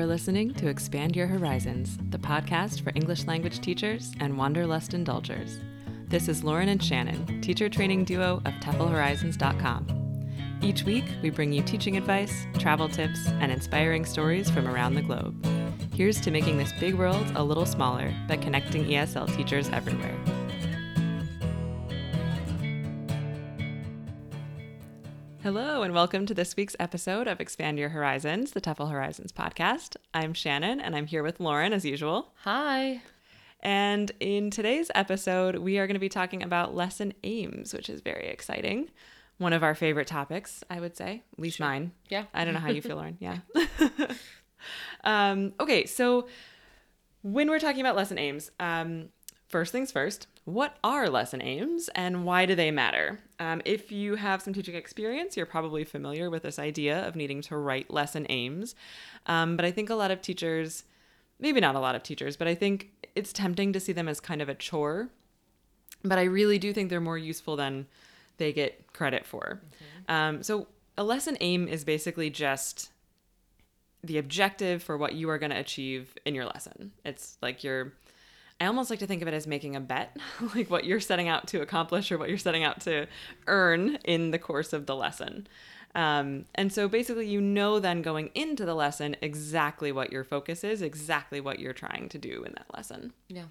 You're 0.00 0.06
listening 0.06 0.54
to 0.54 0.68
Expand 0.68 1.14
Your 1.14 1.26
Horizons, 1.26 1.98
the 2.08 2.16
podcast 2.16 2.80
for 2.80 2.90
English 2.94 3.26
language 3.26 3.60
teachers 3.60 4.12
and 4.18 4.38
wanderlust 4.38 4.94
indulgers. 4.94 5.58
This 6.08 6.26
is 6.26 6.42
Lauren 6.42 6.70
and 6.70 6.82
Shannon, 6.82 7.42
teacher 7.42 7.68
training 7.68 8.06
duo 8.06 8.40
of 8.46 8.54
TEFLHorizons.com. 8.62 10.30
Each 10.62 10.84
week, 10.84 11.04
we 11.22 11.28
bring 11.28 11.52
you 11.52 11.62
teaching 11.62 11.98
advice, 11.98 12.46
travel 12.58 12.88
tips, 12.88 13.28
and 13.40 13.52
inspiring 13.52 14.06
stories 14.06 14.48
from 14.48 14.66
around 14.66 14.94
the 14.94 15.02
globe. 15.02 15.44
Here's 15.92 16.18
to 16.22 16.30
making 16.30 16.56
this 16.56 16.72
big 16.80 16.94
world 16.94 17.30
a 17.34 17.44
little 17.44 17.66
smaller 17.66 18.10
by 18.26 18.38
connecting 18.38 18.86
ESL 18.86 19.36
teachers 19.36 19.68
everywhere. 19.68 20.16
Hello, 25.52 25.82
and 25.82 25.92
welcome 25.92 26.26
to 26.26 26.32
this 26.32 26.54
week's 26.54 26.76
episode 26.78 27.26
of 27.26 27.40
Expand 27.40 27.76
Your 27.76 27.88
Horizons, 27.88 28.52
the 28.52 28.60
TEFL 28.60 28.88
Horizons 28.88 29.32
podcast. 29.32 29.96
I'm 30.14 30.32
Shannon, 30.32 30.80
and 30.80 30.94
I'm 30.94 31.08
here 31.08 31.24
with 31.24 31.40
Lauren 31.40 31.72
as 31.72 31.84
usual. 31.84 32.32
Hi. 32.44 33.02
And 33.58 34.12
in 34.20 34.52
today's 34.52 34.92
episode, 34.94 35.56
we 35.56 35.78
are 35.78 35.88
going 35.88 35.96
to 35.96 35.98
be 35.98 36.08
talking 36.08 36.44
about 36.44 36.76
lesson 36.76 37.14
aims, 37.24 37.74
which 37.74 37.90
is 37.90 38.00
very 38.00 38.28
exciting. 38.28 38.90
One 39.38 39.52
of 39.52 39.64
our 39.64 39.74
favorite 39.74 40.06
topics, 40.06 40.62
I 40.70 40.78
would 40.78 40.96
say, 40.96 41.24
at 41.32 41.40
least 41.40 41.58
mine. 41.58 41.90
Yeah. 42.08 42.26
I 42.32 42.44
don't 42.44 42.54
know 42.54 42.60
how 42.60 42.70
you 42.70 42.80
feel, 42.80 42.94
Lauren. 42.94 43.18
Yeah. 43.18 43.38
um, 45.02 45.52
okay, 45.58 45.84
so 45.84 46.28
when 47.22 47.50
we're 47.50 47.58
talking 47.58 47.80
about 47.80 47.96
lesson 47.96 48.18
aims, 48.18 48.52
um, 48.60 49.08
first 49.48 49.72
things 49.72 49.90
first, 49.90 50.28
what 50.52 50.76
are 50.82 51.08
lesson 51.08 51.42
aims 51.42 51.88
and 51.94 52.24
why 52.24 52.46
do 52.46 52.54
they 52.54 52.70
matter? 52.70 53.20
Um, 53.38 53.62
if 53.64 53.92
you 53.92 54.16
have 54.16 54.42
some 54.42 54.52
teaching 54.52 54.74
experience, 54.74 55.36
you're 55.36 55.46
probably 55.46 55.84
familiar 55.84 56.30
with 56.30 56.42
this 56.42 56.58
idea 56.58 57.06
of 57.06 57.16
needing 57.16 57.40
to 57.42 57.56
write 57.56 57.90
lesson 57.90 58.26
aims. 58.28 58.74
Um, 59.26 59.56
but 59.56 59.64
I 59.64 59.70
think 59.70 59.90
a 59.90 59.94
lot 59.94 60.10
of 60.10 60.20
teachers, 60.22 60.84
maybe 61.38 61.60
not 61.60 61.74
a 61.74 61.80
lot 61.80 61.94
of 61.94 62.02
teachers, 62.02 62.36
but 62.36 62.48
I 62.48 62.54
think 62.54 62.90
it's 63.14 63.32
tempting 63.32 63.72
to 63.72 63.80
see 63.80 63.92
them 63.92 64.08
as 64.08 64.20
kind 64.20 64.42
of 64.42 64.48
a 64.48 64.54
chore. 64.54 65.08
But 66.02 66.18
I 66.18 66.24
really 66.24 66.58
do 66.58 66.72
think 66.72 66.90
they're 66.90 67.00
more 67.00 67.18
useful 67.18 67.56
than 67.56 67.86
they 68.38 68.52
get 68.52 68.92
credit 68.92 69.26
for. 69.26 69.60
Um, 70.08 70.42
so 70.42 70.66
a 70.96 71.04
lesson 71.04 71.36
aim 71.40 71.68
is 71.68 71.84
basically 71.84 72.30
just 72.30 72.90
the 74.02 74.18
objective 74.18 74.82
for 74.82 74.96
what 74.96 75.14
you 75.14 75.28
are 75.28 75.38
going 75.38 75.50
to 75.50 75.58
achieve 75.58 76.14
in 76.24 76.34
your 76.34 76.46
lesson. 76.46 76.92
It's 77.04 77.36
like 77.42 77.62
your 77.62 77.92
I 78.60 78.66
almost 78.66 78.90
like 78.90 78.98
to 78.98 79.06
think 79.06 79.22
of 79.22 79.28
it 79.28 79.34
as 79.34 79.46
making 79.46 79.74
a 79.76 79.80
bet, 79.80 80.16
like 80.54 80.70
what 80.70 80.84
you're 80.84 81.00
setting 81.00 81.28
out 81.28 81.48
to 81.48 81.62
accomplish 81.62 82.12
or 82.12 82.18
what 82.18 82.28
you're 82.28 82.38
setting 82.38 82.62
out 82.62 82.80
to 82.82 83.06
earn 83.46 83.96
in 84.04 84.30
the 84.30 84.38
course 84.38 84.72
of 84.72 84.86
the 84.86 84.94
lesson. 84.94 85.46
Um, 85.94 86.44
and 86.54 86.72
so 86.72 86.86
basically, 86.88 87.26
you 87.26 87.40
know, 87.40 87.80
then 87.80 88.02
going 88.02 88.30
into 88.34 88.64
the 88.64 88.74
lesson 88.74 89.16
exactly 89.22 89.90
what 89.90 90.12
your 90.12 90.22
focus 90.24 90.62
is, 90.62 90.82
exactly 90.82 91.40
what 91.40 91.58
you're 91.58 91.72
trying 91.72 92.08
to 92.10 92.18
do 92.18 92.44
in 92.44 92.52
that 92.52 92.66
lesson. 92.74 93.12
Yeah. 93.28 93.44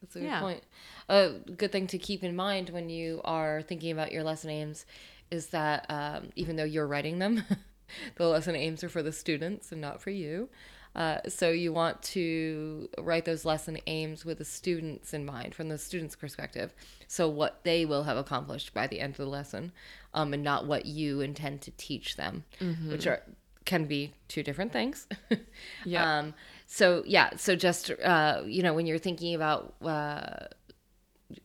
That's 0.00 0.16
a 0.16 0.20
good 0.20 0.26
Yeah. 0.26 0.40
point. 0.40 0.62
A 1.08 1.30
good 1.56 1.72
thing 1.72 1.86
to 1.88 1.98
keep 1.98 2.22
in 2.22 2.36
mind 2.36 2.70
when 2.70 2.88
you 2.90 3.20
are 3.24 3.62
thinking 3.62 3.90
about 3.90 4.12
your 4.12 4.22
lesson 4.22 4.50
aims 4.50 4.86
is 5.30 5.48
that 5.48 5.86
um, 5.88 6.28
even 6.36 6.56
though 6.56 6.64
you're 6.64 6.86
writing 6.86 7.18
them, 7.18 7.42
the 8.16 8.26
lesson 8.28 8.54
aims 8.54 8.84
are 8.84 8.88
for 8.88 9.02
the 9.02 9.12
students 9.12 9.72
and 9.72 9.80
not 9.80 10.00
for 10.00 10.10
you. 10.10 10.48
Uh, 10.94 11.18
so 11.28 11.50
you 11.50 11.72
want 11.72 12.02
to 12.02 12.88
write 12.98 13.24
those 13.24 13.44
lesson 13.44 13.78
aims 13.86 14.24
with 14.24 14.38
the 14.38 14.44
students 14.44 15.14
in 15.14 15.24
mind, 15.24 15.54
from 15.54 15.68
the 15.68 15.78
students' 15.78 16.16
perspective. 16.16 16.74
So 17.06 17.28
what 17.28 17.60
they 17.64 17.84
will 17.84 18.04
have 18.04 18.16
accomplished 18.16 18.74
by 18.74 18.86
the 18.86 19.00
end 19.00 19.12
of 19.12 19.18
the 19.18 19.26
lesson, 19.26 19.72
um, 20.14 20.34
and 20.34 20.42
not 20.42 20.66
what 20.66 20.86
you 20.86 21.20
intend 21.20 21.60
to 21.62 21.70
teach 21.72 22.16
them, 22.16 22.44
which 22.90 23.06
are 23.06 23.22
can 23.66 23.84
be 23.84 24.12
two 24.28 24.42
different 24.42 24.72
things. 24.72 25.06
Yep. 25.84 26.02
Um, 26.04 26.34
so 26.66 27.02
yeah, 27.06 27.30
so 27.36 27.56
just 27.56 27.90
uh, 27.90 28.42
you 28.44 28.62
know, 28.62 28.74
when 28.74 28.86
you're 28.86 28.98
thinking 28.98 29.34
about 29.34 29.74
uh, 29.82 30.46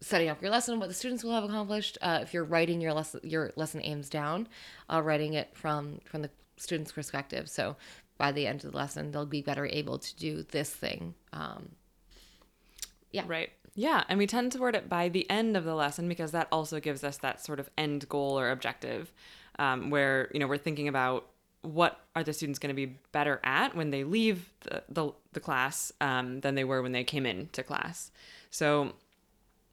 setting 0.02 0.30
up 0.30 0.42
your 0.42 0.52
lesson, 0.52 0.80
what 0.80 0.88
the 0.88 0.94
students 0.94 1.24
will 1.24 1.32
have 1.32 1.44
accomplished, 1.44 1.98
uh, 2.02 2.20
if 2.22 2.34
you're 2.34 2.44
writing 2.44 2.82
your 2.82 2.94
lesson 2.94 3.22
your 3.24 3.52
lesson 3.56 3.82
aims 3.84 4.10
down, 4.10 4.48
uh, 4.92 5.02
writing 5.02 5.34
it 5.34 5.56
from 5.56 6.00
from 6.06 6.22
the 6.22 6.30
student's 6.58 6.92
perspective. 6.92 7.50
So 7.50 7.76
by 8.18 8.32
the 8.32 8.48
end 8.48 8.64
of 8.64 8.72
the 8.72 8.78
lesson, 8.78 9.12
they'll 9.12 9.26
be 9.26 9.42
better 9.42 9.66
able 9.66 9.98
to 10.00 10.16
do 10.16 10.44
this 10.52 10.70
thing. 10.70 11.16
Um, 11.34 11.70
yeah. 13.12 13.24
Right. 13.28 13.50
Yeah. 13.76 14.04
And 14.08 14.18
we 14.18 14.28
tend 14.28 14.52
to 14.54 14.60
word 14.60 14.76
it 14.76 14.88
by 14.88 15.10
the 15.10 15.30
end 15.30 15.58
of 15.58 15.64
the 15.64 15.76
lesson 15.76 16.08
because 16.08 16.32
that 16.32 16.48
also 16.52 16.80
gives 16.80 17.04
us 17.04 17.18
that 17.18 17.44
sort 17.44 17.60
of 17.60 17.70
end 17.78 18.08
goal 18.08 18.40
or 18.40 18.52
objective 18.52 19.12
um, 19.60 19.90
where, 19.90 20.30
you 20.34 20.40
know, 20.40 20.48
we're 20.48 20.58
thinking 20.58 20.88
about 20.88 21.28
what 21.62 22.00
are 22.16 22.24
the 22.24 22.34
students 22.34 22.60
going 22.60 22.70
to 22.70 22.76
be 22.76 22.98
better 23.12 23.42
at 23.44 23.76
when 23.76 23.90
they 23.90 24.04
leave 24.04 24.52
the, 24.62 24.84
the, 24.88 25.12
the 25.34 25.40
class 25.40 25.92
um, 26.00 26.42
than 26.42 26.56
they 26.56 26.64
were 26.64 26.82
when 26.82 26.92
they 26.92 27.04
came 27.04 27.26
in 27.26 27.50
to 27.54 27.64
class. 27.64 28.12
So 28.52 28.94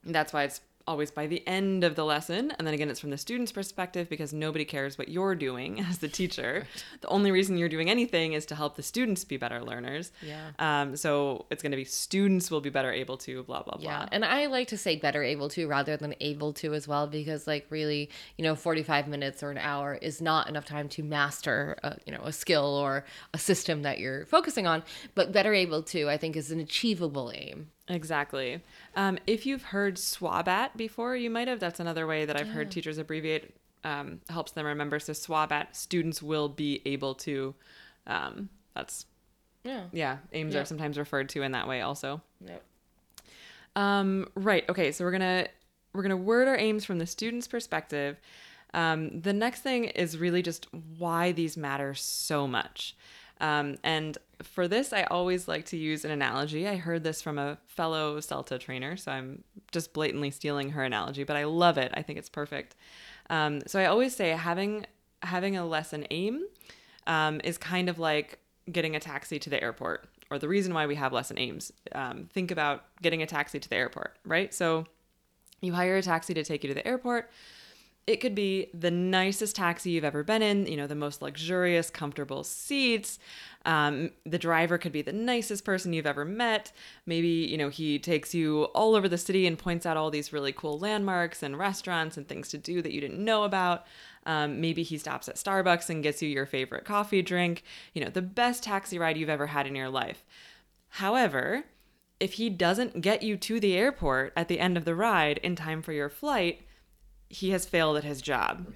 that's 0.05 0.33
why 0.33 0.45
it's 0.45 0.61
always 0.87 1.11
by 1.11 1.27
the 1.27 1.47
end 1.47 1.85
of 1.85 1.95
the 1.95 2.05
lesson. 2.05 2.53
And 2.59 2.67
then 2.67 2.75
again, 2.75 2.91
it's 2.91 3.01
from 3.01 3.11
the 3.11 3.19
student's 3.19 3.53
perspective 3.53 4.09
because 4.09 4.33
nobody 4.33 4.65
cares 4.65 4.99
what 4.99 5.09
you're 5.09 5.35
doing 5.35 5.81
as 5.89 5.99
the 5.99 6.09
teacher. 6.09 6.67
The 7.01 7.09
only 7.09 7.31
reason 7.31 7.57
you're 7.57 7.69
doing 7.69 7.91
anything 7.91 8.33
is 8.33 8.47
to 8.47 8.55
help 8.55 8.77
the 8.77 8.83
students 8.83 9.25
be 9.25 9.37
better 9.37 9.63
learners. 9.63 10.13
Yeah. 10.23 10.51
Um, 10.59 10.97
so 10.97 11.47
it's 11.51 11.63
going 11.63 11.73
to 11.73 11.77
be 11.77 11.85
students 11.85 12.51
will 12.51 12.61
be 12.61 12.71
better 12.71 12.93
able 12.93 13.17
to 13.19 13.43
blah, 13.45 13.63
blah, 13.63 13.77
blah. 13.77 13.91
Yeah, 13.91 14.09
and 14.13 14.25
I 14.25 14.47
like 14.47 14.69
to 14.69 14.79
say 14.79 14.97
better 14.97 15.23
able 15.23 15.49
to 15.51 15.67
rather 15.67 15.97
than 15.97 16.15
able 16.21 16.53
to 16.55 16.75
as 16.75 16.87
well 16.89 17.07
because 17.07 17.47
like 17.47 17.67
really, 17.71 18.11
you 18.37 18.45
know, 18.45 18.55
45 18.55 19.09
minutes 19.09 19.43
or 19.43 19.51
an 19.51 19.59
hour 19.59 19.95
is 19.95 20.21
not 20.21 20.49
enough 20.49 20.65
time 20.65 20.89
to 20.91 21.03
master, 21.03 21.77
a, 21.83 21.97
you 22.07 22.13
know, 22.13 22.23
a 22.25 22.33
skill 22.33 22.65
or 22.65 23.05
a 23.35 23.39
system 23.39 23.83
that 23.83 23.99
you're 23.99 24.27
focusing 24.27 24.67
on, 24.67 24.83
but 25.15 25.33
better 25.33 25.55
able 25.55 25.83
to 25.83 26.09
I 26.09 26.17
think 26.17 26.37
is 26.37 26.51
an 26.51 26.61
achievable 26.61 27.33
aim. 27.35 27.69
Exactly. 27.89 28.61
Um, 28.97 29.19
if 29.27 29.45
you've 29.45 29.63
heard 29.65 29.97
SWABAT 29.97 30.77
before, 30.77 31.17
you 31.17 31.31
might 31.31 31.49
have. 31.49 31.61
That's 31.61 31.81
another 31.81 32.07
way 32.07 32.25
that 32.25 32.41
I've 32.41 32.49
heard 32.49 32.71
teachers 32.71 32.99
abbreviate. 32.99 33.55
Um, 33.85 34.21
helps 34.31 34.53
them 34.53 34.65
remember. 34.65 35.01
So 35.01 35.13
SWABAT, 35.13 35.75
students 35.75 36.23
will 36.23 36.49
be 36.49 36.81
able 36.85 37.15
to. 37.17 37.55
Um, 38.07 38.49
that's 38.75 39.07
Yeah. 39.65 39.85
yeah. 39.93 40.19
Aims 40.33 40.55
Yeah. 40.55 40.61
are 40.61 40.65
sometimes 40.65 40.97
referred 40.99 41.29
to 41.31 41.43
in 41.43 41.53
that 41.53 41.67
way 41.67 41.81
also. 41.81 42.23
Yep. 42.47 42.63
Um, 43.75 44.29
right. 44.35 44.69
Okay. 44.69 44.93
So 44.93 45.05
we're 45.05 45.13
gonna 45.13 45.49
we're 45.93 46.03
gonna 46.03 46.17
word 46.17 46.49
our 46.49 46.57
aims 46.57 46.85
from 46.85 46.99
the 46.99 47.07
student's 47.07 47.49
perspective. 47.49 48.19
Um, 48.75 49.21
the 49.21 49.33
next 49.33 49.61
thing 49.61 49.85
is 49.85 50.17
really 50.17 50.43
just 50.43 50.67
why 50.99 51.33
these 51.33 51.57
matter 51.57 51.95
so 51.95 52.47
much. 52.47 52.97
Um, 53.43 53.77
and 53.83 54.17
for 54.43 54.69
this, 54.69 54.93
I 54.93 55.03
always 55.05 55.49
like 55.49 55.67
to 55.67 55.77
use 55.77 56.05
an 56.05 56.13
analogy. 56.13 56.67
I 56.67 56.77
heard 56.77 57.03
this 57.03 57.21
from 57.21 57.39
a 57.39 57.59
fellow 57.67 58.19
CELTA 58.19 58.59
trainer, 58.61 58.97
so 58.97 59.13
I'm 59.13 59.45
just 59.73 59.93
blatantly 59.93 60.31
stealing 60.31 60.71
her 60.71 60.85
analogy, 60.85 61.25
but 61.25 61.37
I 61.37 61.45
love 61.45 61.77
it. 61.77 61.91
I 61.95 62.03
think 62.03 62.19
it's 62.19 62.29
perfect. 62.29 62.77
Um, 63.29 63.61
so 63.67 63.79
I 63.79 63.87
always 63.87 64.15
say 64.17 64.31
having 64.31 64.87
having 65.23 65.57
a 65.57 65.65
lesson 65.65 66.07
aim 66.11 66.45
um, 67.07 67.41
is 67.45 67.59
kind 67.59 67.89
of 67.89 67.99
like 67.99 68.39
getting 68.71 68.97
a 68.97 69.01
taxi 69.01 69.39
to 69.41 69.51
the 69.51 69.63
airport, 69.63 70.09
or 70.31 70.39
the 70.39 70.49
reason 70.49 70.73
why 70.73 70.87
we 70.87 70.95
have 70.95 71.13
lesson 71.13 71.39
aims. 71.39 71.73
Um, 71.93 72.29
think 72.33 72.51
about 72.51 72.85
getting 73.03 73.23
a 73.23 73.27
taxi 73.27 73.59
to 73.59 73.69
the 73.69 73.77
airport, 73.77 74.17
right? 74.25 74.55
So 74.55 74.87
you 75.61 75.73
hire 75.73 75.97
a 75.97 76.03
taxi 76.03 76.35
to 76.35 76.45
take 76.45 76.63
you 76.65 76.69
to 76.69 76.75
the 76.75 76.87
airport. 76.87 77.31
It 78.07 78.17
could 78.17 78.35
be 78.35 78.69
the 78.75 78.91
nicest 78.91 79.55
taxi 79.55 79.91
you've 79.91 80.05
ever 80.05 80.25
been 80.25 80.43
in, 80.43 80.67
you 80.67 80.77
know, 80.77 80.89
the 80.89 80.97
most 80.97 81.23
luxurious, 81.23 81.89
comfortable 81.89 82.43
seats. 82.43 83.21
Um, 83.65 84.11
the 84.27 84.41
driver 84.41 84.77
could 84.77 84.91
be 84.91 85.03
the 85.03 85.13
nicest 85.13 85.65
person 85.65 85.93
you've 85.93 86.07
ever 86.07 86.25
met. 86.25 86.73
Maybe, 87.07 87.29
you 87.29 87.57
know, 87.57 87.69
he 87.69 88.01
takes 88.01 88.35
you 88.35 88.65
all 88.75 88.97
over 88.97 89.09
the 89.09 89.19
city 89.19 89.47
and 89.47 89.57
points 89.57 89.87
out 89.87 89.97
all 89.97 90.11
these 90.11 90.33
really 90.33 90.53
cool 90.53 90.81
landmarks 90.81 91.45
and 91.45 91.57
restaurants 91.57 92.17
and 92.17 92.27
things 92.27 92.49
to 92.49 92.59
do 92.59 92.83
that 92.83 92.93
you 92.93 93.01
didn't 93.01 93.25
know 93.25 93.45
about. 93.45 93.87
Um, 94.27 94.61
maybe 94.61 94.83
he 94.83 94.99
stops 94.99 95.29
at 95.29 95.37
Starbucks 95.37 95.89
and 95.89 96.03
gets 96.03 96.21
you 96.23 96.29
your 96.29 96.47
favorite 96.47 96.85
coffee 96.85 97.23
drink. 97.23 97.63
You 97.95 98.05
know, 98.05 98.11
the 98.11 98.23
best 98.23 98.65
taxi 98.65 98.99
ride 98.99 99.17
you've 99.17 99.29
ever 99.29 99.49
had 99.49 99.67
in 99.67 99.77
your 99.77 99.89
life. 99.89 100.25
However, 100.89 101.65
if 102.19 102.35
he 102.35 102.51
doesn't 102.51 103.01
get 103.01 103.23
you 103.23 103.37
to 103.37 103.59
the 103.61 103.77
airport 103.77 104.33
at 104.37 104.49
the 104.49 104.61
end 104.61 104.77
of 104.77 104.85
the 104.85 104.95
ride 104.95 105.39
in 105.39 105.57
time 105.57 105.83
for 105.83 105.93
your 105.93 106.09
flight, 106.09 106.63
he 107.33 107.51
has 107.51 107.65
failed 107.65 107.97
at 107.97 108.05
his 108.05 108.21
job. 108.21 108.67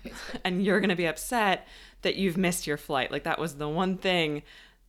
And 0.43 0.65
you're 0.65 0.81
going 0.81 0.89
to 0.89 0.97
be 0.97 1.07
upset 1.07 1.69
that 2.01 2.17
you've 2.17 2.39
missed 2.39 2.67
your 2.67 2.79
flight. 2.79 3.13
Like 3.13 3.25
that 3.25 3.39
was 3.39 3.57
the 3.57 3.69
one 3.69 3.99
thing 3.99 4.43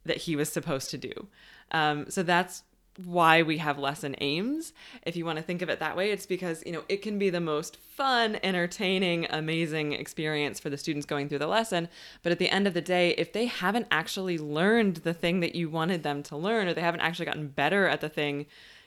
that 0.05 0.17
he 0.17 0.37
was 0.37 0.49
supposed 0.49 0.89
to 0.91 0.97
do. 0.97 1.27
Um, 1.71 2.09
so 2.09 2.23
that's 2.23 2.63
why 3.03 3.43
we 3.43 3.57
have 3.57 3.77
lesson 3.77 4.15
aims. 4.21 4.71
If 5.05 5.17
you 5.17 5.25
want 5.25 5.37
to 5.37 5.43
think 5.43 5.61
of 5.61 5.67
it 5.69 5.79
that 5.79 5.97
way, 5.97 6.11
it's 6.11 6.25
because, 6.25 6.63
you 6.65 6.71
know, 6.71 6.83
it 6.87 7.01
can 7.01 7.19
be 7.19 7.29
the 7.29 7.41
most 7.41 7.75
fun, 7.75 8.39
entertaining, 8.41 9.27
amazing 9.29 9.91
experience 9.91 10.61
for 10.61 10.69
the 10.69 10.77
students 10.77 11.05
going 11.05 11.27
through 11.27 11.39
the 11.39 11.47
lesson. 11.47 11.89
But 12.23 12.31
at 12.31 12.39
the 12.39 12.49
end 12.49 12.67
of 12.67 12.73
the 12.73 12.81
day, 12.81 13.09
if 13.17 13.33
they 13.33 13.47
haven't 13.47 13.87
actually 13.91 14.37
learned 14.37 14.97
the 14.97 15.13
thing 15.13 15.41
that 15.41 15.55
you 15.55 15.69
wanted 15.69 16.03
them 16.03 16.23
to 16.23 16.37
learn, 16.37 16.67
or 16.67 16.73
they 16.73 16.81
haven't 16.81 17.01
actually 17.01 17.25
gotten 17.25 17.49
better 17.49 17.85
at 17.87 17.99
the 17.99 18.09
thing 18.09 18.45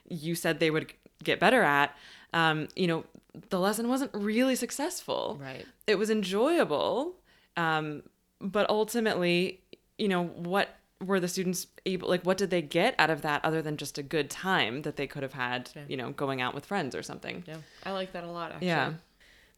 you 0.09 0.35
said 0.35 0.59
they 0.59 0.71
would 0.71 0.93
get 1.23 1.39
better 1.39 1.63
at, 1.63 1.95
um, 2.33 2.67
you 2.75 2.87
know, 2.87 3.05
the 3.51 3.61
lesson 3.61 3.89
wasn't 3.89 4.11
really 4.15 4.57
successful. 4.57 5.39
Right. 5.41 5.67
It 5.87 5.97
was 5.97 6.11
enjoyable, 6.11 7.17
um, 7.57 8.03
but 8.41 8.69
ultimately, 8.71 9.61
you 9.99 10.09
know, 10.09 10.25
what 10.25 10.69
were 11.03 11.19
the 11.19 11.29
students 11.29 11.67
able 11.87 12.11
like 12.11 12.23
what 12.27 12.37
did 12.37 12.51
they 12.51 12.61
get 12.61 12.95
out 12.99 13.09
of 13.09 13.23
that 13.23 13.43
other 13.43 13.63
than 13.63 13.79
just 13.79 13.97
a 13.97 14.03
good 14.03 14.29
time 14.29 14.83
that 14.83 14.97
they 14.97 15.07
could 15.07 15.23
have 15.23 15.33
had 15.33 15.71
Yeah. 15.75 15.83
you 15.89 15.97
know 15.97 16.11
going 16.11 16.43
out 16.43 16.55
with 16.55 16.67
friends 16.67 16.95
or 16.95 17.03
something 17.03 17.43
Yeah, 17.47 17.57
I 17.87 17.93
like 17.93 18.13
that 18.13 18.23
a 18.23 18.31
lot. 18.31 18.53
Actually. 18.53 18.67
Yeah. 18.67 18.93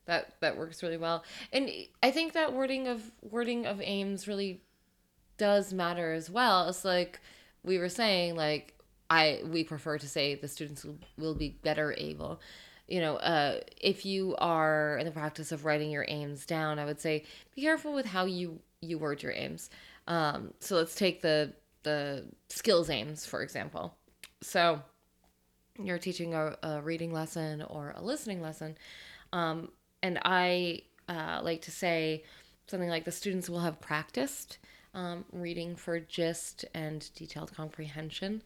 that 0.07 0.35
that 0.41 0.57
works 0.57 0.85
really 0.85 0.99
well, 0.99 1.25
and 1.53 1.69
I 2.01 2.13
think 2.13 2.35
that 2.35 2.53
wording 2.53 2.87
of 2.87 3.11
wording 3.23 3.67
of 3.67 3.81
aims 3.81 4.29
really 4.29 4.63
does 5.37 5.73
matter 5.73 6.13
as 6.13 6.31
well. 6.31 6.69
It's 6.69 6.85
like 6.85 7.19
we 7.65 7.77
were 7.79 7.89
saying, 7.89 8.37
like 8.37 8.79
I 9.11 9.41
we 9.45 9.65
prefer 9.65 9.99
to 9.99 10.09
say 10.09 10.37
the 10.37 10.47
students 10.49 10.85
will, 10.85 10.99
will 11.19 11.35
be 11.35 11.49
better 11.63 11.93
able. 11.99 12.41
You 12.89 13.01
know, 13.01 13.17
uh, 13.17 13.61
if 13.81 14.05
you 14.05 14.35
are 14.39 14.99
in 14.99 15.07
the 15.07 15.13
practice 15.13 15.53
of 15.53 15.65
writing 15.65 15.91
your 15.91 16.05
aims 16.09 16.45
down, 16.47 16.79
I 16.79 16.85
would 16.85 17.01
say 17.01 17.25
be 17.55 17.63
careful 17.63 17.93
with 17.93 18.07
how 18.07 18.25
you 18.25 18.61
you 18.81 18.99
word 18.99 19.23
your 19.23 19.33
aims. 19.33 19.71
Um, 20.07 20.53
so 20.61 20.77
let's 20.77 20.95
take 20.95 21.23
the 21.23 21.53
the 21.83 22.27
skills 22.49 22.91
aims 22.91 23.25
for 23.27 23.43
example. 23.43 23.95
So 24.41 24.83
you're 25.79 25.99
teaching 25.99 26.35
a, 26.35 26.57
a 26.63 26.83
reading 26.83 27.13
lesson 27.13 27.63
or 27.63 27.95
a 27.97 28.03
listening 28.03 28.43
lesson, 28.43 28.77
um, 29.33 29.71
and 30.03 30.19
I 30.25 30.83
uh, 31.09 31.41
like 31.43 31.63
to 31.63 31.71
say 31.71 32.25
something 32.67 32.89
like 32.89 33.05
the 33.05 33.13
students 33.13 33.49
will 33.49 33.61
have 33.61 33.81
practiced 33.81 34.59
um, 34.95 35.25
reading 35.33 35.77
for 35.77 35.99
gist 36.01 36.65
and 36.75 37.09
detailed 37.15 37.55
comprehension. 37.55 38.43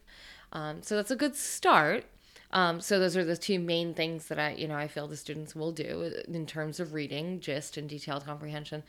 Um, 0.53 0.81
so 0.81 0.95
that's 0.95 1.11
a 1.11 1.15
good 1.15 1.35
start. 1.35 2.05
Um, 2.51 2.79
so 2.79 2.99
those 2.99 3.17
are 3.17 3.25
the 3.25 3.35
two 3.37 3.59
main 3.59 3.93
things 3.93 4.27
that 4.27 4.39
I, 4.39 4.53
you 4.53 4.67
know, 4.67 4.75
I 4.75 4.87
feel 4.87 5.07
the 5.07 5.17
students 5.17 5.55
will 5.55 5.71
do 5.71 6.13
in 6.27 6.45
terms 6.45 6.79
of 6.79 6.93
reading, 6.93 7.39
gist, 7.39 7.77
and 7.77 7.89
detailed 7.89 8.25
comprehension. 8.25 8.83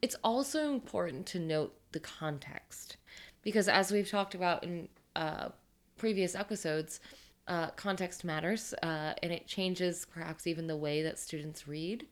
It's 0.00 0.16
also 0.24 0.72
important 0.72 1.26
to 1.26 1.38
note 1.38 1.74
the 1.92 2.00
context 2.00 2.96
because, 3.42 3.68
as 3.68 3.92
we've 3.92 4.08
talked 4.08 4.34
about 4.34 4.64
in 4.64 4.88
uh, 5.14 5.50
previous 5.96 6.34
episodes, 6.34 7.00
uh, 7.48 7.68
context 7.70 8.24
matters, 8.24 8.72
uh, 8.82 9.14
and 9.22 9.32
it 9.32 9.46
changes 9.46 10.06
perhaps 10.06 10.46
even 10.46 10.66
the 10.66 10.76
way 10.76 11.02
that 11.02 11.18
students 11.18 11.68
read. 11.68 12.06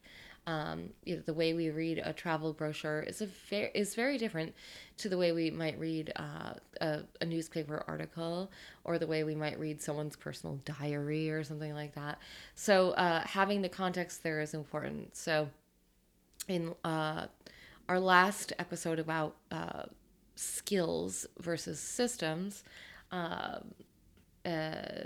Um, 0.47 0.91
you 1.05 1.17
know, 1.17 1.23
the 1.25 1.35
way 1.35 1.53
we 1.53 1.71
read 1.71 2.01
a 2.05 2.13
travel 2.13 2.53
brochure 2.53 3.03
is 3.03 3.21
a 3.21 3.27
very 3.27 3.71
is 3.75 3.95
very 3.95 4.19
different 4.19 4.55
to 4.99 5.09
the 5.09 5.17
way 5.17 5.33
we 5.33 5.51
might 5.51 5.79
read 5.79 6.13
uh, 6.17 6.55
a, 6.81 7.01
a 7.21 7.25
newspaper 7.25 7.85
article 7.87 8.51
or 8.85 8.99
the 8.99 9.07
way 9.07 9.23
we 9.23 9.35
might 9.35 9.59
read 9.61 9.81
someone's 9.81 10.17
personal 10.17 10.59
diary 10.65 11.31
or 11.31 11.45
something 11.45 11.75
like 11.75 11.95
that. 11.95 12.19
So 12.55 12.91
uh, 12.93 13.21
having 13.27 13.63
the 13.63 13.69
context 13.69 14.23
there 14.23 14.41
is 14.41 14.55
important. 14.55 15.17
So 15.17 15.49
in 16.49 16.75
uh, 16.85 17.27
our 17.89 18.01
last 18.01 18.53
episode 18.59 18.99
about 18.99 19.37
uh, 19.51 19.85
skills 20.35 21.27
versus 21.39 21.79
systems, 21.81 22.65
um, 23.13 23.75
uh, 24.45 25.05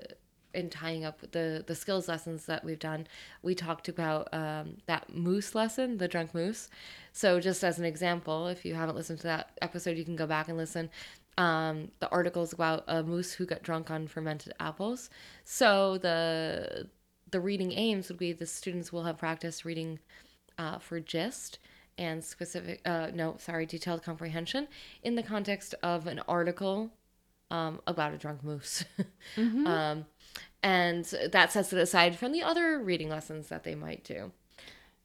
in 0.55 0.71
tying 0.71 1.05
up 1.05 1.21
the 1.33 1.65
the 1.67 1.75
skills 1.75 2.09
lessons 2.09 2.47
that 2.47 2.65
we've 2.65 2.79
done, 2.79 3.07
we 3.43 3.55
talked 3.55 3.89
about 3.89 4.29
um, 4.33 4.77
that 4.87 5.15
moose 5.15 5.55
lesson, 5.55 5.99
the 5.99 6.09
drunk 6.09 6.35
moose. 6.35 6.69
So 7.13 7.41
just 7.41 7.63
as 7.65 7.79
an 7.79 7.85
example, 7.85 8.49
if 8.49 8.65
you 8.65 8.75
haven't 8.75 8.97
listened 8.97 9.21
to 9.21 9.27
that 9.29 9.51
episode, 9.63 9.97
you 9.97 10.05
can 10.05 10.17
go 10.17 10.27
back 10.27 10.49
and 10.49 10.57
listen. 10.57 10.91
Um, 11.37 11.91
the 11.99 12.09
article's 12.11 12.53
about 12.53 12.85
a 12.87 13.03
moose 13.03 13.33
who 13.33 13.45
got 13.47 13.63
drunk 13.63 13.91
on 13.91 14.07
fermented 14.07 14.53
apples. 14.61 15.11
So 15.45 15.99
the 15.99 16.89
the 17.31 17.41
reading 17.41 17.73
aims 17.73 18.09
would 18.09 18.19
be 18.19 18.33
the 18.33 18.47
students 18.47 18.93
will 18.93 19.05
have 19.05 19.19
practice 19.19 19.65
reading 19.65 19.99
uh, 20.59 20.79
for 20.79 21.01
gist 21.01 21.59
and 21.99 22.23
specific 22.25 22.81
uh, 22.85 23.09
no 23.15 23.37
sorry 23.39 23.67
detailed 23.67 24.03
comprehension 24.03 24.69
in 25.03 25.15
the 25.15 25.23
context 25.23 25.75
of 25.83 26.07
an 26.07 26.21
article 26.29 26.91
um, 27.55 27.81
about 27.87 28.13
a 28.13 28.19
drunk 28.19 28.43
moose 28.43 28.85
um, 29.37 30.07
and 30.63 31.05
that 31.33 31.53
sets 31.53 31.73
it 31.73 31.79
aside 31.79 32.17
from 32.17 32.33
the 32.33 32.43
other 32.43 32.79
reading 32.79 33.09
lessons 33.09 33.49
that 33.49 33.65
they 33.65 33.75
might 33.75 34.03
do 34.05 34.33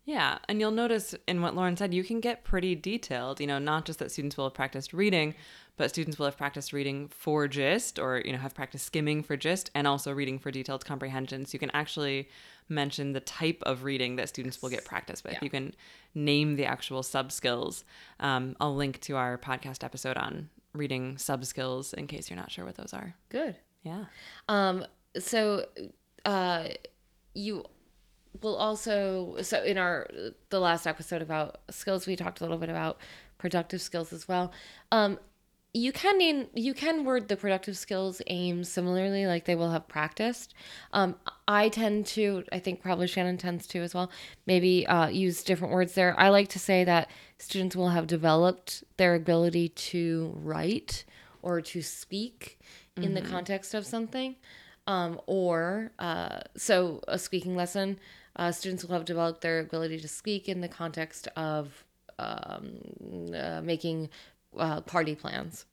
Yeah, 0.06 0.40
and 0.48 0.60
you'll 0.60 0.72
notice 0.72 1.14
in 1.28 1.42
what 1.44 1.56
Lauren 1.56 1.78
said, 1.78 1.94
you 1.94 2.04
can 2.04 2.20
get 2.20 2.44
pretty 2.44 2.74
detailed. 2.74 3.40
You 3.40 3.46
know, 3.46 3.60
not 3.60 3.86
just 3.86 4.00
that 4.00 4.12
students 4.12 4.38
will 4.38 4.46
have 4.46 4.56
practiced 4.56 4.92
reading, 4.92 5.36
but 5.78 5.92
students 5.92 6.18
will 6.18 6.26
have 6.26 6.38
practiced 6.38 6.74
reading 6.74 7.10
for 7.10 7.48
gist, 7.48 8.00
or 8.00 8.22
you 8.26 8.32
know, 8.32 8.40
have 8.40 8.56
practiced 8.56 8.88
skimming 8.88 9.22
for 9.22 9.38
gist, 9.38 9.70
and 9.76 9.86
also 9.86 10.12
reading 10.12 10.40
for 10.40 10.50
detailed 10.50 10.84
comprehension. 10.84 11.46
So 11.46 11.54
you 11.54 11.60
can 11.60 11.70
actually 11.76 12.28
mention 12.70 13.14
the 13.14 13.20
type 13.20 13.62
of 13.64 13.84
reading 13.84 14.16
that 14.16 14.30
students 14.30 14.62
will 14.62 14.70
get 14.70 14.84
practice 14.84 15.24
with. 15.24 15.34
Yeah. 15.34 15.40
You 15.44 15.52
can 15.52 15.76
name 16.16 16.56
the 16.56 16.66
actual 16.66 17.04
sub 17.04 17.32
skills. 17.32 17.86
Um, 18.20 18.56
I'll 18.60 18.76
link 18.76 19.00
to 19.02 19.16
our 19.16 19.38
podcast 19.38 19.84
episode 19.84 20.18
on 20.18 20.50
reading 20.74 21.18
sub 21.18 21.46
skills 21.46 21.94
in 21.94 22.08
case 22.08 22.30
you're 22.30 22.38
not 22.38 22.52
sure 22.52 22.66
what 22.66 22.76
those 22.76 22.94
are. 22.94 23.16
good 23.30 23.56
Yeah. 23.84 24.06
Um, 24.48 24.86
so 25.18 25.66
uh, 26.26 26.70
you 27.34 27.66
will 28.42 28.56
also 28.56 29.38
so 29.42 29.64
in 29.64 29.78
our 29.78 30.08
the 30.50 30.60
last 30.60 30.86
episode 30.88 31.22
about 31.22 31.62
skills, 31.70 32.08
we 32.08 32.16
talked 32.16 32.42
a 32.42 32.44
little 32.44 32.58
bit 32.58 32.70
about 32.70 33.00
productive 33.38 33.82
skills 33.82 34.12
as 34.14 34.28
well. 34.28 34.52
Um, 34.92 35.20
you 35.74 35.92
can 35.92 36.18
name 36.18 36.48
you 36.56 36.74
can 36.74 37.06
word 37.06 37.28
the 37.28 37.38
productive 37.38 37.78
skills 37.78 38.22
aims 38.28 38.70
similarly, 38.70 39.28
like 39.28 39.46
they 39.46 39.56
will 39.56 39.70
have 39.70 39.88
practiced. 39.88 40.54
Um, 40.94 41.16
I 41.48 41.70
tend 41.70 42.08
to, 42.08 42.44
I 42.52 42.60
think 42.60 42.82
probably 42.82 43.08
Shannon 43.08 43.38
tends 43.38 43.68
to 43.68 43.80
as 43.80 43.94
well. 43.94 44.10
Maybe 44.48 44.88
uh, 44.88 45.08
use 45.08 45.44
different 45.44 45.74
words 45.74 45.94
there. 45.94 46.20
I 46.20 46.30
like 46.30 46.50
to 46.50 46.60
say 46.60 46.84
that 46.86 47.10
students 47.38 47.76
will 47.76 47.90
have 47.90 48.08
developed 48.08 48.84
their 48.98 49.16
ability 49.16 49.70
to 49.70 50.34
write 50.36 51.06
or 51.42 51.62
to 51.62 51.82
speak 51.82 52.60
in 52.98 53.14
the 53.14 53.22
context 53.22 53.74
of 53.74 53.86
something 53.86 54.36
um, 54.86 55.22
or 55.26 55.92
uh, 56.00 56.40
so 56.58 57.02
a 57.08 57.18
speaking 57.18 57.56
lesson 57.56 57.98
uh, 58.36 58.52
students 58.52 58.84
will 58.84 58.94
have 58.94 59.06
developed 59.06 59.42
their 59.42 59.60
ability 59.60 60.00
to 60.00 60.08
speak 60.08 60.50
in 60.50 60.60
the 60.62 60.68
context 60.68 61.28
of 61.38 61.86
um, 62.18 62.80
uh, 63.34 63.62
making 63.64 64.10
uh, 64.58 64.82
party 64.82 65.16
plans 65.16 65.66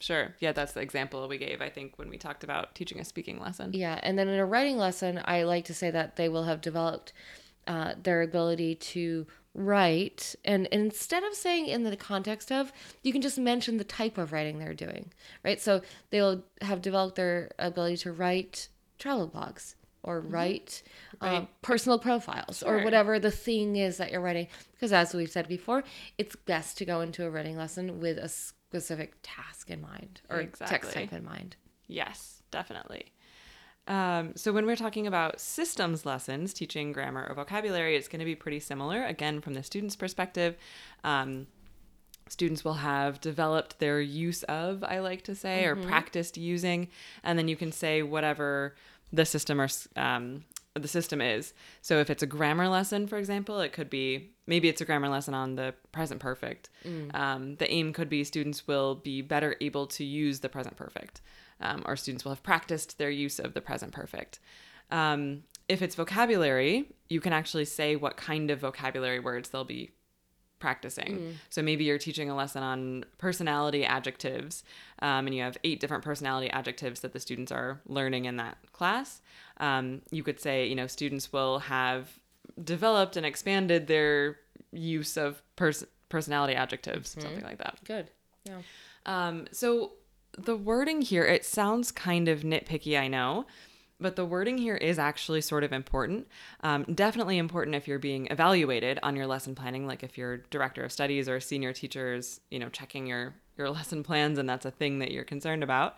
Sure. 0.00 0.34
Yeah, 0.38 0.52
that's 0.52 0.72
the 0.72 0.80
example 0.80 1.26
we 1.28 1.38
gave, 1.38 1.62
I 1.62 1.70
think, 1.70 1.98
when 1.98 2.10
we 2.10 2.18
talked 2.18 2.44
about 2.44 2.74
teaching 2.74 3.00
a 3.00 3.04
speaking 3.04 3.40
lesson. 3.40 3.70
yeah 3.72 3.98
and 4.02 4.18
then 4.18 4.28
in 4.28 4.38
a 4.38 4.44
writing 4.44 4.76
lesson 4.76 5.20
i 5.24 5.44
like 5.44 5.64
to 5.66 5.72
say 5.74 5.90
that 5.90 6.16
they 6.16 6.28
will 6.28 6.44
have 6.44 6.60
developed 6.60 7.12
uh, 7.66 7.94
their 8.02 8.20
ability 8.20 8.74
to 8.74 9.26
write 9.54 10.34
and, 10.44 10.68
and 10.72 10.82
instead 10.82 11.22
of 11.22 11.32
saying 11.32 11.66
in 11.66 11.84
the 11.84 11.96
context 11.96 12.52
of 12.52 12.72
you 13.02 13.12
can 13.12 13.22
just 13.22 13.38
mention 13.38 13.78
the 13.78 13.84
type 13.84 14.18
of 14.18 14.32
writing 14.32 14.58
they're 14.58 14.74
doing 14.74 15.10
right 15.44 15.60
so 15.60 15.80
they'll 16.10 16.42
have 16.60 16.82
developed 16.82 17.14
their 17.16 17.50
ability 17.58 17.96
to 17.96 18.12
write 18.12 18.68
travel 18.98 19.28
blogs 19.28 19.74
or 20.04 20.20
write 20.20 20.82
um, 21.20 21.30
Right. 21.30 21.62
personal 21.62 21.98
profiles 21.98 22.62
or 22.62 22.82
whatever 22.84 23.18
the 23.18 23.30
thing 23.30 23.76
is 23.76 23.96
that 23.96 24.12
you're 24.12 24.20
writing 24.20 24.46
because 24.72 24.92
as 24.92 25.12
we've 25.14 25.30
said 25.30 25.48
before 25.48 25.82
it's 26.18 26.36
best 26.36 26.78
to 26.78 26.84
go 26.84 27.00
into 27.00 27.24
a 27.26 27.30
writing 27.30 27.56
lesson 27.56 27.98
with 28.00 28.18
a 28.18 28.28
specific 28.28 29.14
task 29.22 29.70
in 29.70 29.80
mind 29.80 30.20
or 30.30 30.44
text 30.68 30.92
type 30.92 31.12
in 31.12 31.24
mind 31.24 31.56
Yes, 31.86 32.42
definitely. 32.50 33.12
Um, 33.86 34.34
so 34.36 34.52
when 34.52 34.64
we're 34.64 34.76
talking 34.76 35.06
about 35.06 35.38
systems 35.40 36.06
lessons, 36.06 36.54
teaching 36.54 36.92
grammar 36.92 37.26
or 37.28 37.34
vocabulary, 37.34 37.96
it's 37.96 38.08
going 38.08 38.20
to 38.20 38.24
be 38.24 38.34
pretty 38.34 38.58
similar. 38.60 39.04
Again, 39.04 39.42
from 39.42 39.52
the 39.52 39.62
student's 39.62 39.94
perspective, 39.94 40.56
um, 41.04 41.46
students 42.30 42.64
will 42.64 42.74
have 42.74 43.20
developed 43.20 43.78
their 43.80 44.00
use 44.00 44.42
of, 44.44 44.82
I 44.82 45.00
like 45.00 45.22
to 45.24 45.34
say, 45.34 45.66
or 45.66 45.76
practiced 45.76 46.38
using, 46.38 46.88
and 47.22 47.38
then 47.38 47.48
you 47.48 47.56
can 47.56 47.70
say 47.72 48.02
whatever 48.02 48.74
the 49.14 49.24
system 49.24 49.60
or 49.60 49.68
um, 49.96 50.44
the 50.74 50.88
system 50.88 51.20
is. 51.20 51.54
So 51.82 52.00
if 52.00 52.10
it's 52.10 52.22
a 52.22 52.26
grammar 52.26 52.68
lesson, 52.68 53.06
for 53.06 53.16
example, 53.16 53.60
it 53.60 53.72
could 53.72 53.88
be 53.88 54.30
maybe 54.46 54.68
it's 54.68 54.80
a 54.80 54.84
grammar 54.84 55.08
lesson 55.08 55.34
on 55.34 55.54
the 55.54 55.74
present 55.92 56.20
perfect. 56.20 56.68
Um, 57.14 57.56
the 57.56 57.70
aim 57.70 57.92
could 57.92 58.08
be 58.08 58.24
students 58.24 58.66
will 58.66 58.96
be 58.96 59.22
better 59.22 59.56
able 59.60 59.86
to 59.88 60.04
use 60.04 60.40
the 60.40 60.48
present 60.48 60.76
perfect, 60.76 61.20
um, 61.60 61.82
or 61.86 61.96
students 61.96 62.24
will 62.24 62.32
have 62.32 62.42
practiced 62.42 62.98
their 62.98 63.10
use 63.10 63.38
of 63.38 63.54
the 63.54 63.60
present 63.60 63.92
perfect. 63.92 64.40
Um, 64.90 65.44
if 65.68 65.80
it's 65.80 65.94
vocabulary, 65.94 66.92
you 67.08 67.20
can 67.20 67.32
actually 67.32 67.64
say 67.64 67.96
what 67.96 68.16
kind 68.16 68.50
of 68.50 68.58
vocabulary 68.58 69.20
words 69.20 69.48
they'll 69.48 69.64
be 69.64 69.92
practicing. 70.58 71.36
So 71.50 71.62
maybe 71.62 71.84
you're 71.84 71.98
teaching 71.98 72.30
a 72.30 72.36
lesson 72.36 72.62
on 72.62 73.04
personality 73.18 73.84
adjectives, 73.84 74.64
um, 75.00 75.26
and 75.26 75.34
you 75.34 75.42
have 75.42 75.56
eight 75.64 75.80
different 75.80 76.04
personality 76.04 76.50
adjectives 76.50 77.00
that 77.00 77.12
the 77.12 77.20
students 77.20 77.52
are 77.52 77.80
learning 77.86 78.24
in 78.24 78.36
that 78.36 78.56
class. 78.72 79.20
Um, 79.58 80.02
you 80.10 80.22
could 80.22 80.40
say, 80.40 80.66
you 80.66 80.74
know, 80.74 80.86
students 80.86 81.32
will 81.32 81.58
have 81.60 82.18
developed 82.62 83.16
and 83.16 83.26
expanded 83.26 83.86
their 83.86 84.38
use 84.72 85.16
of 85.16 85.42
pers- 85.56 85.84
personality 86.08 86.54
adjectives, 86.54 87.10
something 87.10 87.42
like 87.42 87.58
that. 87.58 87.78
good 87.84 88.10
yeah 88.44 88.60
Um, 89.06 89.46
so 89.52 89.92
the 90.36 90.56
wording 90.56 91.02
here, 91.02 91.24
it 91.24 91.44
sounds 91.44 91.92
kind 91.92 92.28
of 92.28 92.40
nitpicky, 92.40 92.98
I 92.98 93.08
know, 93.08 93.46
but 94.00 94.16
the 94.16 94.24
wording 94.24 94.58
here 94.58 94.76
is 94.76 94.98
actually 94.98 95.40
sort 95.40 95.64
of 95.64 95.72
important. 95.72 96.26
Um, 96.62 96.84
definitely 96.94 97.38
important 97.38 97.76
if 97.76 97.86
you're 97.86 97.98
being 97.98 98.28
evaluated 98.30 98.98
on 99.02 99.16
your 99.16 99.26
lesson 99.26 99.54
planning, 99.54 99.86
like 99.86 100.02
if 100.02 100.18
you're 100.18 100.38
director 100.50 100.84
of 100.84 100.92
studies 100.92 101.28
or 101.28 101.40
senior 101.40 101.72
teachers, 101.72 102.40
you 102.50 102.58
know, 102.58 102.68
checking 102.68 103.06
your 103.06 103.34
your 103.56 103.70
lesson 103.78 104.02
plans, 104.02 104.38
and 104.38 104.48
that's 104.48 104.66
a 104.66 104.70
thing 104.70 104.98
that 104.98 105.10
you're 105.10 105.24
concerned 105.24 105.62
about. 105.62 105.96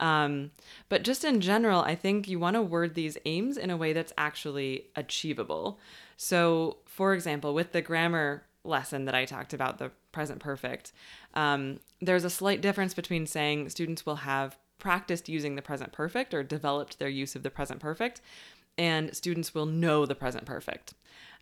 Um, 0.00 0.52
but 0.88 1.02
just 1.02 1.24
in 1.24 1.40
general, 1.40 1.80
I 1.80 1.94
think 1.94 2.28
you 2.28 2.38
want 2.38 2.54
to 2.54 2.62
word 2.62 2.94
these 2.94 3.18
aims 3.24 3.56
in 3.56 3.70
a 3.70 3.76
way 3.76 3.92
that's 3.92 4.12
actually 4.16 4.86
achievable. 4.94 5.80
So, 6.16 6.78
for 6.84 7.14
example, 7.14 7.54
with 7.54 7.72
the 7.72 7.82
grammar 7.82 8.44
lesson 8.64 9.06
that 9.06 9.14
I 9.14 9.24
talked 9.24 9.52
about, 9.52 9.78
the 9.78 9.90
present 10.12 10.40
perfect, 10.40 10.92
um, 11.34 11.80
there's 12.00 12.24
a 12.24 12.30
slight 12.30 12.60
difference 12.60 12.94
between 12.94 13.26
saying 13.26 13.70
students 13.70 14.06
will 14.06 14.16
have 14.16 14.56
practiced 14.78 15.28
using 15.28 15.56
the 15.56 15.62
present 15.62 15.92
perfect 15.92 16.32
or 16.32 16.42
developed 16.42 16.98
their 16.98 17.08
use 17.08 17.34
of 17.34 17.42
the 17.42 17.50
present 17.50 17.80
perfect, 17.80 18.20
and 18.76 19.14
students 19.14 19.54
will 19.54 19.66
know 19.66 20.06
the 20.06 20.14
present 20.14 20.44
perfect. 20.44 20.94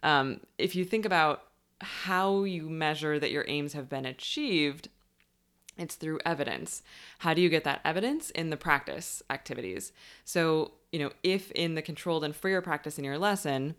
Um, 0.02 0.40
if 0.58 0.74
you 0.74 0.84
think 0.84 1.04
about 1.04 1.42
how 1.80 2.44
you 2.44 2.68
measure 2.68 3.18
that 3.18 3.30
your 3.30 3.44
aims 3.48 3.74
have 3.74 3.88
been 3.88 4.06
achieved, 4.06 4.88
it's 5.76 5.94
through 5.94 6.20
evidence. 6.24 6.82
How 7.18 7.34
do 7.34 7.42
you 7.42 7.48
get 7.48 7.64
that 7.64 7.80
evidence? 7.84 8.30
In 8.30 8.50
the 8.50 8.56
practice 8.56 9.22
activities. 9.28 9.92
So, 10.24 10.72
you 10.90 10.98
know, 10.98 11.10
if 11.22 11.50
in 11.50 11.74
the 11.74 11.82
controlled 11.82 12.24
and 12.24 12.34
freer 12.34 12.62
practice 12.62 12.98
in 12.98 13.04
your 13.04 13.18
lesson, 13.18 13.74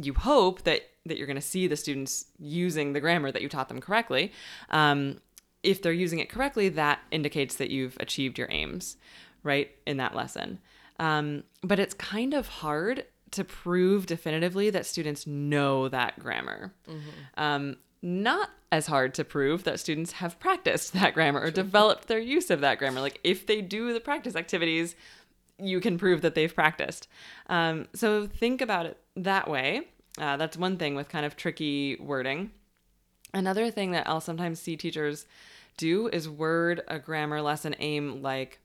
you 0.00 0.14
hope 0.14 0.62
that 0.62 0.82
that 1.04 1.18
you're 1.18 1.26
going 1.26 1.36
to 1.36 1.42
see 1.42 1.68
the 1.68 1.76
students 1.76 2.26
using 2.38 2.92
the 2.92 3.00
grammar 3.00 3.30
that 3.30 3.42
you 3.42 3.48
taught 3.48 3.68
them 3.68 3.80
correctly. 3.80 4.32
Um, 4.70 5.20
if 5.66 5.82
they're 5.82 5.92
using 5.92 6.20
it 6.20 6.30
correctly, 6.30 6.68
that 6.70 7.00
indicates 7.10 7.56
that 7.56 7.70
you've 7.70 7.96
achieved 8.00 8.38
your 8.38 8.48
aims, 8.50 8.96
right, 9.42 9.70
in 9.86 9.96
that 9.98 10.14
lesson. 10.14 10.60
Um, 10.98 11.42
but 11.62 11.78
it's 11.78 11.94
kind 11.94 12.32
of 12.32 12.48
hard 12.48 13.04
to 13.32 13.44
prove 13.44 14.06
definitively 14.06 14.70
that 14.70 14.86
students 14.86 15.26
know 15.26 15.88
that 15.88 16.18
grammar. 16.18 16.72
Mm-hmm. 16.88 17.42
Um, 17.42 17.76
not 18.00 18.50
as 18.70 18.86
hard 18.86 19.14
to 19.14 19.24
prove 19.24 19.64
that 19.64 19.80
students 19.80 20.12
have 20.12 20.38
practiced 20.38 20.92
that 20.92 21.14
grammar 21.14 21.40
or 21.40 21.50
developed 21.50 22.08
their 22.08 22.18
use 22.18 22.50
of 22.50 22.60
that 22.60 22.78
grammar. 22.78 23.00
Like 23.00 23.20
if 23.24 23.46
they 23.46 23.60
do 23.60 23.92
the 23.92 24.00
practice 24.00 24.36
activities, 24.36 24.94
you 25.58 25.80
can 25.80 25.98
prove 25.98 26.22
that 26.22 26.34
they've 26.34 26.54
practiced. 26.54 27.08
Um, 27.48 27.88
so 27.94 28.26
think 28.26 28.60
about 28.60 28.86
it 28.86 28.98
that 29.16 29.50
way. 29.50 29.88
Uh, 30.18 30.36
that's 30.36 30.56
one 30.56 30.76
thing 30.76 30.94
with 30.94 31.08
kind 31.08 31.26
of 31.26 31.36
tricky 31.36 31.96
wording. 31.96 32.52
Another 33.34 33.70
thing 33.70 33.90
that 33.90 34.08
I'll 34.08 34.20
sometimes 34.20 34.60
see 34.60 34.76
teachers 34.76 35.26
do 35.76 36.08
is 36.08 36.28
word 36.28 36.82
a 36.88 36.98
grammar 36.98 37.42
lesson 37.42 37.74
aim 37.78 38.22
like 38.22 38.60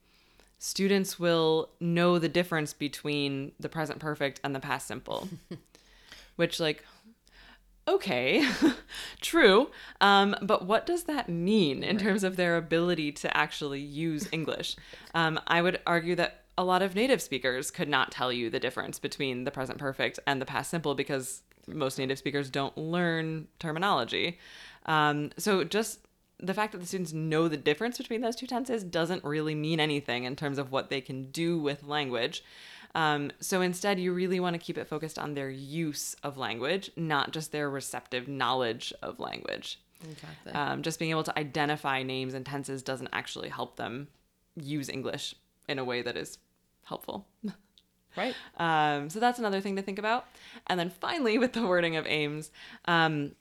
students 0.58 1.18
will 1.18 1.70
know 1.80 2.18
the 2.18 2.28
difference 2.28 2.72
between 2.72 3.50
the 3.58 3.68
present 3.68 3.98
perfect 3.98 4.40
and 4.44 4.54
the 4.54 4.60
past 4.60 4.86
simple. 4.86 5.28
Which, 6.36 6.60
like, 6.60 6.84
okay, 7.88 8.48
true. 9.20 9.70
Um, 10.00 10.36
but 10.40 10.66
what 10.66 10.86
does 10.86 11.04
that 11.04 11.28
mean 11.28 11.82
in 11.82 11.96
right. 11.96 12.04
terms 12.04 12.22
of 12.22 12.36
their 12.36 12.56
ability 12.56 13.10
to 13.12 13.36
actually 13.36 13.80
use 13.80 14.28
English? 14.30 14.76
Um, 15.14 15.40
I 15.48 15.62
would 15.62 15.80
argue 15.84 16.14
that 16.14 16.44
a 16.56 16.64
lot 16.64 16.80
of 16.80 16.94
native 16.94 17.20
speakers 17.20 17.70
could 17.70 17.88
not 17.88 18.12
tell 18.12 18.32
you 18.32 18.48
the 18.48 18.60
difference 18.60 18.98
between 18.98 19.44
the 19.44 19.50
present 19.50 19.78
perfect 19.78 20.20
and 20.26 20.40
the 20.40 20.46
past 20.46 20.70
simple 20.70 20.94
because 20.94 21.42
most 21.66 21.98
native 21.98 22.18
speakers 22.18 22.50
don't 22.50 22.76
learn 22.78 23.48
terminology. 23.58 24.38
Um, 24.86 25.30
so 25.38 25.64
just 25.64 26.00
the 26.42 26.54
fact 26.54 26.72
that 26.72 26.78
the 26.78 26.86
students 26.86 27.12
know 27.12 27.48
the 27.48 27.56
difference 27.56 27.96
between 27.96 28.20
those 28.20 28.36
two 28.36 28.46
tenses 28.46 28.82
doesn't 28.82 29.24
really 29.24 29.54
mean 29.54 29.78
anything 29.80 30.24
in 30.24 30.36
terms 30.36 30.58
of 30.58 30.72
what 30.72 30.90
they 30.90 31.00
can 31.00 31.30
do 31.30 31.58
with 31.58 31.84
language. 31.84 32.44
Um, 32.94 33.30
so 33.40 33.62
instead, 33.62 33.98
you 33.98 34.12
really 34.12 34.40
want 34.40 34.54
to 34.54 34.58
keep 34.58 34.76
it 34.76 34.88
focused 34.88 35.18
on 35.18 35.34
their 35.34 35.48
use 35.48 36.14
of 36.22 36.36
language, 36.36 36.90
not 36.96 37.30
just 37.30 37.52
their 37.52 37.70
receptive 37.70 38.28
knowledge 38.28 38.92
of 39.00 39.18
language. 39.20 39.80
Exactly. 40.02 40.52
Um, 40.52 40.82
just 40.82 40.98
being 40.98 41.12
able 41.12 41.22
to 41.22 41.38
identify 41.38 42.02
names 42.02 42.34
and 42.34 42.44
tenses 42.44 42.82
doesn't 42.82 43.08
actually 43.12 43.48
help 43.48 43.76
them 43.76 44.08
use 44.56 44.88
English 44.88 45.36
in 45.68 45.78
a 45.78 45.84
way 45.84 46.02
that 46.02 46.16
is 46.16 46.38
helpful. 46.84 47.26
Right. 48.16 48.34
Um, 48.58 49.08
so 49.08 49.20
that's 49.20 49.38
another 49.38 49.60
thing 49.60 49.76
to 49.76 49.82
think 49.82 49.98
about. 49.98 50.26
And 50.66 50.78
then 50.78 50.90
finally, 50.90 51.38
with 51.42 51.54
the 51.54 51.66
wording 51.66 51.96
of 51.96 52.06
aims, 52.06 52.50
um, 52.84 53.32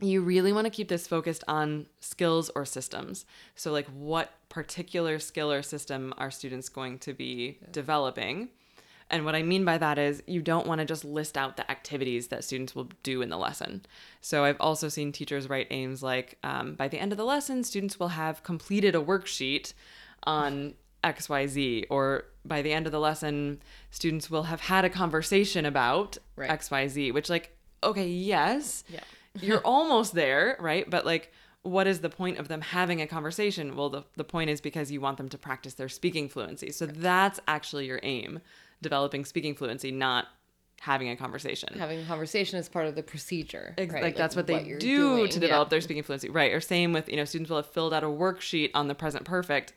you 0.00 0.20
really 0.20 0.52
want 0.52 0.66
to 0.66 0.70
keep 0.70 0.88
this 0.88 1.06
focused 1.06 1.42
on 1.48 1.86
skills 2.00 2.50
or 2.54 2.64
systems. 2.64 3.24
So, 3.54 3.72
like, 3.72 3.86
what 3.86 4.32
particular 4.48 5.18
skill 5.18 5.50
or 5.50 5.62
system 5.62 6.12
are 6.18 6.30
students 6.30 6.68
going 6.68 6.98
to 7.00 7.14
be 7.14 7.58
yeah. 7.60 7.68
developing? 7.72 8.50
And 9.08 9.24
what 9.24 9.36
I 9.36 9.42
mean 9.42 9.64
by 9.64 9.78
that 9.78 9.98
is 9.98 10.22
you 10.26 10.42
don't 10.42 10.66
want 10.66 10.80
to 10.80 10.84
just 10.84 11.04
list 11.04 11.38
out 11.38 11.56
the 11.56 11.70
activities 11.70 12.28
that 12.28 12.42
students 12.42 12.74
will 12.74 12.88
do 13.04 13.22
in 13.22 13.28
the 13.28 13.38
lesson. 13.38 13.86
So 14.20 14.44
I've 14.44 14.60
also 14.60 14.88
seen 14.88 15.12
teachers 15.12 15.48
write 15.48 15.68
aims 15.70 16.02
like 16.02 16.38
um, 16.42 16.74
by 16.74 16.88
the 16.88 16.98
end 16.98 17.12
of 17.12 17.18
the 17.18 17.24
lesson, 17.24 17.62
students 17.62 18.00
will 18.00 18.08
have 18.08 18.42
completed 18.42 18.96
a 18.96 19.00
worksheet 19.00 19.74
on 20.24 20.74
XYZ, 21.04 21.86
or 21.88 22.24
by 22.44 22.62
the 22.62 22.72
end 22.72 22.86
of 22.86 22.92
the 22.92 22.98
lesson, 22.98 23.62
students 23.90 24.28
will 24.28 24.44
have 24.44 24.60
had 24.60 24.84
a 24.84 24.90
conversation 24.90 25.64
about 25.64 26.18
right. 26.34 26.50
XYZ, 26.50 27.14
which, 27.14 27.30
like, 27.30 27.56
okay, 27.84 28.08
yes, 28.08 28.82
yeah. 28.88 29.00
You're 29.40 29.60
almost 29.60 30.14
there, 30.14 30.56
right? 30.60 30.88
But, 30.88 31.06
like, 31.06 31.32
what 31.62 31.86
is 31.86 32.00
the 32.00 32.08
point 32.10 32.38
of 32.38 32.48
them 32.48 32.60
having 32.60 33.00
a 33.00 33.06
conversation? 33.06 33.76
Well, 33.76 33.90
the, 33.90 34.04
the 34.16 34.24
point 34.24 34.50
is 34.50 34.60
because 34.60 34.92
you 34.92 35.00
want 35.00 35.16
them 35.16 35.28
to 35.30 35.38
practice 35.38 35.74
their 35.74 35.88
speaking 35.88 36.28
fluency. 36.28 36.70
So 36.70 36.86
right. 36.86 36.94
that's 37.00 37.40
actually 37.48 37.86
your 37.86 38.00
aim 38.02 38.40
developing 38.82 39.24
speaking 39.24 39.54
fluency, 39.54 39.90
not 39.90 40.26
having 40.80 41.08
a 41.08 41.16
conversation. 41.16 41.76
Having 41.78 42.00
a 42.00 42.04
conversation 42.04 42.58
is 42.58 42.68
part 42.68 42.86
of 42.86 42.94
the 42.94 43.02
procedure. 43.02 43.74
Right? 43.78 43.90
Like, 43.90 44.02
like, 44.02 44.16
that's 44.16 44.36
what, 44.36 44.48
what 44.48 44.64
they 44.64 44.70
do 44.74 44.78
doing. 44.78 45.28
to 45.28 45.40
develop 45.40 45.66
yeah. 45.66 45.70
their 45.70 45.80
speaking 45.80 46.02
fluency. 46.02 46.28
Right. 46.28 46.52
Or 46.52 46.60
same 46.60 46.92
with, 46.92 47.08
you 47.08 47.16
know, 47.16 47.24
students 47.24 47.50
will 47.50 47.56
have 47.56 47.66
filled 47.66 47.92
out 47.92 48.04
a 48.04 48.08
worksheet 48.08 48.70
on 48.74 48.86
the 48.86 48.94
present 48.94 49.24
perfect. 49.24 49.72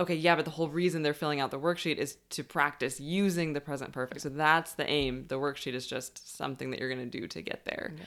Okay, 0.00 0.14
yeah, 0.14 0.34
but 0.34 0.46
the 0.46 0.50
whole 0.52 0.68
reason 0.68 1.02
they're 1.02 1.12
filling 1.12 1.40
out 1.40 1.50
the 1.50 1.60
worksheet 1.60 1.96
is 1.96 2.16
to 2.30 2.42
practice 2.42 2.98
using 2.98 3.52
the 3.52 3.60
present 3.60 3.92
perfect. 3.92 4.22
So 4.22 4.30
that's 4.30 4.72
the 4.72 4.88
aim. 4.88 5.26
The 5.28 5.38
worksheet 5.38 5.74
is 5.74 5.86
just 5.86 6.36
something 6.36 6.70
that 6.70 6.80
you're 6.80 6.88
going 6.88 7.10
to 7.10 7.20
do 7.20 7.28
to 7.28 7.42
get 7.42 7.66
there. 7.66 7.92
Yeah. 7.96 8.04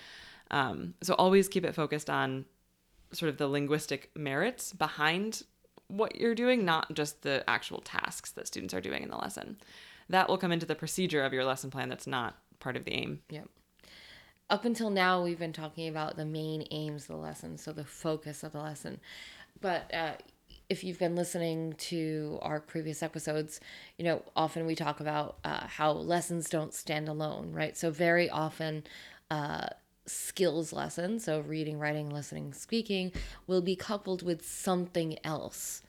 Um, 0.52 0.94
so 1.02 1.14
always 1.16 1.48
keep 1.48 1.66
it 1.66 1.76
focused 1.76 2.10
on 2.10 2.46
sort 3.12 3.30
of 3.30 3.38
the 3.38 3.48
linguistic 3.48 4.12
merits 4.16 4.74
behind 4.74 5.44
what 5.88 6.16
you're 6.16 6.36
doing, 6.36 6.66
not 6.66 6.94
just 6.94 7.22
the 7.22 7.44
actual 7.48 7.80
tasks 7.82 8.32
that 8.32 8.48
students 8.48 8.74
are 8.74 8.82
doing 8.82 9.04
in 9.04 9.10
the 9.10 9.18
lesson 9.18 9.58
that 10.10 10.30
will 10.30 10.38
come 10.38 10.52
into 10.52 10.66
the 10.66 10.76
procedure 10.76 11.24
of 11.24 11.34
your 11.34 11.46
lesson 11.46 11.72
plan 11.72 11.90
that's 11.90 12.08
not 12.08 12.38
part 12.60 12.76
of 12.76 12.86
the 12.86 12.94
aim. 12.94 13.22
Yep. 13.30 13.50
Up 14.50 14.66
until 14.66 14.90
now, 14.90 15.24
we've 15.24 15.40
been 15.40 15.54
talking 15.54 15.88
about 15.88 16.18
the 16.18 16.26
main 16.26 16.68
aims 16.70 17.04
of 17.04 17.08
the 17.08 17.16
lesson, 17.16 17.58
so 17.58 17.72
the 17.74 17.84
focus 17.84 18.44
of 18.44 18.52
the 18.52 18.60
lesson. 18.60 19.00
But 19.60 19.92
uh, 19.92 20.12
if 20.70 20.84
you've 20.84 21.00
been 21.00 21.16
listening 21.16 21.74
to 21.74 22.38
our 22.44 22.60
previous 22.60 23.02
episodes, 23.02 23.60
you 23.98 24.06
know, 24.06 24.22
often 24.36 24.68
we 24.68 24.76
talk 24.76 25.00
about 25.00 25.38
uh, 25.44 25.66
how 25.66 25.92
lessons 25.92 26.48
don't 26.48 26.76
stand 26.76 27.10
alone, 27.10 27.54
right? 27.54 27.76
So, 27.76 27.90
very 27.90 28.30
often, 28.30 28.84
uh, 29.32 29.68
skills 30.06 30.72
lessons, 30.72 31.24
so 31.26 31.40
reading, 31.42 31.80
writing, 31.80 32.10
listening, 32.10 32.54
speaking, 32.54 33.12
will 33.48 33.62
be 33.62 33.76
coupled 33.76 34.22
with 34.22 34.46
something 34.46 35.18
else. 35.24 35.82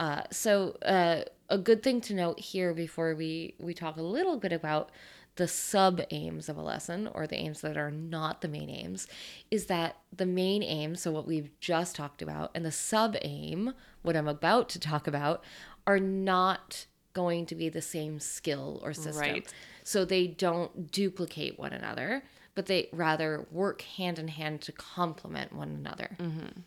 Uh, 0.00 0.22
so, 0.30 0.76
uh, 0.84 1.22
a 1.48 1.58
good 1.58 1.82
thing 1.82 2.00
to 2.00 2.14
note 2.14 2.40
here 2.40 2.72
before 2.72 3.14
we 3.14 3.54
we 3.58 3.74
talk 3.74 3.96
a 3.96 4.02
little 4.02 4.38
bit 4.38 4.52
about 4.52 4.90
the 5.36 5.48
sub 5.48 6.00
aims 6.10 6.48
of 6.48 6.56
a 6.56 6.62
lesson 6.62 7.08
or 7.14 7.26
the 7.26 7.36
aims 7.36 7.60
that 7.62 7.76
are 7.76 7.90
not 7.90 8.40
the 8.40 8.48
main 8.48 8.68
aims 8.68 9.06
is 9.50 9.66
that 9.66 9.96
the 10.14 10.26
main 10.26 10.62
aim 10.62 10.94
so 10.94 11.10
what 11.10 11.26
we've 11.26 11.50
just 11.60 11.96
talked 11.96 12.20
about 12.20 12.50
and 12.54 12.64
the 12.64 12.72
sub 12.72 13.16
aim 13.22 13.72
what 14.02 14.16
i'm 14.16 14.28
about 14.28 14.68
to 14.68 14.78
talk 14.78 15.06
about 15.06 15.42
are 15.86 15.98
not 15.98 16.86
going 17.14 17.46
to 17.46 17.54
be 17.54 17.68
the 17.68 17.82
same 17.82 18.18
skill 18.18 18.80
or 18.82 18.92
system 18.92 19.32
right. 19.32 19.54
so 19.82 20.04
they 20.04 20.26
don't 20.26 20.90
duplicate 20.90 21.58
one 21.58 21.72
another 21.72 22.22
but 22.54 22.66
they 22.66 22.88
rather 22.92 23.46
work 23.50 23.82
hand 23.82 24.18
in 24.18 24.28
hand 24.28 24.60
to 24.60 24.72
complement 24.72 25.52
one 25.52 25.70
another 25.70 26.16
mm-hmm. 26.18 26.60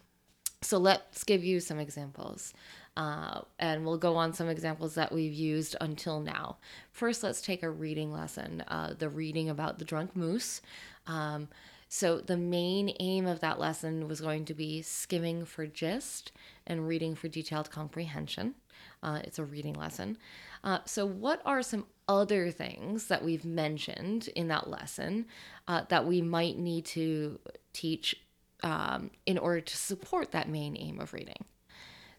so 0.62 0.78
let's 0.78 1.24
give 1.24 1.44
you 1.44 1.60
some 1.60 1.80
examples 1.80 2.54
uh, 2.98 3.42
and 3.60 3.86
we'll 3.86 3.98
go 3.98 4.16
on 4.16 4.34
some 4.34 4.48
examples 4.48 4.96
that 4.96 5.12
we've 5.12 5.34
used 5.34 5.76
until 5.82 6.22
now. 6.22 6.58
First, 6.92 7.24
let's 7.24 7.42
take 7.42 7.62
a 7.62 7.70
reading 7.70 8.14
lesson 8.14 8.64
uh, 8.68 8.94
the 8.98 9.10
reading 9.10 9.50
about 9.50 9.80
the 9.80 9.86
drunk 9.86 10.16
moose. 10.16 10.62
Um, 11.06 11.50
so, 11.90 12.20
the 12.20 12.38
main 12.38 12.96
aim 13.00 13.28
of 13.28 13.42
that 13.42 13.60
lesson 13.60 14.08
was 14.08 14.22
going 14.22 14.46
to 14.46 14.54
be 14.54 14.82
skimming 14.82 15.46
for 15.46 15.68
gist 15.68 16.32
and 16.66 16.88
reading 16.88 17.16
for 17.16 17.28
detailed 17.28 17.70
comprehension. 17.70 18.56
Uh, 19.04 19.20
it's 19.24 19.40
a 19.40 19.46
reading 19.46 19.74
lesson. 19.76 20.18
Uh, 20.66 20.80
so, 20.86 21.06
what 21.06 21.42
are 21.46 21.62
some 21.62 21.86
other 22.08 22.50
things 22.50 23.06
that 23.08 23.24
we've 23.24 23.46
mentioned 23.46 24.28
in 24.36 24.48
that 24.48 24.68
lesson 24.68 25.28
uh, 25.68 25.84
that 25.90 26.06
we 26.06 26.22
might 26.22 26.58
need 26.58 26.86
to 26.86 27.40
teach 27.72 28.16
um, 28.64 29.12
in 29.28 29.38
order 29.38 29.62
to 29.62 29.78
support 29.78 30.32
that 30.32 30.50
main 30.50 30.76
aim 30.76 31.00
of 31.00 31.14
reading? 31.14 31.46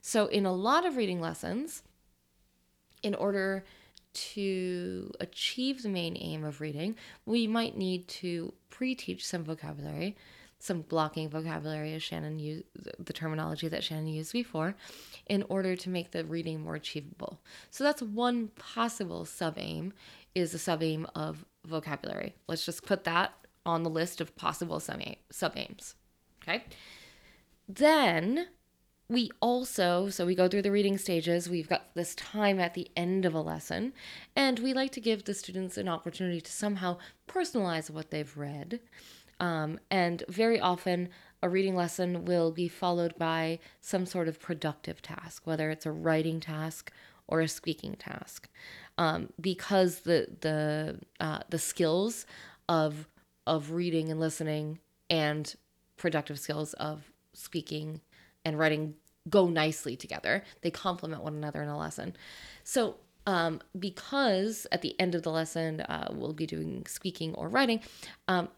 So, 0.00 0.26
in 0.26 0.46
a 0.46 0.52
lot 0.52 0.86
of 0.86 0.96
reading 0.96 1.20
lessons, 1.20 1.82
in 3.02 3.16
order 3.16 3.64
to 4.14 5.12
achieve 5.18 5.82
the 5.82 5.88
main 5.88 6.16
aim 6.16 6.44
of 6.44 6.60
reading, 6.60 6.94
we 7.26 7.48
might 7.48 7.76
need 7.76 8.06
to 8.08 8.54
pre 8.70 8.94
teach 8.94 9.26
some 9.26 9.42
vocabulary, 9.42 10.16
some 10.58 10.82
blocking 10.82 11.28
vocabulary, 11.28 11.94
as 11.94 12.02
Shannon 12.02 12.38
used, 12.38 12.64
the 12.98 13.12
terminology 13.12 13.68
that 13.68 13.84
Shannon 13.84 14.08
used 14.08 14.32
before, 14.32 14.74
in 15.26 15.44
order 15.48 15.76
to 15.76 15.90
make 15.90 16.10
the 16.10 16.24
reading 16.24 16.62
more 16.62 16.74
achievable. 16.74 17.40
So 17.70 17.84
that's 17.84 18.02
one 18.02 18.48
possible 18.48 19.24
sub 19.24 19.54
aim, 19.58 19.92
is 20.34 20.54
a 20.54 20.58
sub 20.58 20.82
aim 20.82 21.06
of 21.14 21.44
vocabulary. 21.66 22.34
Let's 22.48 22.64
just 22.64 22.84
put 22.86 23.04
that 23.04 23.32
on 23.64 23.82
the 23.82 23.90
list 23.90 24.20
of 24.20 24.36
possible 24.36 24.80
sub 24.80 25.56
aims. 25.56 25.94
Okay. 26.42 26.64
Then 27.68 28.48
we 29.08 29.30
also, 29.40 30.08
so 30.08 30.26
we 30.26 30.34
go 30.34 30.48
through 30.48 30.62
the 30.62 30.70
reading 30.70 30.98
stages, 30.98 31.48
we've 31.48 31.68
got 31.68 31.94
this 31.94 32.14
time 32.14 32.58
at 32.58 32.74
the 32.74 32.88
end 32.96 33.24
of 33.24 33.34
a 33.34 33.40
lesson, 33.40 33.92
and 34.34 34.58
we 34.58 34.72
like 34.72 34.90
to 34.92 35.00
give 35.00 35.24
the 35.24 35.34
students 35.34 35.76
an 35.76 35.88
opportunity 35.88 36.40
to 36.40 36.50
somehow 36.50 36.98
personalize 37.28 37.90
what 37.90 38.10
they've 38.10 38.36
read. 38.36 38.80
Um, 39.40 39.78
and 39.90 40.22
very 40.28 40.60
often, 40.60 41.08
a 41.42 41.48
reading 41.48 41.76
lesson 41.76 42.24
will 42.24 42.50
be 42.50 42.68
followed 42.68 43.16
by 43.18 43.58
some 43.80 44.06
sort 44.06 44.28
of 44.28 44.40
productive 44.40 45.02
task, 45.02 45.46
whether 45.46 45.70
it's 45.70 45.86
a 45.86 45.92
writing 45.92 46.40
task 46.40 46.90
or 47.28 47.40
a 47.40 47.48
speaking 47.48 47.94
task, 47.96 48.48
um, 48.98 49.32
because 49.40 50.00
the 50.00 50.28
the 50.40 50.98
uh, 51.20 51.40
the 51.50 51.58
skills 51.58 52.26
of 52.68 53.08
of 53.46 53.72
reading 53.72 54.10
and 54.10 54.18
listening 54.18 54.78
and 55.10 55.54
productive 55.96 56.38
skills 56.38 56.72
of 56.74 57.12
speaking 57.32 58.00
and 58.44 58.58
writing 58.58 58.94
go 59.28 59.48
nicely 59.48 59.96
together. 59.96 60.42
They 60.62 60.70
complement 60.70 61.22
one 61.22 61.34
another 61.34 61.62
in 61.62 61.68
a 61.68 61.78
lesson. 61.78 62.16
So, 62.64 62.96
um, 63.26 63.60
because 63.78 64.66
at 64.70 64.82
the 64.82 64.98
end 65.00 65.14
of 65.14 65.22
the 65.22 65.32
lesson, 65.32 65.80
uh, 65.80 66.08
we'll 66.12 66.32
be 66.32 66.46
doing 66.46 66.86
speaking 66.86 67.34
or 67.34 67.48
writing, 67.48 67.80
um, 68.28 68.48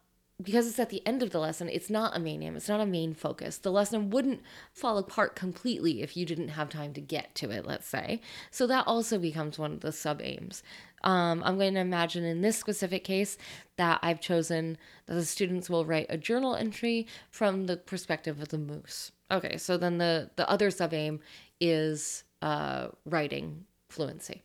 because 0.40 0.68
it's 0.68 0.78
at 0.78 0.90
the 0.90 1.04
end 1.04 1.22
of 1.22 1.30
the 1.30 1.40
lesson, 1.40 1.68
it's 1.68 1.90
not 1.90 2.16
a 2.16 2.20
main 2.20 2.42
aim, 2.42 2.56
it's 2.56 2.68
not 2.68 2.80
a 2.80 2.86
main 2.86 3.12
focus. 3.12 3.58
The 3.58 3.72
lesson 3.72 4.10
wouldn't 4.10 4.40
fall 4.72 4.96
apart 4.96 5.34
completely 5.34 6.00
if 6.00 6.16
you 6.16 6.24
didn't 6.24 6.48
have 6.48 6.68
time 6.68 6.92
to 6.94 7.00
get 7.00 7.34
to 7.36 7.50
it, 7.50 7.66
let's 7.66 7.88
say. 7.88 8.20
So 8.50 8.66
that 8.68 8.86
also 8.86 9.18
becomes 9.18 9.58
one 9.58 9.72
of 9.72 9.80
the 9.80 9.90
sub 9.90 10.20
aims. 10.22 10.62
Um, 11.02 11.42
I'm 11.44 11.58
going 11.58 11.74
to 11.74 11.80
imagine 11.80 12.24
in 12.24 12.40
this 12.40 12.56
specific 12.56 13.04
case 13.04 13.36
that 13.76 13.98
I've 14.02 14.20
chosen 14.20 14.78
that 15.06 15.14
the 15.14 15.24
students 15.24 15.68
will 15.68 15.84
write 15.84 16.06
a 16.08 16.18
journal 16.18 16.54
entry 16.54 17.06
from 17.30 17.66
the 17.66 17.76
perspective 17.76 18.40
of 18.40 18.48
the 18.48 18.58
moose. 18.58 19.12
Okay, 19.30 19.56
so 19.58 19.76
then 19.76 19.98
the 19.98 20.30
the 20.36 20.48
other 20.48 20.70
sub 20.70 20.94
aim 20.94 21.20
is 21.60 22.24
uh, 22.42 22.88
writing 23.04 23.64
fluency. 23.88 24.42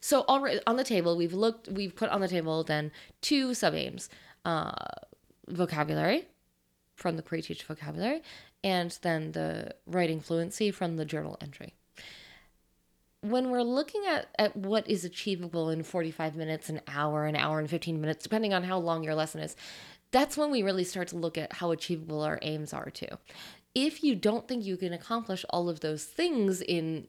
So 0.00 0.24
already 0.28 0.60
on 0.66 0.76
the 0.76 0.84
table, 0.84 1.16
we've 1.16 1.32
looked, 1.32 1.68
we've 1.68 1.94
put 1.94 2.10
on 2.10 2.20
the 2.20 2.28
table 2.28 2.62
then 2.64 2.90
two 3.20 3.54
sub 3.54 3.74
aims: 3.74 4.08
uh, 4.44 4.72
vocabulary 5.48 6.26
from 6.94 7.16
the 7.16 7.22
pre-teach 7.22 7.62
vocabulary, 7.62 8.22
and 8.64 8.98
then 9.02 9.32
the 9.32 9.72
writing 9.86 10.20
fluency 10.20 10.70
from 10.70 10.96
the 10.96 11.04
journal 11.04 11.38
entry. 11.40 11.74
When 13.20 13.50
we're 13.50 13.62
looking 13.62 14.04
at, 14.06 14.28
at 14.38 14.56
what 14.56 14.88
is 14.88 15.04
achievable 15.04 15.70
in 15.70 15.82
45 15.82 16.36
minutes, 16.36 16.68
an 16.68 16.80
hour, 16.88 17.26
an 17.26 17.36
hour 17.36 17.58
and 17.58 17.70
15 17.70 18.00
minutes, 18.00 18.22
depending 18.22 18.52
on 18.52 18.64
how 18.64 18.78
long 18.78 19.02
your 19.04 19.14
lesson 19.14 19.40
is, 19.40 19.56
that's 20.10 20.36
when 20.36 20.50
we 20.50 20.62
really 20.62 20.84
start 20.84 21.08
to 21.08 21.16
look 21.16 21.36
at 21.36 21.54
how 21.54 21.70
achievable 21.70 22.22
our 22.22 22.38
aims 22.42 22.72
are 22.72 22.90
too. 22.90 23.08
If 23.74 24.02
you 24.02 24.14
don't 24.14 24.48
think 24.48 24.64
you 24.64 24.76
can 24.76 24.92
accomplish 24.92 25.44
all 25.50 25.68
of 25.68 25.80
those 25.80 26.04
things 26.04 26.62
in 26.62 27.08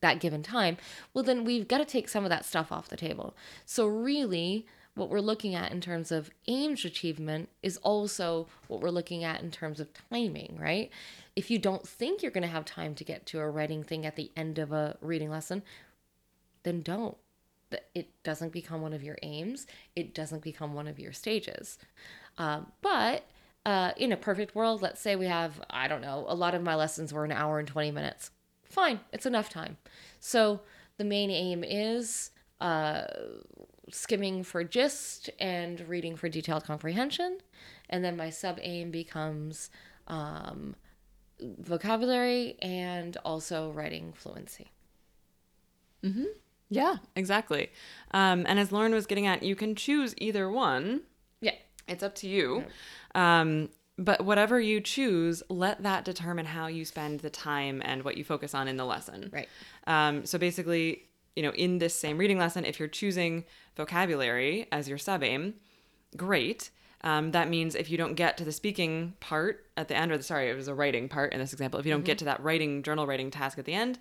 that 0.00 0.20
given 0.20 0.42
time, 0.42 0.76
well, 1.12 1.24
then 1.24 1.44
we've 1.44 1.68
got 1.68 1.78
to 1.78 1.84
take 1.84 2.08
some 2.08 2.24
of 2.24 2.30
that 2.30 2.44
stuff 2.44 2.70
off 2.72 2.88
the 2.88 2.96
table. 2.96 3.36
So, 3.66 3.86
really, 3.86 4.66
what 4.98 5.08
we're 5.08 5.20
looking 5.20 5.54
at 5.54 5.72
in 5.72 5.80
terms 5.80 6.12
of 6.12 6.30
aims 6.46 6.84
achievement 6.84 7.48
is 7.62 7.76
also 7.78 8.48
what 8.66 8.80
we're 8.80 8.90
looking 8.90 9.24
at 9.24 9.42
in 9.42 9.50
terms 9.50 9.80
of 9.80 9.88
timing, 10.10 10.58
right? 10.60 10.90
If 11.36 11.50
you 11.50 11.58
don't 11.58 11.86
think 11.86 12.22
you're 12.22 12.32
going 12.32 12.42
to 12.42 12.48
have 12.48 12.64
time 12.64 12.94
to 12.96 13.04
get 13.04 13.26
to 13.26 13.40
a 13.40 13.48
writing 13.48 13.82
thing 13.82 14.04
at 14.04 14.16
the 14.16 14.30
end 14.36 14.58
of 14.58 14.72
a 14.72 14.96
reading 15.00 15.30
lesson, 15.30 15.62
then 16.64 16.82
don't 16.82 17.16
it 17.94 18.08
doesn't 18.22 18.50
become 18.50 18.80
one 18.80 18.94
of 18.94 19.02
your 19.02 19.18
aims 19.22 19.66
it 19.94 20.14
doesn't 20.14 20.42
become 20.42 20.72
one 20.72 20.88
of 20.88 20.98
your 20.98 21.12
stages 21.12 21.76
um, 22.38 22.72
but 22.80 23.24
uh, 23.68 23.92
in 23.98 24.12
a 24.12 24.16
perfect 24.16 24.54
world, 24.54 24.80
let's 24.80 24.98
say 24.98 25.14
we 25.14 25.26
have, 25.26 25.60
I 25.68 25.88
don't 25.88 26.00
know, 26.00 26.24
a 26.26 26.34
lot 26.34 26.54
of 26.54 26.62
my 26.62 26.74
lessons 26.74 27.12
were 27.12 27.26
an 27.26 27.32
hour 27.32 27.58
and 27.58 27.68
20 27.68 27.90
minutes. 27.90 28.30
Fine, 28.64 29.00
it's 29.12 29.26
enough 29.26 29.50
time. 29.50 29.76
So 30.20 30.60
the 30.96 31.04
main 31.04 31.30
aim 31.30 31.62
is 31.62 32.30
uh, 32.62 33.02
skimming 33.90 34.42
for 34.42 34.64
gist 34.64 35.30
and 35.38 35.80
reading 35.88 36.16
for 36.16 36.28
detailed 36.28 36.64
comprehension. 36.64 37.38
And 37.90 38.04
then 38.04 38.16
my 38.16 38.30
sub 38.30 38.58
aim 38.62 38.90
becomes 38.90 39.70
um, 40.06 40.74
vocabulary 41.40 42.56
and 42.60 43.16
also 43.24 43.70
writing 43.70 44.12
fluency. 44.14 44.68
Mm-hmm. 46.04 46.24
Yeah, 46.70 46.96
exactly. 47.16 47.70
Um, 48.12 48.44
and 48.46 48.58
as 48.58 48.72
Lauren 48.72 48.92
was 48.92 49.06
getting 49.06 49.26
at, 49.26 49.42
you 49.42 49.56
can 49.56 49.74
choose 49.74 50.14
either 50.18 50.50
one. 50.50 51.02
Yeah. 51.40 51.54
It's 51.86 52.02
up 52.02 52.14
to 52.16 52.28
you. 52.28 52.64
Um, 53.14 53.70
but 53.96 54.24
whatever 54.24 54.60
you 54.60 54.80
choose, 54.80 55.42
let 55.48 55.82
that 55.82 56.04
determine 56.04 56.46
how 56.46 56.66
you 56.66 56.84
spend 56.84 57.20
the 57.20 57.30
time 57.30 57.82
and 57.84 58.04
what 58.04 58.16
you 58.16 58.22
focus 58.22 58.54
on 58.54 58.68
in 58.68 58.76
the 58.76 58.84
lesson. 58.84 59.30
Right. 59.32 59.48
Um, 59.86 60.24
so 60.24 60.38
basically, 60.38 61.04
you 61.34 61.42
know, 61.42 61.52
in 61.52 61.78
this 61.78 61.94
same 61.94 62.18
reading 62.18 62.38
lesson, 62.38 62.64
if 62.64 62.78
you're 62.78 62.88
choosing 62.88 63.44
vocabulary 63.78 64.66
as 64.70 64.88
your 64.88 64.98
sub 64.98 65.22
aim, 65.22 65.54
great. 66.16 66.70
Um, 67.02 67.30
that 67.30 67.48
means 67.48 67.74
if 67.74 67.90
you 67.90 67.96
don't 67.96 68.14
get 68.14 68.36
to 68.38 68.44
the 68.44 68.52
speaking 68.52 69.14
part 69.20 69.64
at 69.76 69.88
the 69.88 69.96
end, 69.96 70.12
or 70.12 70.18
the, 70.18 70.24
sorry, 70.24 70.50
it 70.50 70.56
was 70.56 70.68
a 70.68 70.74
writing 70.74 71.08
part 71.08 71.32
in 71.32 71.38
this 71.38 71.54
example, 71.54 71.80
if 71.80 71.86
you 71.86 71.92
don't 71.92 72.00
mm-hmm. 72.00 72.06
get 72.06 72.18
to 72.18 72.24
that 72.26 72.42
writing, 72.42 72.82
journal 72.82 73.06
writing 73.06 73.30
task 73.30 73.58
at 73.58 73.64
the 73.64 73.72
end, 73.72 73.98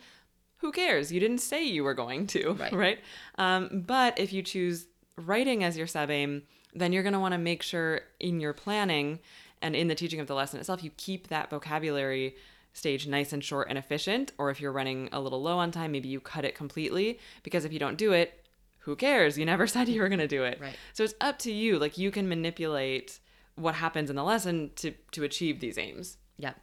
who 0.57 0.71
cares? 0.71 1.11
You 1.11 1.19
didn't 1.19 1.37
say 1.37 1.63
you 1.63 1.83
were 1.83 1.93
going 1.93 2.27
to, 2.27 2.53
right? 2.59 2.73
right? 2.73 2.99
Um, 3.37 3.83
but 3.85 4.19
if 4.19 4.33
you 4.33 4.41
choose 4.41 4.87
writing 5.15 5.63
as 5.63 5.77
your 5.77 5.87
sub 5.87 6.09
aim, 6.09 6.43
then 6.73 6.91
you're 6.91 7.03
going 7.03 7.13
to 7.13 7.19
want 7.19 7.33
to 7.33 7.37
make 7.37 7.61
sure 7.63 8.01
in 8.19 8.39
your 8.39 8.53
planning 8.53 9.19
and 9.61 9.75
in 9.75 9.87
the 9.87 9.95
teaching 9.95 10.19
of 10.19 10.27
the 10.27 10.35
lesson 10.35 10.59
itself, 10.59 10.83
you 10.83 10.91
keep 10.97 11.27
that 11.27 11.49
vocabulary 11.49 12.35
stage 12.73 13.07
nice 13.07 13.33
and 13.33 13.43
short 13.43 13.67
and 13.69 13.77
efficient. 13.77 14.31
Or 14.37 14.49
if 14.49 14.59
you're 14.59 14.71
running 14.71 15.09
a 15.11 15.19
little 15.19 15.41
low 15.41 15.57
on 15.57 15.71
time, 15.71 15.91
maybe 15.91 16.09
you 16.09 16.19
cut 16.19 16.45
it 16.45 16.55
completely 16.55 17.19
because 17.43 17.65
if 17.65 17.73
you 17.73 17.79
don't 17.79 17.97
do 17.97 18.11
it, 18.11 18.43
who 18.87 18.95
cares? 18.95 19.37
You 19.37 19.45
never 19.45 19.67
said 19.73 19.89
you 19.89 20.01
were 20.01 20.09
going 20.09 20.19
to 20.19 20.27
do 20.27 20.43
it. 20.43 20.59
Right. 20.59 20.75
So 20.93 21.03
it's 21.03 21.13
up 21.21 21.37
to 21.39 21.51
you. 21.51 21.77
Like 21.77 21.97
you 21.97 22.09
can 22.09 22.27
manipulate 22.27 23.19
what 23.55 23.75
happens 23.75 24.09
in 24.09 24.15
the 24.15 24.23
lesson 24.23 24.71
to 24.77 24.93
to 25.11 25.23
achieve 25.23 25.59
these 25.59 25.77
aims. 25.77 26.17
Yeah. 26.37 26.53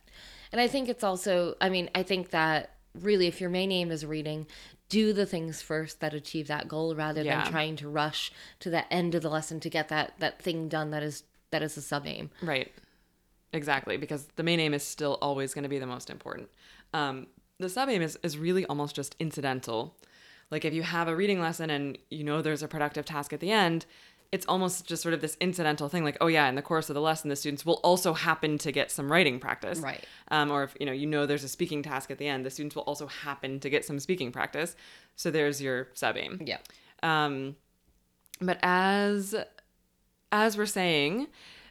And 0.50 0.60
I 0.60 0.66
think 0.68 0.88
it's 0.88 1.04
also, 1.04 1.56
I 1.60 1.68
mean, 1.68 1.90
I 1.94 2.02
think 2.02 2.30
that 2.30 2.76
really 2.94 3.26
if 3.26 3.40
your 3.40 3.50
main 3.50 3.70
aim 3.72 3.90
is 3.90 4.06
reading, 4.06 4.46
do 4.88 5.12
the 5.12 5.26
things 5.26 5.60
first 5.60 6.00
that 6.00 6.14
achieve 6.14 6.46
that 6.46 6.68
goal 6.68 6.94
rather 6.94 7.22
yeah. 7.22 7.42
than 7.42 7.52
trying 7.52 7.76
to 7.76 7.88
rush 7.88 8.32
to 8.60 8.70
the 8.70 8.90
end 8.92 9.14
of 9.14 9.22
the 9.22 9.30
lesson 9.30 9.60
to 9.60 9.68
get 9.68 9.88
that 9.88 10.14
that 10.20 10.40
thing 10.40 10.68
done 10.68 10.90
that 10.92 11.02
is 11.02 11.24
that 11.50 11.62
is 11.62 11.76
a 11.76 11.82
sub 11.82 12.06
aim. 12.06 12.30
Right. 12.42 12.72
Exactly, 13.52 13.96
because 13.96 14.26
the 14.34 14.42
main 14.42 14.58
aim 14.58 14.74
is 14.74 14.82
still 14.82 15.18
always 15.22 15.54
going 15.54 15.62
to 15.62 15.68
be 15.68 15.78
the 15.78 15.87
most 15.87 16.10
important. 16.10 16.48
Um, 16.92 17.28
the 17.60 17.68
sub 17.68 17.88
aim 17.88 18.02
is, 18.02 18.18
is 18.22 18.37
really 18.37 18.64
almost 18.66 18.96
just 18.96 19.14
incidental. 19.20 19.96
Like 20.55 20.64
if 20.64 20.73
you 20.73 20.85
have 20.85 21.09
a 21.09 21.17
reading 21.17 21.40
lesson 21.40 21.69
and 21.69 21.99
you 22.11 22.23
know 22.23 22.40
there's 22.40 22.62
a 22.62 22.69
productive 22.69 23.05
task 23.05 23.33
at 23.33 23.40
the 23.40 23.51
end, 23.51 23.87
it's 24.31 24.47
almost 24.47 24.87
just 24.87 25.03
sort 25.03 25.12
of 25.12 25.21
this 25.21 25.37
incidental 25.40 25.88
thing 25.88 26.05
like 26.05 26.17
oh 26.21 26.29
yeah 26.29 26.49
in 26.49 26.55
the 26.55 26.62
course 26.62 26.88
of 26.88 26.95
the 26.95 27.01
lesson 27.01 27.29
the 27.29 27.35
students 27.35 27.67
will 27.67 27.81
also 27.83 28.12
happen 28.12 28.57
to 28.59 28.71
get 28.71 28.93
some 28.93 29.11
writing 29.11 29.40
practice. 29.40 29.81
Right. 29.81 30.07
Um, 30.29 30.53
or 30.53 30.62
if 30.62 30.77
you 30.79 30.87
know 30.87 30.93
you 30.93 31.09
know 31.09 31.27
there's 31.27 31.43
a 31.43 31.49
speaking 31.49 31.83
task 31.83 32.12
at 32.12 32.19
the 32.19 32.29
end 32.29 32.47
the 32.47 32.51
students 32.51 32.77
will 32.77 32.85
also 32.85 33.09
happen 33.09 33.59
to 33.59 33.69
get 33.69 33.85
some 33.85 33.99
speaking 33.99 34.31
practice. 34.31 34.77
So 35.17 35.33
there's 35.33 35.61
your 35.61 35.88
sub 35.95 36.17
aim 36.17 36.40
yeah. 36.47 36.59
Um, 37.03 37.57
but 38.40 38.61
as 38.62 39.35
as 40.31 40.57
we're 40.57 40.67
saying 40.67 41.27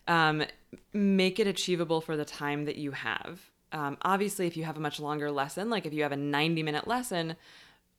um, 0.09 0.43
make 0.91 1.39
it 1.39 1.47
achievable 1.47 2.01
for 2.01 2.17
the 2.17 2.25
time 2.25 2.65
that 2.65 2.75
you 2.75 2.91
have. 2.91 3.49
Um, 3.71 3.97
obviously 4.01 4.45
if 4.45 4.57
you 4.57 4.65
have 4.65 4.75
a 4.75 4.81
much 4.81 4.99
longer 4.99 5.31
lesson 5.31 5.69
like 5.69 5.85
if 5.85 5.93
you 5.93 6.03
have 6.03 6.11
a 6.11 6.17
90 6.17 6.63
minute 6.63 6.85
lesson 6.85 7.37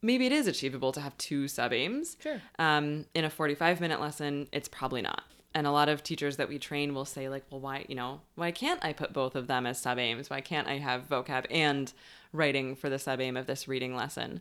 maybe 0.04 0.26
it 0.26 0.32
is 0.32 0.46
achievable 0.46 0.92
to 0.92 1.00
have 1.00 1.16
two 1.16 1.48
sub 1.48 1.72
aims. 1.72 2.16
Sure. 2.20 2.40
Um, 2.58 3.06
in 3.14 3.24
a 3.24 3.30
45 3.30 3.80
minute 3.80 4.00
lesson, 4.00 4.48
it's 4.52 4.68
probably 4.68 5.02
not. 5.02 5.22
And 5.54 5.66
a 5.66 5.70
lot 5.70 5.88
of 5.88 6.02
teachers 6.02 6.36
that 6.36 6.48
we 6.48 6.58
train 6.58 6.94
will 6.94 7.04
say, 7.04 7.28
like, 7.28 7.44
well, 7.48 7.60
why, 7.60 7.86
you 7.88 7.94
know, 7.94 8.20
why 8.34 8.50
can't 8.50 8.84
I 8.84 8.92
put 8.92 9.12
both 9.12 9.36
of 9.36 9.46
them 9.46 9.66
as 9.66 9.80
sub 9.80 9.98
aims? 9.98 10.28
Why 10.28 10.40
can't 10.40 10.66
I 10.66 10.78
have 10.78 11.08
vocab 11.08 11.46
and 11.48 11.92
writing 12.32 12.74
for 12.74 12.90
the 12.90 12.98
sub 12.98 13.20
aim 13.20 13.36
of 13.36 13.46
this 13.46 13.68
reading 13.68 13.94
lesson? 13.94 14.40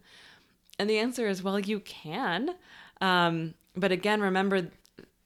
And 0.79 0.89
the 0.89 0.97
answer 0.97 1.27
is, 1.27 1.43
well, 1.43 1.59
you 1.59 1.79
can. 1.81 2.55
Um, 2.99 3.53
but 3.75 3.91
again, 3.91 4.21
remember, 4.21 4.71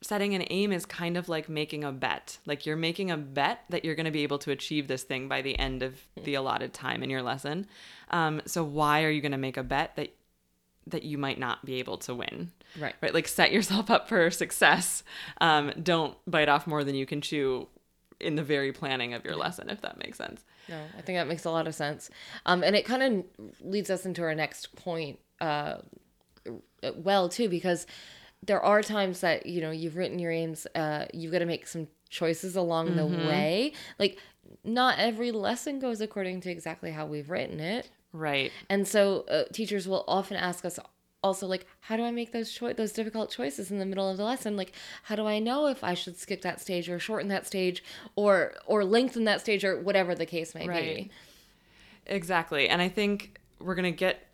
setting 0.02 0.36
an 0.36 0.44
aim 0.50 0.74
is 0.74 0.86
kind 0.86 1.18
of 1.18 1.30
like 1.30 1.48
making 1.48 1.86
a 1.86 1.92
bet. 1.92 2.38
Like 2.46 2.66
you're 2.66 2.76
making 2.76 3.10
a 3.10 3.18
bet 3.18 3.64
that 3.70 3.86
you're 3.86 3.96
going 3.96 4.06
to 4.06 4.12
be 4.12 4.24
able 4.24 4.40
to 4.40 4.52
achieve 4.52 4.88
this 4.88 5.04
thing 5.04 5.28
by 5.28 5.42
the 5.42 5.58
end 5.58 5.84
of 5.84 6.06
the 6.22 6.36
allotted 6.36 6.74
time 6.74 7.02
in 7.02 7.10
your 7.10 7.22
lesson. 7.22 7.66
Um, 8.12 8.42
so 8.46 8.64
why 8.64 9.04
are 9.04 9.10
you 9.10 9.22
going 9.22 9.32
to 9.32 9.38
make 9.38 9.58
a 9.58 9.64
bet 9.64 9.96
that 9.96 10.14
that 10.90 11.04
you 11.04 11.18
might 11.18 11.40
not 11.40 11.66
be 11.66 11.76
able 11.76 11.98
to 11.98 12.16
win. 12.16 12.52
Right. 12.80 12.96
Right. 13.02 13.14
Like 13.14 13.28
set 13.28 13.52
yourself 13.52 13.90
up 13.90 14.08
for 14.08 14.30
success. 14.32 15.04
Um, 15.42 15.72
don't 15.82 16.16
bite 16.26 16.50
off 16.50 16.68
more 16.68 16.84
than 16.84 16.96
you 16.96 17.06
can 17.06 17.22
chew 17.22 17.68
in 18.20 18.36
the 18.36 18.44
very 18.44 18.72
planning 18.72 19.14
of 19.14 19.24
your 19.24 19.36
lesson, 19.36 19.70
if 19.70 19.82
that 19.82 20.00
makes 20.00 20.18
sense. 20.18 20.44
No, 20.68 20.82
I 20.98 21.02
think 21.02 21.18
that 21.18 21.28
makes 21.28 21.46
a 21.46 21.52
lot 21.52 21.68
of 21.68 21.76
sense. 21.76 22.10
Um, 22.46 22.64
and 22.64 22.76
it 22.76 22.84
kind 22.84 23.04
of 23.04 23.48
leads 23.62 23.90
us 23.90 24.06
into 24.06 24.24
our 24.24 24.34
next 24.34 24.76
point, 24.76 25.20
uh, 25.40 25.78
well, 26.96 27.30
too, 27.30 27.48
because 27.48 27.86
there 28.44 28.62
are 28.62 28.82
times 28.82 29.22
that, 29.22 29.46
you 29.46 29.62
know, 29.62 29.72
you've 29.72 29.96
written 29.96 30.20
your 30.20 30.32
aims, 30.32 30.66
uh, 30.76 31.06
you've 31.14 31.32
got 31.32 31.40
to 31.40 31.46
make 31.46 31.68
some 31.68 31.88
choices 32.10 32.56
along 32.56 32.96
the 32.96 33.06
way. 33.06 33.74
Like, 34.00 34.18
not 34.64 34.98
every 34.98 35.32
lesson 35.32 35.80
goes 35.80 36.02
according 36.02 36.42
to 36.42 36.50
exactly 36.50 36.92
how 36.92 37.06
we've 37.06 37.30
written 37.30 37.60
it. 37.60 37.90
Right. 38.14 38.52
And 38.70 38.88
so 38.88 39.26
uh, 39.30 39.44
teachers 39.54 39.88
will 39.88 40.04
often 40.08 40.38
ask 40.38 40.66
us 40.66 40.80
also 41.24 41.48
like 41.48 41.66
how 41.82 41.98
do 41.98 42.04
I 42.04 42.12
make 42.12 42.32
those 42.32 42.52
choi- 42.52 42.74
those 42.74 42.92
difficult 42.94 43.32
choices 43.32 43.72
in 43.72 43.80
the 43.80 43.86
middle 43.86 44.10
of 44.10 44.18
the 44.18 44.24
lesson? 44.24 44.56
Like 44.56 44.72
how 45.04 45.16
do 45.16 45.26
I 45.26 45.40
know 45.40 45.68
if 45.68 45.84
I 45.84 45.94
should 45.94 46.18
skip 46.18 46.42
that 46.44 46.62
stage 46.62 46.90
or 46.90 47.00
shorten 47.00 47.28
that 47.30 47.46
stage 47.48 47.84
or 48.16 48.54
or 48.66 48.86
lengthen 48.86 49.24
that 49.26 49.42
stage 49.42 49.66
or 49.66 49.80
whatever 49.82 50.16
the 50.16 50.26
case 50.26 50.54
may 50.56 50.68
Right. 50.68 50.96
be? 50.96 51.12
Exactly. 52.06 52.70
And 52.70 52.82
I 52.82 52.90
think 52.90 53.40
we're 53.60 53.76
going 53.76 53.92
to 53.92 53.98
get 53.98 54.28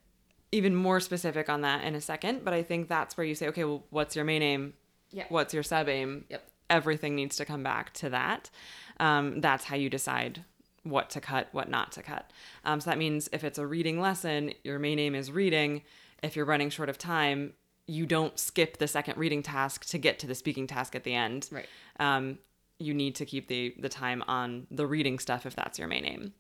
even 0.52 0.76
more 0.76 1.00
specific 1.00 1.50
on 1.50 1.62
that 1.62 1.84
in 1.84 1.96
a 1.96 2.02
second, 2.02 2.44
but 2.46 2.54
I 2.54 2.62
think 2.62 2.88
that's 2.88 3.18
where 3.18 3.26
you 3.26 3.34
say, 3.34 3.48
okay, 3.48 3.64
well, 3.64 3.84
what's 3.90 4.16
your 4.16 4.26
main 4.26 4.44
aim? 4.44 4.74
Yeah. 5.10 5.26
What's 5.30 5.54
your 5.54 5.64
sub 5.64 5.90
aim? 5.90 6.26
Yep. 6.30 6.48
Everything 6.70 7.16
needs 7.16 7.38
to 7.38 7.46
come 7.46 7.64
back 7.64 7.94
to 7.94 8.10
that. 8.12 8.52
Um, 9.00 9.42
that's 9.42 9.66
how 9.66 9.76
you 9.76 9.90
decide 9.90 10.44
what 10.84 11.10
to 11.12 11.22
cut, 11.22 11.48
what 11.52 11.70
not 11.70 11.92
to 11.94 12.04
cut. 12.04 12.32
Um, 12.66 12.82
so 12.82 12.90
that 12.90 12.98
means 12.98 13.30
if 13.32 13.44
it's 13.44 13.58
a 13.58 13.66
reading 13.66 14.00
lesson, 14.02 14.54
your 14.64 14.80
main 14.80 15.00
aim 15.00 15.16
is 15.16 15.32
reading. 15.32 15.82
If 16.22 16.36
you're 16.36 16.46
running 16.46 16.70
short 16.70 16.90
of 16.90 16.98
time, 16.98 17.54
you 17.88 18.06
don't 18.06 18.38
skip 18.40 18.78
the 18.78 18.88
second 18.88 19.18
reading 19.18 19.44
task 19.44 19.86
to 19.88 19.98
get 19.98 20.20
to 20.20 20.28
the 20.28 20.36
speaking 20.36 20.68
task 20.68 20.96
at 20.96 21.04
the 21.04 21.14
end 21.14 21.50
Right. 21.52 21.66
um, 22.00 22.38
you 22.80 22.94
need 22.94 23.16
to 23.16 23.26
keep 23.26 23.48
the 23.48 23.76
the 23.80 23.88
time 23.90 24.24
on 24.28 24.68
the 24.72 24.86
reading 24.88 25.20
stuff 25.20 25.46
if 25.46 25.56
that's 25.56 25.78
your 25.80 25.88
main 25.88 26.06
aim. 26.06 26.34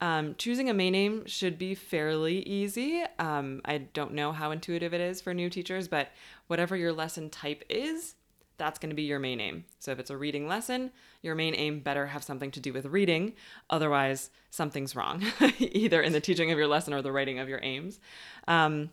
Um, 0.00 0.34
choosing 0.38 0.70
a 0.70 0.74
main 0.74 0.94
aim 0.94 1.26
should 1.26 1.58
be 1.58 1.74
fairly 1.74 2.40
easy. 2.40 3.02
Um, 3.18 3.62
I 3.64 3.78
don't 3.78 4.12
know 4.12 4.30
how 4.32 4.52
intuitive 4.52 4.94
it 4.94 5.00
is 5.00 5.20
for 5.20 5.34
new 5.34 5.50
teachers, 5.50 5.88
but 5.88 6.10
whatever 6.46 6.76
your 6.76 6.92
lesson 6.92 7.30
type 7.30 7.64
is, 7.68 8.14
that's 8.58 8.78
going 8.78 8.90
to 8.90 8.96
be 8.96 9.02
your 9.02 9.18
main 9.18 9.40
aim. 9.40 9.64
So 9.78 9.92
if 9.92 9.98
it's 9.98 10.10
a 10.10 10.16
reading 10.16 10.46
lesson, 10.46 10.90
your 11.22 11.34
main 11.34 11.54
aim 11.54 11.80
better 11.80 12.06
have 12.06 12.22
something 12.22 12.50
to 12.50 12.60
do 12.60 12.72
with 12.72 12.86
reading. 12.86 13.34
Otherwise, 13.70 14.30
something's 14.50 14.94
wrong, 14.94 15.24
either 15.58 16.02
in 16.02 16.12
the 16.12 16.20
teaching 16.20 16.50
of 16.50 16.58
your 16.58 16.66
lesson 16.66 16.92
or 16.92 17.00
the 17.00 17.12
writing 17.12 17.38
of 17.38 17.48
your 17.48 17.60
aims. 17.62 18.00
Um, 18.46 18.90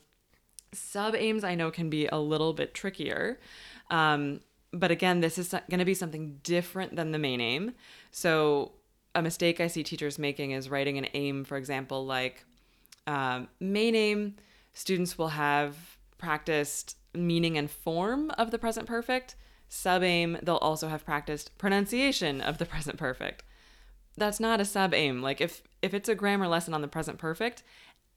sub 0.72 1.16
aims 1.16 1.44
I 1.44 1.56
know 1.56 1.72
can 1.72 1.90
be 1.90 2.08
a 2.08 2.18
little 2.18 2.54
bit 2.54 2.74
trickier. 2.74 3.40
Um, 3.90 4.42
but 4.72 4.92
again, 4.92 5.22
this 5.22 5.38
is 5.38 5.50
going 5.70 5.80
to 5.80 5.86
be 5.86 5.94
something 5.94 6.40
different 6.44 6.96
than 6.96 7.12
the 7.12 7.20
main 7.20 7.42
aim. 7.42 7.74
So, 8.12 8.74
a 9.14 9.22
mistake 9.22 9.62
I 9.62 9.68
see 9.68 9.82
teachers 9.82 10.20
making 10.20 10.52
is 10.52 10.70
writing 10.70 10.98
an 10.98 11.08
aim, 11.14 11.46
for 11.46 11.56
example, 11.56 12.06
like 12.06 12.44
um, 13.08 13.48
main 13.62 13.96
aim, 13.96 14.36
students 14.74 15.18
will 15.18 15.30
have 15.30 15.98
practiced 16.18 16.98
meaning 17.14 17.58
and 17.58 17.72
form 17.72 18.32
of 18.38 18.52
the 18.52 18.60
present 18.60 18.88
perfect. 18.88 19.36
Sub 19.68 20.04
aim, 20.04 20.38
they'll 20.42 20.56
also 20.58 20.88
have 20.88 21.06
practiced 21.06 21.58
pronunciation 21.58 22.42
of 22.42 22.58
the 22.58 22.66
present 22.66 22.98
perfect 22.98 23.44
that's 24.18 24.40
not 24.40 24.62
a 24.62 24.66
sub 24.66 24.94
aim. 24.94 25.22
Like 25.22 25.42
if 25.42 25.62
if 25.82 25.94
it's 25.94 26.10
a 26.10 26.16
grammar 26.16 26.48
lesson 26.48 26.74
on 26.74 26.82
the 26.82 26.88
present 26.88 27.18
perfect, 27.18 27.64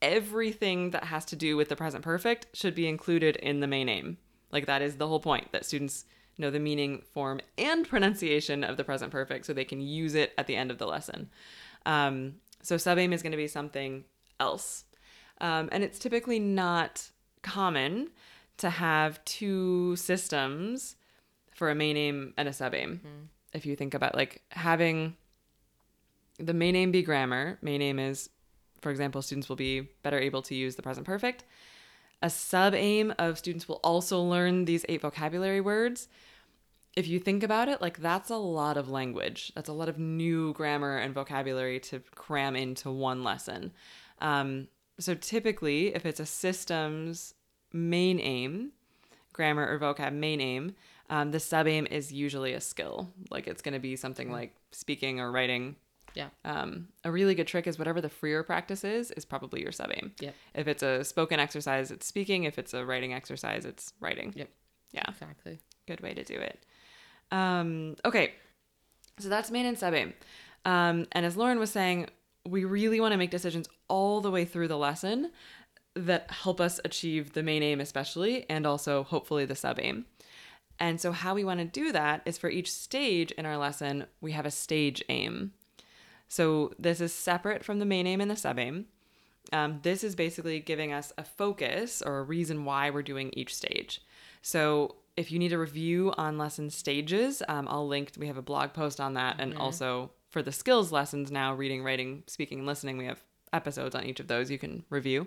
everything 0.01 0.91
that 0.91 1.05
has 1.05 1.25
to 1.27 1.37
do 1.37 1.57
with 1.57 1.69
the 1.69 1.77
present 1.77 2.05
perfect 2.05 2.47
should 2.55 2.75
be 2.75 2.89
included 2.89 3.37
in 3.37 3.61
the 3.61 3.67
main 3.67 3.89
aim. 3.89 4.19
Like 4.51 4.67
that 4.67 4.83
is 4.83 4.97
the 4.97 5.09
whole 5.09 5.21
point 5.21 5.53
that 5.53 5.67
students 5.67 6.05
know 6.39 6.51
the 6.51 6.61
meaning, 6.61 7.03
form, 7.13 7.41
and 7.59 7.89
pronunciation 7.89 8.63
of 8.63 8.77
the 8.77 8.85
present 8.85 9.11
perfect 9.11 9.45
so 9.45 9.53
they 9.53 9.65
can 9.65 9.81
use 9.81 10.15
it 10.15 10.33
at 10.39 10.47
the 10.47 10.57
end 10.57 10.71
of 10.71 10.79
the 10.79 10.87
lesson. 10.87 11.29
Um, 11.85 12.37
so 12.63 12.77
sub 12.77 12.99
aim 12.99 13.13
is 13.13 13.23
going 13.23 13.33
to 13.33 13.37
be 13.37 13.49
something 13.49 14.05
else, 14.39 14.85
um, 15.41 15.69
and 15.73 15.83
it's 15.83 15.99
typically 15.99 16.39
not 16.39 17.11
common 17.43 18.11
to 18.59 18.71
have 18.71 19.25
two 19.25 19.97
systems 19.97 20.97
for 21.59 21.71
a 21.71 21.75
main 21.75 21.97
aim 21.97 22.35
and 22.37 22.49
a 22.49 22.53
sub 22.53 22.75
aim. 22.75 23.01
If 23.53 23.67
you 23.67 23.75
think 23.77 23.95
about 23.95 24.15
like 24.15 24.43
having 24.51 25.17
the 26.39 26.55
main 26.55 26.77
aim 26.77 26.91
be 26.91 27.03
grammar. 27.03 27.59
Main 27.63 27.83
aim 27.83 27.99
is, 27.99 28.31
for 28.81 28.91
example, 28.91 29.23
students 29.23 29.49
will 29.49 29.57
be 29.57 29.81
better 30.03 30.19
able 30.19 30.43
to 30.43 30.55
use 30.55 30.77
the 30.77 30.83
present 30.83 31.07
perfect. 31.07 31.45
A 32.23 32.31
sub 32.31 32.75
aim 32.75 33.13
of 33.19 33.39
students 33.39 33.69
will 33.69 33.81
also 33.83 34.21
learn 34.23 34.65
these 34.65 34.85
eight 34.89 35.03
vocabulary 35.03 35.61
words. 35.61 36.09
If 36.97 37.07
you 37.07 37.21
think 37.21 37.43
about 37.43 37.69
it, 37.69 37.81
like 37.81 37.99
that's 37.99 38.31
a 38.31 38.37
lot 38.37 38.77
of 38.77 38.89
language. 38.89 39.53
That's 39.55 39.69
a 39.69 39.73
lot 39.73 39.89
of 39.89 39.99
new 39.99 40.53
grammar 40.55 40.97
and 40.97 41.15
vocabulary 41.15 41.81
to 41.81 42.01
cram 42.15 42.57
into 42.57 42.91
one 42.91 43.23
lesson. 43.23 43.73
Um, 44.21 44.69
so 44.99 45.15
typically, 45.15 45.95
if 45.95 46.07
it's 46.07 46.19
a 46.19 46.27
systems 46.27 47.35
main 47.73 48.19
aim, 48.19 48.73
grammar 49.33 49.69
or 49.69 49.79
vocab 49.79 50.13
main 50.13 50.41
aim, 50.41 50.75
um, 51.11 51.31
the 51.31 51.41
sub 51.41 51.67
aim 51.67 51.87
is 51.91 52.13
usually 52.13 52.53
a 52.53 52.61
skill. 52.61 53.11
Like 53.31 53.47
it's 53.47 53.63
going 53.63 53.75
to 53.75 53.79
be 53.81 53.97
something 53.97 54.31
like 54.31 54.55
speaking 54.73 55.21
or 55.21 55.31
writing 55.33 55.77
Yeah. 56.15 56.29
um, 56.45 56.89
a 57.05 57.11
really 57.11 57.35
good 57.35 57.47
trick 57.47 57.67
is 57.67 57.79
whatever 57.79 58.01
the 58.01 58.09
freer 58.09 58.43
practice 58.43 58.85
is, 58.85 59.11
is 59.13 59.25
probably 59.25 59.63
your 59.63 59.73
sub 59.73 59.91
aim. 59.95 60.13
Yep. 60.21 60.35
If 60.55 60.69
it's 60.69 60.83
a 60.83 61.05
spoken 61.05 61.41
exercise, 61.41 61.91
it's 61.91 62.07
speaking. 62.07 62.45
If 62.45 62.59
it's 62.59 62.75
a 62.75 62.85
writing 62.85 63.15
exercise, 63.15 63.65
it's 63.65 63.93
writing. 64.01 64.33
Yep. 64.37 64.49
Yeah, 64.93 65.05
Exactly. 65.09 65.59
good 65.87 66.01
way 66.01 66.15
to 66.15 66.25
do 66.25 66.35
it. 66.35 66.65
Um, 67.31 67.97
okay, 68.05 68.33
so 69.19 69.29
that's 69.29 69.51
main 69.51 69.67
and 69.67 69.79
sub 69.79 69.93
aim. 69.95 70.15
Um, 70.65 71.07
and 71.13 71.27
as 71.27 71.37
Lauren 71.37 71.59
was 71.59 71.71
saying, 71.71 72.09
we 72.47 72.65
really 72.65 73.01
want 73.01 73.13
to 73.13 73.19
make 73.19 73.31
decisions 73.31 73.69
all 73.89 74.21
the 74.21 74.31
way 74.31 74.45
through 74.47 74.69
the 74.69 74.79
lesson 74.79 75.31
that 75.95 76.31
help 76.31 76.61
us 76.61 76.81
achieve 76.85 77.33
the 77.33 77.43
main 77.43 77.63
aim, 77.63 77.81
especially, 77.81 78.47
and 78.49 78.67
also 78.67 79.03
hopefully 79.03 79.45
the 79.45 79.55
sub 79.57 79.79
aim. 79.81 80.07
And 80.81 81.01
so, 81.01 81.13
how 81.13 81.35
we 81.35 81.45
want 81.45 81.61
to 81.61 81.67
do 81.67 81.93
that 81.93 82.23
is 82.25 82.39
for 82.39 82.49
each 82.49 82.73
stage 82.73 83.33
in 83.33 83.47
our 83.47 83.57
lesson, 83.57 84.07
we 84.21 84.33
have 84.33 84.47
a 84.47 84.51
stage 84.51 85.03
aim. 85.09 85.53
So, 86.29 86.73
this 86.79 87.01
is 87.01 87.13
separate 87.13 87.65
from 87.65 87.79
the 87.79 87.85
main 87.85 88.07
aim 88.07 88.21
and 88.21 88.31
the 88.31 88.37
sub 88.37 88.59
aim. 88.59 88.87
Um, 89.53 89.81
this 89.83 90.05
is 90.05 90.15
basically 90.15 90.61
giving 90.61 90.93
us 90.93 91.13
a 91.17 91.25
focus 91.25 92.03
or 92.03 92.19
a 92.19 92.23
reason 92.23 92.65
why 92.65 92.91
we're 92.91 93.03
doing 93.03 93.31
each 93.33 93.55
stage. 93.55 94.03
So, 94.43 94.97
if 95.17 95.33
you 95.33 95.41
need 95.41 95.53
a 95.53 95.59
review 95.59 96.15
on 96.17 96.39
lesson 96.39 96.71
stages, 96.71 97.43
um, 97.49 97.67
I'll 97.69 97.89
link, 97.89 98.13
we 98.17 98.29
have 98.29 98.37
a 98.37 98.43
blog 98.43 98.73
post 98.73 99.01
on 99.01 99.15
that. 99.15 99.41
And 99.41 99.57
also 99.59 100.13
for 100.31 100.43
the 100.43 100.53
skills 100.53 100.93
lessons 100.93 101.33
now 101.33 101.55
reading, 101.55 101.83
writing, 101.83 102.23
speaking, 102.29 102.59
and 102.59 102.67
listening, 102.69 102.99
we 102.99 103.07
have 103.07 103.21
episodes 103.53 103.97
on 103.97 104.05
each 104.05 104.21
of 104.21 104.29
those 104.29 104.49
you 104.49 104.59
can 104.59 104.85
review. 104.91 105.27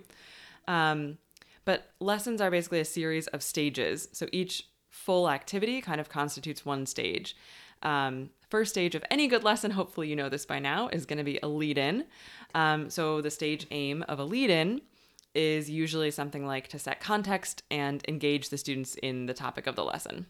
Um, 0.66 1.18
but 1.66 1.92
lessons 2.00 2.40
are 2.40 2.50
basically 2.50 2.80
a 2.80 2.86
series 2.86 3.28
of 3.28 3.44
stages. 3.44 4.08
So 4.14 4.28
each 4.32 4.70
full 4.92 5.30
activity 5.30 5.82
kind 5.82 6.00
of 6.00 6.10
constitutes 6.10 6.64
one 6.64 6.86
stage. 6.86 7.36
Um, 7.82 8.30
first 8.50 8.72
stage 8.72 8.94
of 8.94 9.04
any 9.10 9.28
good 9.28 9.44
lesson, 9.44 9.72
hopefully 9.72 10.08
you 10.08 10.16
know 10.16 10.30
this 10.30 10.46
by 10.46 10.60
now, 10.60 10.90
is 10.90 11.08
going 11.08 11.18
to 11.18 11.24
be 11.24 11.40
a 11.42 11.48
lead 11.48 11.80
in. 11.80 12.06
Um, 12.54 12.92
so 12.92 13.22
the 13.22 13.32
stage 13.32 13.66
aim 13.72 14.04
of 14.08 14.20
a 14.20 14.24
lead 14.24 14.52
in 14.52 14.82
is 15.34 15.70
usually 15.70 16.12
something 16.12 16.46
like 16.46 16.68
to 16.68 16.78
set 16.78 17.00
context 17.00 17.64
and 17.72 18.04
engage 18.08 18.50
the 18.50 18.58
students 18.58 18.96
in 18.96 19.26
the 19.26 19.34
topic 19.34 19.66
of 19.66 19.76
the 19.76 19.84
lesson. 19.84 20.28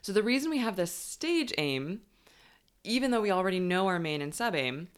So 0.00 0.12
the 0.12 0.22
reason 0.22 0.50
we 0.50 0.58
have 0.58 0.76
this 0.76 0.92
stage 0.92 1.52
aim, 1.58 2.00
even 2.84 3.10
though 3.10 3.20
we 3.20 3.32
already 3.32 3.60
know 3.60 3.88
our 3.88 3.98
main 3.98 4.22
and 4.22 4.34
sub 4.34 4.54
aim, 4.54 4.88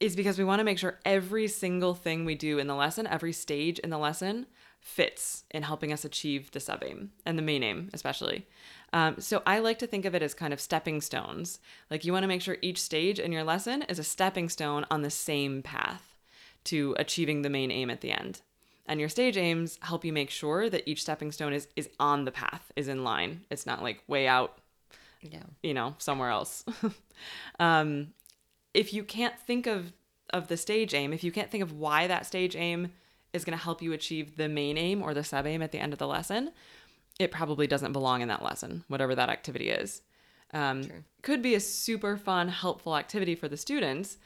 is 0.00 0.16
because 0.16 0.38
we 0.38 0.44
want 0.44 0.58
to 0.58 0.64
make 0.64 0.78
sure 0.78 0.98
every 1.04 1.46
single 1.46 1.94
thing 1.94 2.24
we 2.24 2.34
do 2.34 2.58
in 2.58 2.66
the 2.66 2.74
lesson, 2.74 3.06
every 3.06 3.32
stage 3.32 3.78
in 3.78 3.90
the 3.90 3.98
lesson, 3.98 4.46
fits 4.82 5.44
in 5.52 5.62
helping 5.62 5.92
us 5.92 6.04
achieve 6.04 6.50
the 6.50 6.60
sub 6.60 6.82
aim 6.84 7.12
and 7.24 7.38
the 7.38 7.42
main 7.42 7.62
aim, 7.62 7.88
especially. 7.94 8.46
Um, 8.92 9.20
so 9.20 9.40
I 9.46 9.60
like 9.60 9.78
to 9.78 9.86
think 9.86 10.04
of 10.04 10.14
it 10.14 10.22
as 10.22 10.34
kind 10.34 10.52
of 10.52 10.60
stepping 10.60 11.00
stones. 11.00 11.60
Like 11.90 12.04
you 12.04 12.12
want 12.12 12.24
to 12.24 12.28
make 12.28 12.42
sure 12.42 12.56
each 12.60 12.82
stage 12.82 13.18
in 13.18 13.32
your 13.32 13.44
lesson 13.44 13.82
is 13.82 13.98
a 13.98 14.04
stepping 14.04 14.48
stone 14.48 14.84
on 14.90 15.02
the 15.02 15.08
same 15.10 15.62
path 15.62 16.18
to 16.64 16.94
achieving 16.98 17.42
the 17.42 17.48
main 17.48 17.70
aim 17.70 17.90
at 17.90 18.00
the 18.02 18.10
end. 18.10 18.42
And 18.84 18.98
your 18.98 19.08
stage 19.08 19.36
aims 19.36 19.78
help 19.82 20.04
you 20.04 20.12
make 20.12 20.30
sure 20.30 20.68
that 20.68 20.82
each 20.86 21.02
stepping 21.02 21.30
stone 21.32 21.52
is, 21.52 21.68
is 21.76 21.88
on 22.00 22.24
the 22.24 22.32
path, 22.32 22.72
is 22.74 22.88
in 22.88 23.04
line. 23.04 23.44
It's 23.50 23.64
not 23.66 23.82
like 23.82 24.02
way 24.08 24.26
out 24.26 24.58
Yeah. 25.22 25.44
you 25.62 25.72
know 25.74 25.94
somewhere 25.98 26.30
else 26.30 26.64
um, 27.60 28.08
if 28.74 28.92
you 28.92 29.04
can't 29.04 29.38
think 29.38 29.66
of 29.68 29.92
of 30.30 30.48
the 30.48 30.56
stage 30.56 30.94
aim 30.94 31.12
if 31.12 31.22
you 31.22 31.30
can't 31.30 31.50
think 31.50 31.62
of 31.62 31.72
why 31.72 32.06
that 32.08 32.26
stage 32.26 32.56
aim 32.56 32.90
is 33.32 33.44
going 33.44 33.56
to 33.56 33.64
help 33.64 33.82
you 33.82 33.92
achieve 33.92 34.36
the 34.36 34.48
main 34.48 34.76
aim 34.76 35.02
or 35.02 35.14
the 35.14 35.24
sub 35.24 35.46
aim 35.46 35.62
at 35.62 35.72
the 35.72 35.78
end 35.78 35.92
of 35.92 35.98
the 35.98 36.06
lesson 36.06 36.50
it 37.18 37.30
probably 37.30 37.66
doesn't 37.66 37.92
belong 37.92 38.20
in 38.20 38.28
that 38.28 38.42
lesson 38.42 38.84
whatever 38.88 39.14
that 39.14 39.28
activity 39.28 39.68
is 39.68 40.02
um, 40.54 40.82
could 41.22 41.42
be 41.42 41.54
a 41.54 41.60
super 41.60 42.16
fun 42.16 42.48
helpful 42.48 42.96
activity 42.96 43.34
for 43.34 43.48
the 43.48 43.56
students 43.56 44.18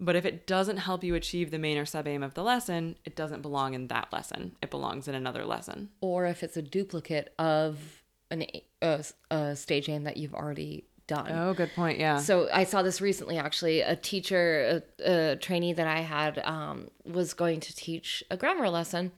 But 0.00 0.16
if 0.16 0.24
it 0.24 0.46
doesn't 0.46 0.78
help 0.78 1.04
you 1.04 1.14
achieve 1.14 1.50
the 1.50 1.58
main 1.58 1.78
or 1.78 1.86
sub 1.86 2.08
aim 2.08 2.22
of 2.22 2.34
the 2.34 2.42
lesson, 2.42 2.96
it 3.04 3.14
doesn't 3.14 3.42
belong 3.42 3.74
in 3.74 3.86
that 3.88 4.12
lesson. 4.12 4.56
It 4.60 4.70
belongs 4.70 5.06
in 5.06 5.14
another 5.14 5.44
lesson. 5.44 5.90
Or 6.00 6.26
if 6.26 6.42
it's 6.42 6.56
a 6.56 6.62
duplicate 6.62 7.32
of 7.38 8.02
an 8.30 8.44
a, 8.82 9.04
a 9.30 9.54
stage 9.54 9.88
aim 9.88 10.04
that 10.04 10.16
you've 10.16 10.34
already 10.34 10.84
done. 11.06 11.30
Oh, 11.30 11.54
good 11.54 11.70
point. 11.74 11.98
Yeah. 11.98 12.18
So 12.18 12.48
I 12.52 12.64
saw 12.64 12.82
this 12.82 13.00
recently. 13.00 13.38
Actually, 13.38 13.80
a 13.80 13.96
teacher, 13.96 14.82
a, 15.04 15.32
a 15.32 15.36
trainee 15.36 15.72
that 15.72 15.86
I 15.86 16.00
had, 16.00 16.38
um, 16.44 16.88
was 17.04 17.34
going 17.34 17.60
to 17.60 17.74
teach 17.74 18.24
a 18.30 18.36
grammar 18.36 18.70
lesson, 18.70 19.12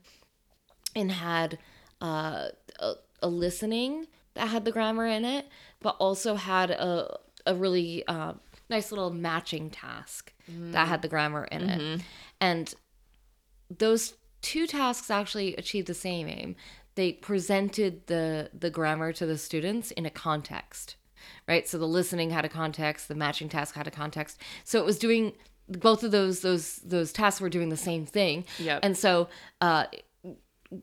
and 0.95 1.11
had 1.11 1.57
uh, 2.01 2.49
a, 2.79 2.93
a 3.21 3.27
listening 3.27 4.07
that 4.33 4.47
had 4.49 4.65
the 4.65 4.71
grammar 4.71 5.07
in 5.07 5.25
it, 5.25 5.47
but 5.81 5.95
also 5.99 6.35
had 6.35 6.71
a 6.71 7.17
a 7.45 7.55
really 7.55 8.05
uh, 8.07 8.33
nice 8.69 8.91
little 8.91 9.09
matching 9.09 9.69
task 9.69 10.33
that 10.71 10.87
had 10.87 11.01
the 11.01 11.07
grammar 11.07 11.45
in 11.45 11.69
it, 11.69 12.01
and 12.39 12.73
those 13.69 14.13
two 14.41 14.67
tasks 14.67 15.09
actually 15.09 15.55
achieved 15.55 15.87
the 15.87 15.93
same 15.93 16.27
aim. 16.27 16.55
They 16.95 17.13
presented 17.13 18.07
the 18.07 18.49
the 18.57 18.69
grammar 18.69 19.13
to 19.13 19.25
the 19.25 19.37
students 19.37 19.91
in 19.91 20.05
a 20.05 20.09
context, 20.09 20.95
right? 21.47 21.67
So 21.67 21.77
the 21.77 21.87
listening 21.87 22.29
had 22.31 22.45
a 22.45 22.49
context, 22.49 23.07
the 23.07 23.15
matching 23.15 23.49
task 23.49 23.75
had 23.75 23.87
a 23.87 23.91
context. 23.91 24.39
So 24.63 24.79
it 24.79 24.85
was 24.85 24.97
doing 24.99 25.33
both 25.69 26.03
of 26.03 26.11
those 26.11 26.41
those 26.41 26.77
those 26.77 27.11
tasks 27.11 27.41
were 27.41 27.49
doing 27.49 27.69
the 27.69 27.77
same 27.77 28.05
thing. 28.05 28.45
Yep. 28.59 28.79
And 28.83 28.97
so 28.97 29.27
uh 29.61 29.85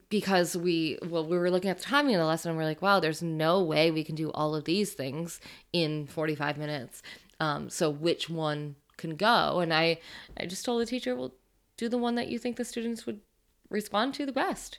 because 0.08 0.56
we 0.56 0.98
well 1.08 1.26
we 1.26 1.36
were 1.36 1.50
looking 1.50 1.70
at 1.70 1.78
the 1.78 1.84
timing 1.84 2.14
of 2.14 2.20
the 2.20 2.26
lesson 2.26 2.50
and 2.50 2.58
we're 2.58 2.64
like 2.64 2.80
wow 2.80 3.00
there's 3.00 3.22
no 3.22 3.62
way 3.62 3.90
we 3.90 4.02
can 4.02 4.14
do 4.14 4.30
all 4.32 4.54
of 4.54 4.64
these 4.64 4.94
things 4.94 5.40
in 5.74 6.06
45 6.06 6.56
minutes 6.56 7.02
um 7.38 7.68
so 7.68 7.90
which 7.90 8.30
one 8.30 8.76
can 8.96 9.14
go 9.14 9.60
and 9.60 9.74
i 9.74 9.98
i 10.38 10.46
just 10.46 10.64
told 10.64 10.80
the 10.80 10.86
teacher 10.86 11.14
well 11.14 11.34
do 11.76 11.90
the 11.90 11.98
one 11.98 12.14
that 12.14 12.28
you 12.28 12.38
think 12.38 12.56
the 12.56 12.64
students 12.64 13.04
would 13.04 13.20
respond 13.68 14.14
to 14.14 14.24
the 14.24 14.32
best 14.32 14.78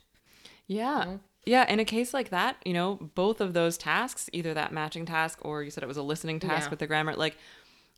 Yeah. 0.66 1.18
Yeah. 1.46 1.70
In 1.72 1.78
a 1.80 1.84
case 1.84 2.12
like 2.12 2.30
that, 2.30 2.56
you 2.64 2.72
know, 2.74 2.96
both 3.14 3.40
of 3.40 3.54
those 3.54 3.78
tasks, 3.78 4.28
either 4.32 4.52
that 4.54 4.72
matching 4.72 5.06
task 5.06 5.38
or 5.42 5.62
you 5.62 5.70
said 5.70 5.82
it 5.84 5.86
was 5.86 5.96
a 5.96 6.02
listening 6.02 6.40
task 6.40 6.66
Yeah. 6.66 6.70
with 6.70 6.78
the 6.80 6.86
grammar, 6.86 7.14
like 7.14 7.36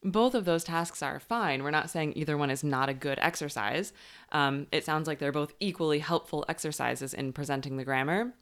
both 0.04 0.34
of 0.36 0.44
those 0.44 0.62
tasks 0.62 1.02
are 1.02 1.18
fine. 1.18 1.62
We're 1.64 1.72
not 1.72 1.90
saying 1.90 2.12
either 2.14 2.36
one 2.38 2.50
is 2.50 2.62
not 2.62 2.88
a 2.88 2.94
good 2.94 3.18
exercise. 3.20 3.92
Um, 4.30 4.68
it 4.70 4.84
sounds 4.84 5.08
like 5.08 5.18
they're 5.18 5.32
both 5.32 5.54
equally 5.58 5.98
helpful 5.98 6.44
exercises 6.48 7.12
in 7.14 7.32
presenting 7.32 7.78
the 7.78 7.84
grammar. 7.84 8.32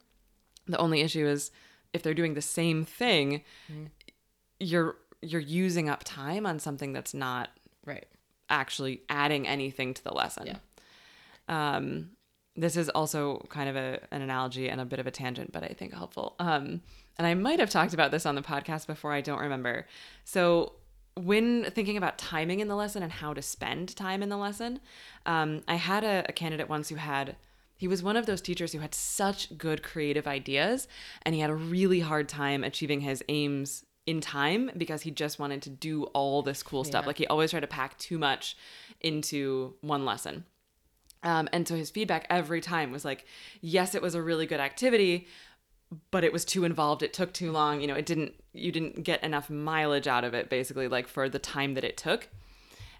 The 0.67 0.77
only 0.77 1.01
issue 1.01 1.25
is 1.25 1.49
if 1.93 2.03
they're 2.03 2.13
doing 2.13 2.35
the 2.35 2.41
same 2.41 2.83
thing, 2.85 3.43
you're 4.59 4.97
you're 5.21 5.41
using 5.41 5.89
up 5.89 6.03
time 6.03 6.45
on 6.45 6.59
something 6.59 6.93
that's 6.93 7.13
not 7.13 7.49
right 7.85 8.05
actually 8.49 9.01
adding 9.09 9.47
anything 9.47 9.93
to 9.93 10.03
the 10.03 10.13
lesson. 10.13 10.45
Yeah. 10.47 10.57
Um, 11.77 12.11
this 12.57 12.75
is 12.75 12.89
also 12.89 13.45
kind 13.49 13.69
of 13.69 13.75
a, 13.75 13.99
an 14.11 14.21
analogy 14.21 14.67
and 14.67 14.81
a 14.81 14.85
bit 14.85 14.99
of 14.99 15.05
a 15.05 15.11
tangent, 15.11 15.51
but 15.51 15.63
I 15.63 15.67
think 15.67 15.93
helpful. 15.93 16.35
Um, 16.39 16.81
and 17.17 17.27
I 17.27 17.35
might 17.35 17.59
have 17.59 17.69
talked 17.69 17.93
about 17.93 18.11
this 18.11 18.25
on 18.25 18.35
the 18.35 18.41
podcast 18.41 18.87
before, 18.87 19.13
I 19.13 19.21
don't 19.21 19.39
remember. 19.39 19.85
So, 20.25 20.73
when 21.15 21.65
thinking 21.71 21.97
about 21.97 22.19
timing 22.19 22.59
in 22.59 22.67
the 22.67 22.75
lesson 22.75 23.01
and 23.01 23.11
how 23.11 23.33
to 23.33 23.41
spend 23.41 23.95
time 23.95 24.21
in 24.21 24.29
the 24.29 24.37
lesson, 24.37 24.79
um, 25.25 25.63
I 25.67 25.73
had 25.75 26.03
a, 26.03 26.25
a 26.29 26.31
candidate 26.31 26.69
once 26.69 26.89
who 26.89 26.95
had, 26.95 27.37
he 27.75 27.87
was 27.87 28.03
one 28.03 28.17
of 28.17 28.27
those 28.27 28.39
teachers 28.39 28.71
who 28.71 28.79
had 28.79 28.93
such 28.93 29.57
good 29.57 29.81
creative 29.81 30.27
ideas, 30.27 30.87
and 31.23 31.33
he 31.33 31.41
had 31.41 31.49
a 31.49 31.55
really 31.55 32.01
hard 32.01 32.29
time 32.29 32.63
achieving 32.63 33.01
his 33.01 33.23
aims 33.29 33.83
in 34.05 34.21
time 34.21 34.69
because 34.77 35.01
he 35.01 35.11
just 35.11 35.39
wanted 35.39 35.63
to 35.63 35.71
do 35.71 36.03
all 36.05 36.43
this 36.43 36.61
cool 36.61 36.83
stuff. 36.83 37.07
Like 37.07 37.17
he 37.17 37.27
always 37.27 37.49
tried 37.49 37.61
to 37.61 37.67
pack 37.67 37.97
too 37.97 38.19
much 38.19 38.55
into 39.01 39.73
one 39.81 40.05
lesson. 40.05 40.45
Um, 41.23 41.49
and 41.51 41.67
so 41.67 41.75
his 41.75 41.89
feedback 41.89 42.27
every 42.29 42.61
time 42.61 42.91
was 42.91 43.03
like, 43.03 43.25
yes, 43.61 43.95
it 43.95 44.01
was 44.01 44.15
a 44.15 44.21
really 44.21 44.45
good 44.45 44.59
activity, 44.59 45.27
but 46.11 46.23
it 46.23 46.31
was 46.31 46.45
too 46.45 46.63
involved. 46.63 47.01
It 47.01 47.13
took 47.13 47.33
too 47.33 47.51
long. 47.51 47.81
You 47.81 47.87
know, 47.87 47.95
it 47.95 48.05
didn't, 48.05 48.33
you 48.53 48.71
didn't 48.71 49.03
get 49.03 49.23
enough 49.23 49.49
mileage 49.49 50.07
out 50.07 50.23
of 50.23 50.33
it, 50.33 50.49
basically, 50.49 50.87
like 50.87 51.07
for 51.07 51.29
the 51.29 51.39
time 51.39 51.73
that 51.73 51.83
it 51.83 51.97
took. 51.97 52.29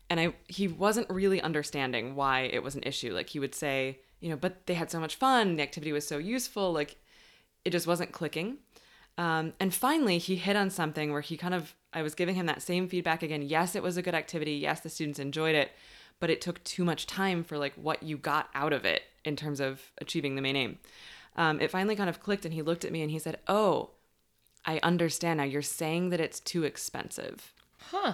And 0.10 0.20
I, 0.20 0.34
he 0.48 0.68
wasn't 0.68 1.10
really 1.10 1.42
understanding 1.42 2.16
why 2.16 2.42
it 2.42 2.64
was 2.64 2.76
an 2.76 2.84
issue. 2.84 3.14
Like 3.14 3.30
he 3.30 3.40
would 3.40 3.54
say, 3.54 4.00
you 4.20 4.30
know, 4.30 4.38
but 4.38 4.66
they 4.66 4.74
had 4.74 4.90
so 4.90 5.00
much 5.00 5.16
fun. 5.16 5.58
The 5.58 5.64
activity 5.64 5.92
was 5.92 6.08
so 6.08 6.18
useful. 6.18 6.72
Like 6.72 6.98
it 7.66 7.72
just 7.72 7.88
wasn't 7.88 8.14
clicking. 8.14 8.58
Um, 9.18 9.54
and 9.60 9.74
finally, 9.74 10.18
he 10.18 10.36
hit 10.36 10.56
on 10.56 10.70
something 10.70 11.12
where 11.12 11.22
he 11.22 11.38
kind 11.38 11.54
of, 11.54 11.76
I 11.92 12.04
was 12.04 12.16
giving 12.16 12.36
him 12.36 12.46
that 12.46 12.62
same 12.62 12.88
feedback 12.88 13.24
again. 13.24 13.42
Yes, 13.42 13.76
it 13.76 13.84
was 13.84 13.98
a 13.98 14.02
good 14.02 14.16
activity. 14.16 14.54
Yes, 14.54 14.82
the 14.82 14.90
students 14.90 15.20
enjoyed 15.20 15.56
it, 15.56 15.72
but 16.20 16.30
it 16.30 16.42
took 16.42 16.64
too 16.64 16.84
much 16.84 17.08
time 17.08 17.44
for 17.44 17.58
like 17.58 17.74
what 17.76 18.04
you 18.04 18.18
got 18.18 18.50
out 18.56 18.74
of 18.74 18.86
it 18.86 19.04
in 19.24 19.36
terms 19.36 19.60
of 19.60 19.92
achieving 20.00 20.36
the 20.36 20.42
main 20.42 20.56
aim. 20.56 20.80
Um, 21.36 21.60
it 21.60 21.72
finally 21.72 21.96
kind 21.96 22.10
of 22.10 22.22
clicked, 22.22 22.46
and 22.46 22.54
he 22.54 22.62
looked 22.62 22.86
at 22.86 22.92
me 22.92 23.02
and 23.02 23.12
he 23.12 23.20
said, 23.20 23.40
"Oh, 23.48 23.92
I 24.66 24.80
understand 24.82 25.38
now. 25.38 25.44
You're 25.44 25.62
saying 25.62 26.10
that 26.10 26.20
it's 26.20 26.40
too 26.40 26.64
expensive." 26.64 27.54
huh 27.92 28.14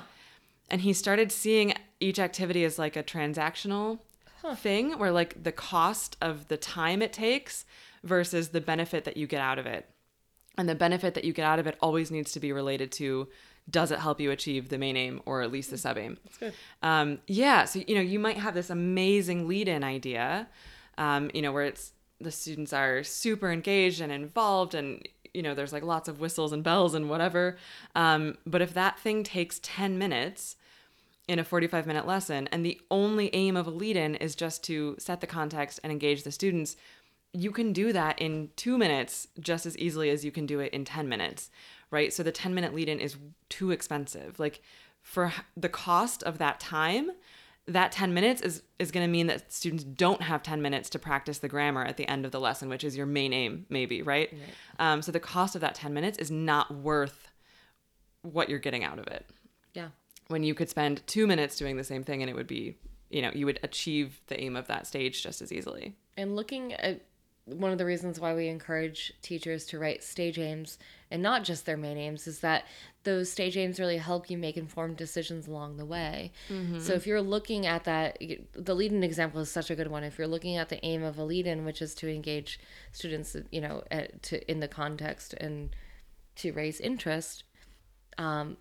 and 0.70 0.82
he 0.82 0.94
started 0.94 1.32
seeing 1.32 1.74
each 2.00 2.20
activity 2.20 2.64
as 2.66 2.80
like 2.80 2.96
a 2.96 3.04
transactional 3.04 4.00
thing 4.56 4.98
where 4.98 5.12
like 5.12 5.44
the 5.44 5.52
cost 5.52 6.18
of 6.22 6.48
the 6.48 6.58
time 6.58 7.02
it 7.02 7.14
takes 7.14 7.66
versus 8.04 8.50
the 8.50 8.60
benefit 8.60 9.06
that 9.06 9.16
you 9.16 9.26
get 9.26 9.40
out 9.40 9.60
of 9.60 9.66
it 9.66 9.88
and 10.58 10.68
the 10.68 10.76
benefit 10.76 11.14
that 11.14 11.24
you 11.24 11.32
get 11.32 11.46
out 11.46 11.60
of 11.60 11.68
it 11.68 11.78
always 11.80 12.12
needs 12.12 12.32
to 12.32 12.40
be 12.40 12.52
related 12.52 12.92
to 12.92 13.28
does 13.70 13.92
it 13.92 14.00
help 14.00 14.20
you 14.20 14.32
achieve 14.32 14.70
the 14.70 14.78
main 14.78 14.98
aim 14.98 15.22
or 15.26 15.42
at 15.42 15.52
least 15.52 15.70
the 15.70 15.78
sub 15.78 15.98
aim? 15.98 16.18
That's 16.24 16.38
good. 16.38 16.54
Um, 16.82 17.20
yeah 17.28 17.66
so 17.66 17.82
you 17.88 17.96
know 17.96 18.02
you 18.02 18.20
might 18.20 18.38
have 18.38 18.54
this 18.54 18.70
amazing 18.70 19.48
lead 19.48 19.68
in 19.68 19.84
idea 19.84 20.48
um, 20.98 21.32
you 21.34 21.42
know 21.42 21.52
where 21.52 21.64
it's 21.64 21.94
the 22.20 22.32
students 22.32 22.74
are 22.74 23.04
super 23.04 23.52
engaged 23.52 24.02
and 24.02 24.12
involved 24.12 24.74
and 24.74 25.08
you 25.34 25.42
know 25.42 25.54
there's 25.54 25.74
like 25.74 25.84
lots 25.84 26.08
of 26.08 26.20
whistles 26.20 26.52
and 26.52 26.64
bells 26.64 26.94
and 26.94 27.10
whatever. 27.10 27.58
Um, 27.96 28.38
but 28.46 28.62
if 28.62 28.74
that 28.74 29.00
thing 29.00 29.24
takes 29.24 29.60
10 29.64 29.98
minutes 29.98 30.56
in 31.28 31.40
a 31.40 31.44
45 31.44 31.88
minute 31.88 32.06
lesson 32.06 32.48
and 32.52 32.66
the 32.66 32.80
only 32.92 33.34
aim 33.34 33.56
of 33.56 33.68
a 33.68 33.72
lead 33.72 33.96
in 33.96 34.16
is 34.16 34.36
just 34.36 34.64
to 34.66 34.96
set 35.00 35.22
the 35.22 35.28
context 35.28 35.80
and 35.84 35.92
engage 35.92 36.24
the 36.24 36.32
students 36.32 36.76
you 37.36 37.50
can 37.50 37.74
do 37.74 37.92
that 37.92 38.20
in 38.20 38.50
two 38.56 38.78
minutes 38.78 39.28
just 39.40 39.66
as 39.66 39.76
easily 39.78 40.10
as 40.10 40.24
you 40.24 40.32
can 40.32 40.46
do 40.46 40.60
it 40.60 40.72
in 40.74 40.86
10 40.86 41.08
minutes 41.10 41.50
right? 41.94 42.12
So 42.12 42.24
the 42.24 42.32
10 42.32 42.54
minute 42.54 42.74
lead 42.76 42.90
in 42.90 43.00
is 43.00 43.16
too 43.48 43.72
expensive. 43.72 44.40
Like 44.40 44.62
for 45.02 45.32
the 45.56 45.70
cost 45.70 46.24
of 46.24 46.40
that 46.40 46.60
time 46.60 47.12
that 47.66 47.94
10 47.94 48.14
minutes 48.14 48.42
is 48.42 48.64
is 48.78 48.92
going 48.92 49.06
to 49.06 49.12
mean 49.12 49.28
that 49.28 49.54
students 49.54 49.86
don't 49.86 50.22
have 50.22 50.44
10 50.44 50.62
minutes 50.62 50.90
to 50.90 51.00
practice 51.00 51.38
the 51.38 51.48
grammar 51.48 51.86
at 51.86 51.96
the 51.96 52.06
end 52.10 52.26
of 52.26 52.32
the 52.32 52.40
lesson 52.40 52.68
which 52.68 52.84
is 52.84 52.98
your 52.98 53.06
main 53.06 53.32
aim 53.32 53.66
maybe 53.70 54.02
right, 54.02 54.34
Um, 54.80 55.02
so 55.02 55.14
the 55.14 55.20
cost 55.22 55.56
of 55.56 55.62
that 55.62 55.76
10 55.76 55.94
minutes 55.94 56.18
is 56.18 56.30
not 56.30 56.74
worth 56.74 57.30
what 58.22 58.50
you're 58.50 58.60
getting 58.60 58.84
out 58.84 59.00
of 59.00 59.08
it. 59.08 59.26
Yeah. 59.74 59.90
When 60.28 60.44
you 60.44 60.54
could 60.54 60.70
spend 60.70 61.06
two 61.08 61.26
minutes 61.28 61.56
doing 61.58 61.78
the 61.78 61.84
same 61.84 62.04
thing 62.04 62.22
and 62.22 62.30
it 62.30 62.36
would 62.36 62.48
be 62.48 62.76
you 63.10 63.22
know 63.22 63.32
you 63.34 63.46
would 63.46 63.60
achieve 63.64 64.20
the 64.28 64.40
aim 64.42 64.56
of 64.58 64.68
that 64.68 64.88
stage 64.88 65.24
just 65.24 65.42
as 65.42 65.52
easily. 65.54 65.96
And 66.18 66.36
looking 66.36 66.74
at 66.74 67.02
one 67.46 67.72
of 67.72 67.78
the 67.78 67.86
reasons 67.86 68.20
why 68.20 68.34
we 68.34 68.48
encourage 68.48 69.14
teachers 69.22 69.66
to 69.66 69.80
write 69.80 70.02
stage 70.04 70.40
aims 70.40 70.78
and 71.12 71.22
not 71.22 71.44
just 71.44 71.66
their 71.66 71.76
main 71.76 71.98
aims 71.98 72.26
is 72.26 72.40
that 72.40 72.66
those 73.04 73.30
stage 73.30 73.58
aims 73.58 73.80
really 73.80 73.98
help 73.98 74.30
you 74.30 74.38
make 74.38 74.56
informed 74.56 74.96
decisions 74.96 75.48
along 75.48 75.76
the 75.76 75.86
way. 75.86 76.32
So 76.80 76.94
if 76.94 77.06
you're 77.06 77.22
looking 77.22 77.66
at 77.66 77.84
that, 77.84 78.18
the 78.54 78.74
lead 78.74 78.94
in 78.94 79.04
example 79.04 79.42
is 79.42 79.52
such 79.52 79.70
a 79.70 79.76
good 79.76 79.90
one. 79.90 80.04
If 80.04 80.18
you're 80.18 80.28
looking 80.28 80.56
at 80.56 80.70
the 80.70 80.84
aim 80.86 81.04
of 81.04 81.18
a 81.18 81.24
lead 81.24 81.46
in, 81.46 81.66
which 81.66 81.82
is 81.82 81.94
to 81.96 82.10
engage 82.10 82.60
students, 82.94 83.36
you 83.52 83.60
know, 83.60 83.84
at, 83.92 84.24
to 84.24 84.50
in 84.50 84.62
the 84.62 84.70
context 84.70 85.34
and 85.34 85.76
to 86.38 86.54
raise 86.54 86.80
interest, 86.80 87.44
um, 88.18 88.56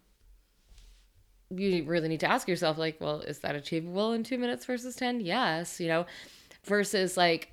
you 1.51 1.85
really 1.85 2.09
need 2.09 2.21
to 2.21 2.31
ask 2.31 2.49
yourself 2.49 2.79
like 2.79 3.01
well 3.01 3.21
is 3.21 3.41
that 3.41 3.55
achievable 3.55 4.13
in 4.13 4.25
two 4.25 4.39
minutes 4.39 4.65
versus 4.65 4.97
10 4.97 5.21
yes 5.21 5.81
you 5.81 5.87
know 5.89 6.07
versus 6.65 7.17
like 7.17 7.52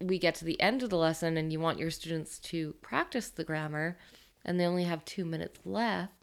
we 0.00 0.18
get 0.18 0.34
to 0.36 0.44
the 0.44 0.60
end 0.60 0.82
of 0.82 0.90
the 0.90 0.98
lesson 0.98 1.36
and 1.36 1.52
you 1.52 1.60
want 1.60 1.78
your 1.78 1.90
students 1.90 2.38
to 2.38 2.74
practice 2.82 3.28
the 3.28 3.44
grammar 3.44 3.98
and 4.44 4.60
they 4.60 4.66
only 4.66 4.84
have 4.84 5.04
two 5.04 5.24
minutes 5.24 5.60
left 5.64 6.16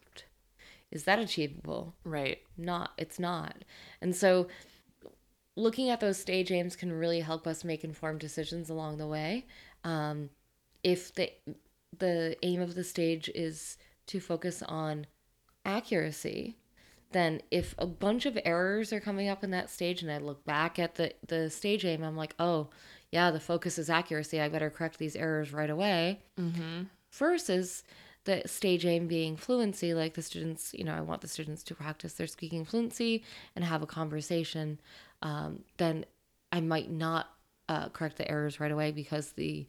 is 0.94 1.04
that 1.04 1.18
achievable? 1.18 1.96
Right. 2.04 2.38
Not 2.56 2.92
it's 2.96 3.18
not. 3.18 3.64
And 4.00 4.14
so 4.14 4.46
looking 5.56 5.90
at 5.90 6.00
those 6.00 6.18
stage 6.18 6.50
aims 6.52 6.76
can 6.76 6.92
really 6.92 7.20
help 7.20 7.46
us 7.46 7.64
make 7.64 7.84
informed 7.84 8.20
decisions 8.20 8.70
along 8.70 8.96
the 8.96 9.06
way. 9.06 9.46
Um, 9.82 10.30
if 10.82 11.12
the 11.14 11.32
the 11.98 12.36
aim 12.42 12.60
of 12.60 12.76
the 12.76 12.84
stage 12.84 13.28
is 13.34 13.76
to 14.06 14.20
focus 14.20 14.62
on 14.62 15.06
accuracy 15.64 16.56
then 17.12 17.40
if 17.52 17.76
a 17.78 17.86
bunch 17.86 18.26
of 18.26 18.36
errors 18.44 18.92
are 18.92 18.98
coming 18.98 19.28
up 19.28 19.44
in 19.44 19.50
that 19.50 19.70
stage 19.70 20.02
and 20.02 20.10
i 20.10 20.18
look 20.18 20.44
back 20.44 20.78
at 20.78 20.96
the 20.96 21.14
the 21.28 21.48
stage 21.48 21.84
aim 21.84 22.02
i'm 22.02 22.16
like 22.16 22.34
oh 22.38 22.68
yeah 23.14 23.30
the 23.30 23.40
focus 23.40 23.78
is 23.78 23.88
accuracy 23.88 24.36
i 24.40 24.48
better 24.48 24.70
correct 24.70 24.98
these 24.98 25.16
errors 25.16 25.52
right 25.52 25.70
away 25.70 26.20
versus 27.10 27.84
the 28.24 28.42
stage 28.46 28.86
aim 28.86 29.06
being 29.06 29.36
fluency, 29.36 29.92
like 29.94 30.14
the 30.14 30.22
students, 30.22 30.72
you 30.74 30.84
know, 30.84 30.94
I 30.94 31.02
want 31.02 31.20
the 31.20 31.28
students 31.28 31.62
to 31.64 31.74
practice 31.74 32.14
their 32.14 32.26
speaking 32.26 32.64
fluency 32.64 33.22
and 33.54 33.64
have 33.64 33.82
a 33.82 33.86
conversation, 33.86 34.80
um, 35.22 35.62
then 35.76 36.06
I 36.50 36.60
might 36.60 36.90
not 36.90 37.26
uh, 37.68 37.88
correct 37.90 38.16
the 38.16 38.30
errors 38.30 38.60
right 38.60 38.72
away 38.72 38.92
because 38.92 39.32
the 39.32 39.66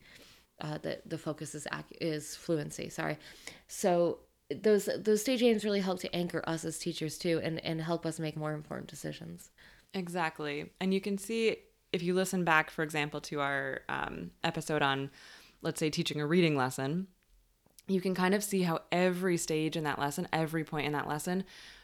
uh, 0.62 0.77
the 0.81 1.01
the 1.05 1.17
focus 1.17 1.53
is 1.53 1.67
ac- 1.73 1.97
is 1.99 2.36
fluency. 2.36 2.88
Sorry, 2.89 3.17
so 3.67 4.19
those 4.49 4.88
those 4.99 5.21
stage 5.21 5.43
aims 5.43 5.65
really 5.65 5.81
help 5.81 5.99
to 5.99 6.15
anchor 6.15 6.41
us 6.47 6.63
as 6.63 6.79
teachers 6.79 7.17
too, 7.17 7.41
and 7.43 7.63
and 7.65 7.81
help 7.81 8.05
us 8.05 8.19
make 8.19 8.38
more 8.38 8.53
informed 8.53 8.88
decisions. 8.88 9.51
Exactly, 9.93 10.71
and 10.79 10.93
you 10.93 11.01
can 11.01 11.17
see 11.17 11.58
if 11.93 12.04
you 12.04 12.13
listen 12.13 12.43
back, 12.43 12.69
for 12.69 12.84
example, 12.84 13.21
to 13.21 13.41
our 13.41 13.82
um, 13.89 14.32
episode 14.43 14.82
on, 14.82 15.12
let's 15.62 15.80
say, 15.80 15.89
teaching 15.89 16.19
a 16.19 16.28
reading 16.28 16.56
lesson 16.56 17.08
you 17.88 18.02
can 18.02 18.15
kind 18.15 18.34
of 18.34 18.43
see 18.43 18.63
how 18.63 18.80
every 18.91 19.38
stage 19.38 19.78
in 19.78 19.84
that 19.84 20.00
lesson, 20.00 20.28
every 20.34 20.63
point 20.63 20.88
in 20.88 20.93
that 20.93 21.08
lesson, 21.08 21.43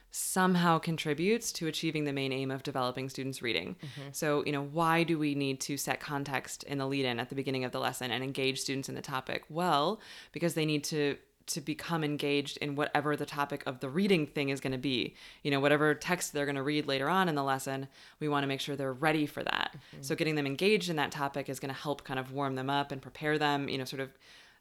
somehow 0.09 0.77
contributes 0.77 1.51
to 1.53 1.67
achieving 1.67 2.03
the 2.03 2.11
main 2.11 2.33
aim 2.33 2.51
of 2.51 2.63
developing 2.63 3.07
students' 3.07 3.41
reading. 3.41 3.75
Mm-hmm. 3.75 4.09
So, 4.11 4.43
you 4.45 4.51
know, 4.51 4.63
why 4.63 5.03
do 5.03 5.17
we 5.17 5.35
need 5.35 5.61
to 5.61 5.77
set 5.77 5.99
context 5.99 6.63
in 6.63 6.79
the 6.79 6.87
lead 6.87 7.05
in 7.05 7.19
at 7.19 7.29
the 7.29 7.35
beginning 7.35 7.63
of 7.63 7.71
the 7.71 7.79
lesson 7.79 8.11
and 8.11 8.23
engage 8.23 8.59
students 8.59 8.89
in 8.89 8.95
the 8.95 9.01
topic? 9.01 9.45
Well, 9.47 10.01
because 10.31 10.53
they 10.53 10.65
need 10.65 10.83
to 10.85 11.17
to 11.53 11.61
become 11.61 12.03
engaged 12.03 12.57
in 12.57 12.75
whatever 12.75 13.15
the 13.15 13.25
topic 13.25 13.63
of 13.65 13.79
the 13.79 13.89
reading 13.89 14.25
thing 14.25 14.49
is 14.49 14.59
going 14.59 14.71
to 14.71 14.77
be. 14.77 15.15
You 15.43 15.51
know, 15.51 15.59
whatever 15.59 15.93
text 15.93 16.33
they're 16.33 16.45
going 16.45 16.55
to 16.55 16.63
read 16.63 16.87
later 16.87 17.09
on 17.09 17.29
in 17.29 17.35
the 17.35 17.43
lesson, 17.43 17.87
we 18.19 18.27
want 18.27 18.43
to 18.43 18.47
make 18.47 18.61
sure 18.61 18.75
they're 18.75 18.93
ready 18.93 19.25
for 19.25 19.43
that. 19.43 19.75
Mm-hmm. 19.75 20.01
So 20.01 20.15
getting 20.15 20.35
them 20.35 20.45
engaged 20.45 20.89
in 20.89 20.95
that 20.97 21.11
topic 21.11 21.49
is 21.49 21.59
going 21.59 21.73
to 21.73 21.79
help 21.79 22.03
kind 22.03 22.19
of 22.19 22.31
warm 22.31 22.55
them 22.55 22.69
up 22.69 22.91
and 22.91 23.01
prepare 23.01 23.37
them, 23.37 23.69
you 23.69 23.77
know, 23.77 23.85
sort 23.85 24.01
of 24.01 24.09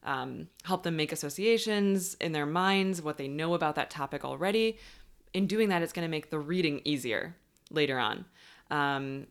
um, 0.03 0.49
help 0.65 0.83
them 0.83 0.97
make 0.97 1.13
associations 1.13 2.15
in 2.15 2.33
their 2.33 2.47
minds, 2.47 3.03
what 3.03 3.19
they 3.19 3.29
know 3.29 3.55
about 3.55 3.75
that 3.75 3.91
topic 3.91 4.25
already. 4.25 4.79
In 5.35 5.47
doing 5.47 5.69
that, 5.69 5.83
it's 5.83 5.93
going 5.93 6.07
to 6.07 6.11
make 6.11 6.31
the 6.31 6.39
reading 6.39 6.81
easier 6.85 7.37
later 7.71 7.99
on. 7.99 8.25
Um, 8.71 9.27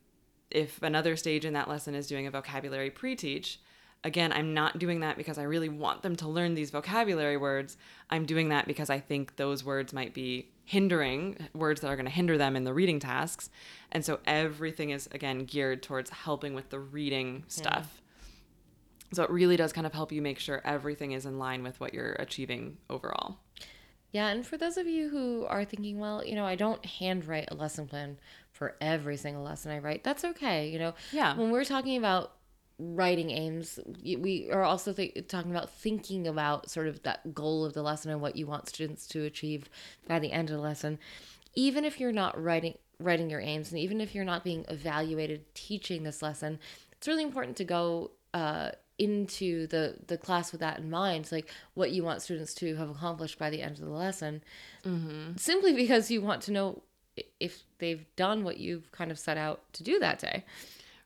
if 0.51 0.81
another 0.81 1.15
stage 1.15 1.45
in 1.45 1.53
that 1.53 1.67
lesson 1.67 1.95
is 1.95 2.07
doing 2.07 2.27
a 2.27 2.31
vocabulary 2.31 2.89
pre 2.89 3.15
teach, 3.15 3.59
again, 4.03 4.31
I'm 4.31 4.53
not 4.53 4.79
doing 4.79 5.01
that 5.01 5.17
because 5.17 5.37
I 5.37 5.43
really 5.43 5.69
want 5.69 6.01
them 6.01 6.15
to 6.17 6.27
learn 6.27 6.55
these 6.55 6.71
vocabulary 6.71 7.37
words. 7.37 7.77
I'm 8.09 8.25
doing 8.25 8.49
that 8.49 8.67
because 8.67 8.89
I 8.89 8.99
think 8.99 9.35
those 9.35 9.63
words 9.63 9.93
might 9.93 10.13
be 10.13 10.49
hindering 10.65 11.35
words 11.53 11.81
that 11.81 11.87
are 11.87 11.95
going 11.95 12.05
to 12.05 12.11
hinder 12.11 12.37
them 12.37 12.55
in 12.55 12.63
the 12.63 12.73
reading 12.73 12.99
tasks. 12.99 13.49
And 13.91 14.05
so 14.05 14.19
everything 14.25 14.91
is, 14.91 15.09
again, 15.11 15.45
geared 15.45 15.83
towards 15.83 16.09
helping 16.11 16.53
with 16.53 16.69
the 16.69 16.79
reading 16.79 17.43
stuff. 17.47 18.01
So 19.11 19.23
it 19.23 19.31
really 19.31 19.57
does 19.57 19.73
kind 19.73 19.87
of 19.87 19.93
help 19.93 20.11
you 20.11 20.21
make 20.21 20.39
sure 20.39 20.61
everything 20.63 21.13
is 21.13 21.25
in 21.25 21.39
line 21.39 21.63
with 21.63 21.79
what 21.79 21.93
you're 21.93 22.13
achieving 22.19 22.77
overall. 22.89 23.37
Yeah, 24.11 24.27
and 24.29 24.45
for 24.45 24.57
those 24.57 24.77
of 24.77 24.87
you 24.87 25.09
who 25.09 25.45
are 25.47 25.65
thinking, 25.65 25.99
well, 25.99 26.23
you 26.23 26.35
know, 26.35 26.45
I 26.45 26.55
don't 26.55 26.83
handwrite 26.83 27.49
a 27.51 27.55
lesson 27.55 27.87
plan 27.87 28.17
for 28.51 28.75
every 28.81 29.17
single 29.17 29.43
lesson 29.43 29.71
I 29.71 29.79
write. 29.79 30.03
That's 30.03 30.25
okay, 30.25 30.69
you 30.69 30.79
know. 30.79 30.93
Yeah. 31.11 31.35
When 31.35 31.51
we're 31.51 31.65
talking 31.65 31.97
about 31.97 32.33
writing 32.79 33.29
aims, 33.29 33.79
we 34.03 34.49
are 34.51 34.63
also 34.63 34.93
th- 34.93 35.27
talking 35.27 35.51
about 35.51 35.69
thinking 35.69 36.27
about 36.27 36.69
sort 36.69 36.87
of 36.87 37.03
that 37.03 37.33
goal 37.33 37.65
of 37.65 37.73
the 37.73 37.83
lesson 37.83 38.11
and 38.11 38.21
what 38.21 38.35
you 38.35 38.47
want 38.47 38.69
students 38.69 39.05
to 39.07 39.25
achieve 39.25 39.69
by 40.07 40.17
the 40.17 40.31
end 40.31 40.49
of 40.49 40.55
the 40.55 40.61
lesson. 40.61 40.97
Even 41.55 41.83
if 41.83 41.99
you're 41.99 42.11
not 42.11 42.41
writing 42.41 42.75
writing 43.01 43.29
your 43.29 43.39
aims, 43.39 43.71
and 43.71 43.79
even 43.79 44.01
if 44.01 44.13
you're 44.13 44.25
not 44.25 44.43
being 44.43 44.65
evaluated 44.67 45.43
teaching 45.53 46.03
this 46.03 46.21
lesson, 46.21 46.59
it's 46.93 47.07
really 47.07 47.23
important 47.23 47.55
to 47.57 47.63
go 47.63 48.11
uh, 48.33 48.71
into 48.99 49.65
the 49.67 49.95
the 50.07 50.17
class 50.17 50.51
with 50.51 50.59
that 50.59 50.77
in 50.77 50.89
mind 50.89 51.31
like 51.31 51.49
what 51.73 51.91
you 51.91 52.03
want 52.03 52.21
students 52.21 52.53
to 52.53 52.75
have 52.75 52.89
accomplished 52.89 53.39
by 53.39 53.49
the 53.49 53.61
end 53.61 53.79
of 53.79 53.85
the 53.85 53.91
lesson 53.91 54.43
mm-hmm. 54.85 55.35
simply 55.37 55.73
because 55.73 56.11
you 56.11 56.21
want 56.21 56.41
to 56.41 56.51
know 56.51 56.81
if 57.39 57.63
they've 57.79 58.05
done 58.17 58.43
what 58.43 58.57
you've 58.57 58.91
kind 58.91 59.09
of 59.09 59.17
set 59.17 59.37
out 59.37 59.61
to 59.71 59.83
do 59.83 59.99
that 59.99 60.19
day 60.19 60.43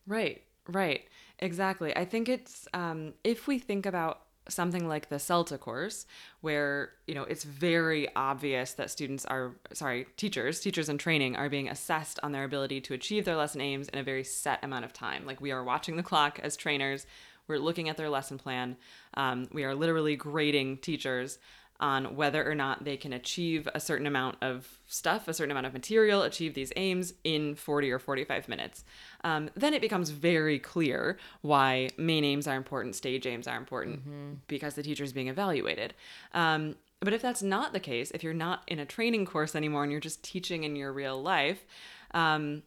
right 0.07 0.41
right 0.67 1.03
exactly 1.43 1.95
i 1.95 2.05
think 2.05 2.27
it's 2.27 2.67
um, 2.73 3.13
if 3.23 3.47
we 3.47 3.59
think 3.59 3.85
about 3.85 4.23
something 4.49 4.87
like 4.87 5.09
the 5.09 5.15
CELTA 5.15 5.59
course, 5.59 6.05
where 6.41 6.91
you 7.07 7.15
know 7.15 7.23
it's 7.23 7.43
very 7.43 8.13
obvious 8.15 8.73
that 8.73 8.89
students 8.89 9.25
are 9.25 9.55
sorry, 9.73 10.07
teachers, 10.17 10.59
teachers 10.59 10.89
in 10.89 10.97
training 10.97 11.35
are 11.35 11.49
being 11.49 11.69
assessed 11.69 12.19
on 12.23 12.31
their 12.31 12.43
ability 12.43 12.81
to 12.81 12.93
achieve 12.93 13.25
their 13.25 13.35
lesson 13.35 13.61
aims 13.61 13.89
in 13.89 13.99
a 13.99 14.03
very 14.03 14.23
set 14.23 14.63
amount 14.63 14.85
of 14.85 14.93
time. 14.93 15.25
Like 15.25 15.41
we 15.41 15.51
are 15.51 15.63
watching 15.63 15.95
the 15.95 16.03
clock 16.03 16.39
as 16.41 16.55
trainers. 16.55 17.05
We're 17.47 17.59
looking 17.59 17.89
at 17.89 17.97
their 17.97 18.09
lesson 18.09 18.37
plan. 18.37 18.77
Um, 19.15 19.47
we 19.51 19.65
are 19.65 19.75
literally 19.75 20.15
grading 20.15 20.77
teachers 20.77 21.39
on 21.79 22.15
whether 22.15 22.49
or 22.49 22.55
not 22.55 22.83
they 22.83 22.95
can 22.95 23.13
achieve 23.13 23.67
a 23.73 23.79
certain 23.79 24.07
amount 24.07 24.37
of 24.41 24.79
stuff, 24.87 25.27
a 25.27 25.33
certain 25.33 25.51
amount 25.51 25.65
of 25.65 25.73
material, 25.73 26.21
achieve 26.21 26.53
these 26.53 26.71
aims 26.75 27.13
in 27.23 27.55
40 27.55 27.91
or 27.91 27.99
45 27.99 28.47
minutes. 28.47 28.83
Um, 29.23 29.49
then 29.55 29.73
it 29.73 29.81
becomes 29.81 30.09
very 30.11 30.59
clear 30.59 31.17
why 31.41 31.89
main 31.97 32.23
aims 32.23 32.47
are 32.47 32.55
important, 32.55 32.95
stage 32.95 33.25
aims 33.25 33.47
are 33.47 33.57
important, 33.57 33.99
mm-hmm. 34.01 34.33
because 34.47 34.75
the 34.75 34.83
teacher 34.83 35.03
is 35.03 35.13
being 35.13 35.27
evaluated. 35.27 35.93
Um, 36.33 36.75
but 36.99 37.13
if 37.13 37.21
that's 37.21 37.43
not 37.43 37.73
the 37.73 37.79
case, 37.79 38.11
if 38.11 38.23
you're 38.23 38.33
not 38.33 38.63
in 38.67 38.79
a 38.79 38.85
training 38.85 39.25
course 39.25 39.55
anymore 39.55 39.83
and 39.83 39.91
you're 39.91 40.01
just 40.01 40.23
teaching 40.23 40.63
in 40.63 40.75
your 40.75 40.93
real 40.93 41.21
life, 41.21 41.65
um, 42.13 42.63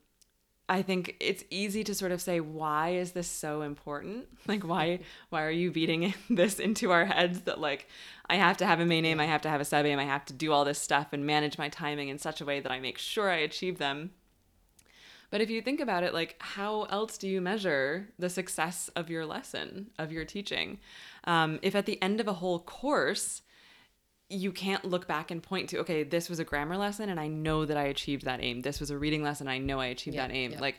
I 0.69 0.83
think 0.83 1.17
it's 1.21 1.45
easy 1.49 1.85
to 1.85 1.95
sort 1.95 2.11
of 2.11 2.21
say, 2.21 2.41
why 2.41 2.91
is 2.91 3.13
this 3.13 3.29
so 3.29 3.63
important? 3.63 4.27
Like, 4.47 4.63
why 4.63 5.01
why 5.31 5.43
are 5.43 5.51
you 5.51 5.73
beating 5.73 6.15
this 6.31 6.61
into 6.61 6.93
our 6.93 7.05
heads 7.05 7.41
that 7.43 7.61
like 7.61 7.89
I 8.31 8.37
have 8.37 8.57
to 8.59 8.67
have 8.67 8.79
a 8.79 8.87
main 8.87 9.05
aim, 9.05 9.19
I 9.19 9.27
have 9.27 9.43
to 9.43 9.49
have 9.49 9.61
a 9.61 9.65
sub 9.65 9.87
aim, 9.87 9.99
I 9.99 10.05
have 10.05 10.25
to 10.27 10.33
do 10.33 10.53
all 10.53 10.65
this 10.65 10.79
stuff 10.81 11.09
and 11.13 11.27
manage 11.27 11.59
my 11.59 11.69
timing 11.69 12.09
in 12.09 12.19
such 12.19 12.41
a 12.41 12.45
way 12.45 12.61
that 12.61 12.71
I 12.71 12.79
make 12.79 12.97
sure 12.97 13.29
I 13.29 13.39
achieve 13.39 13.79
them. 13.79 14.11
But 15.31 15.41
if 15.41 15.51
you 15.51 15.61
think 15.61 15.81
about 15.81 16.05
it, 16.05 16.15
like, 16.15 16.37
how 16.39 16.85
else 16.85 17.19
do 17.19 17.29
you 17.29 17.41
measure 17.41 18.09
the 18.19 18.31
success 18.31 18.89
of 18.95 19.11
your 19.11 19.27
lesson, 19.27 19.89
of 19.99 20.13
your 20.13 20.25
teaching? 20.25 20.79
Um, 21.25 21.59
if 21.63 21.75
at 21.75 21.87
the 21.87 22.01
end 22.01 22.21
of 22.21 22.29
a 22.29 22.35
whole 22.35 22.61
course, 22.61 23.43
you 24.29 24.51
can't 24.51 24.85
look 24.85 25.07
back 25.07 25.31
and 25.31 25.43
point 25.43 25.69
to 25.69 25.79
okay 25.79 26.03
this 26.03 26.29
was 26.29 26.41
a 26.41 26.45
grammar 26.45 26.77
lesson 26.77 27.09
and 27.09 27.21
i 27.21 27.29
know 27.29 27.65
that 27.65 27.77
i 27.77 27.85
achieved 27.85 28.25
that 28.25 28.41
aim. 28.43 28.61
This 28.61 28.81
was 28.81 28.91
a 28.91 28.99
reading 28.99 29.23
lesson 29.23 29.47
i 29.49 29.59
know 29.59 29.79
i 29.79 29.87
achieved 29.87 30.17
yeah, 30.17 30.27
that 30.27 30.35
aim. 30.35 30.53
yeah. 30.53 30.61
like 30.61 30.77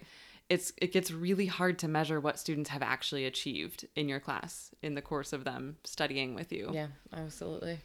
it's 0.49 0.71
it 0.77 0.91
gets 0.91 1.11
really 1.11 1.45
hard 1.45 1.79
to 1.79 1.87
measure 1.87 2.19
what 2.19 2.39
students 2.39 2.69
have 2.69 2.81
actually 2.81 3.25
achieved 3.25 3.85
in 3.95 4.07
your 4.07 4.19
class 4.19 4.71
in 4.81 4.95
the 4.95 5.01
course 5.01 5.33
of 5.33 5.43
them 5.43 5.77
studying 5.83 6.35
with 6.35 6.51
you. 6.51 6.69
Yeah 6.73 6.87
absolutely. 7.13 7.79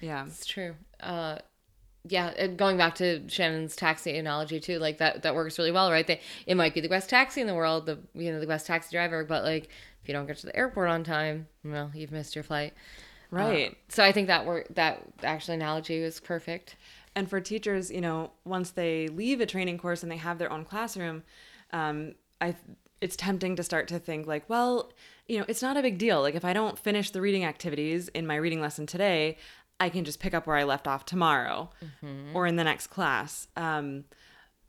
Yeah. 0.00 0.26
It's 0.26 0.46
true. 0.46 0.74
Uh 1.00 1.38
yeah 2.08 2.32
and 2.38 2.56
going 2.56 2.76
back 2.76 2.94
to 2.94 3.28
shannon's 3.28 3.74
taxi 3.74 4.16
analogy 4.16 4.60
too 4.60 4.78
like 4.78 4.98
that 4.98 5.22
that 5.22 5.34
works 5.34 5.58
really 5.58 5.72
well 5.72 5.90
right? 5.90 6.06
They 6.06 6.20
it 6.46 6.56
might 6.56 6.72
be 6.72 6.80
the 6.80 6.88
best 6.88 7.10
taxi 7.10 7.40
in 7.40 7.46
the 7.46 7.54
world 7.54 7.86
the 7.86 7.98
you 8.14 8.32
know 8.32 8.40
the 8.40 8.46
best 8.46 8.66
taxi 8.66 8.94
driver 8.96 9.24
but 9.24 9.44
like 9.44 9.64
if 10.02 10.08
you 10.08 10.14
don't 10.14 10.26
get 10.26 10.38
to 10.38 10.46
the 10.46 10.56
airport 10.56 10.88
on 10.88 11.04
time 11.04 11.48
well 11.64 11.90
you've 11.94 12.12
missed 12.12 12.34
your 12.34 12.44
flight 12.44 12.72
Right. 13.30 13.68
Um, 13.68 13.76
so 13.88 14.04
I 14.04 14.12
think 14.12 14.28
that 14.28 14.46
work 14.46 14.66
that 14.74 15.02
actual 15.22 15.54
analogy 15.54 16.02
was 16.02 16.20
perfect. 16.20 16.76
And 17.14 17.28
for 17.28 17.40
teachers, 17.40 17.90
you 17.90 18.00
know, 18.00 18.30
once 18.44 18.70
they 18.70 19.08
leave 19.08 19.40
a 19.40 19.46
training 19.46 19.78
course 19.78 20.02
and 20.02 20.12
they 20.12 20.18
have 20.18 20.38
their 20.38 20.52
own 20.52 20.64
classroom, 20.64 21.22
um, 21.72 22.14
I 22.40 22.54
it's 23.00 23.16
tempting 23.16 23.56
to 23.56 23.62
start 23.62 23.88
to 23.88 23.98
think 23.98 24.26
like, 24.26 24.48
well, 24.48 24.92
you 25.26 25.38
know, 25.38 25.44
it's 25.48 25.62
not 25.62 25.76
a 25.76 25.82
big 25.82 25.98
deal. 25.98 26.20
Like 26.20 26.34
if 26.34 26.44
I 26.44 26.52
don't 26.52 26.78
finish 26.78 27.10
the 27.10 27.20
reading 27.20 27.44
activities 27.44 28.08
in 28.08 28.26
my 28.26 28.36
reading 28.36 28.60
lesson 28.60 28.86
today, 28.86 29.36
I 29.78 29.88
can 29.90 30.04
just 30.04 30.20
pick 30.20 30.34
up 30.34 30.46
where 30.46 30.56
I 30.56 30.64
left 30.64 30.88
off 30.88 31.04
tomorrow 31.04 31.70
mm-hmm. 31.84 32.34
or 32.34 32.46
in 32.46 32.56
the 32.56 32.64
next 32.64 32.86
class. 32.88 33.48
Um, 33.56 34.04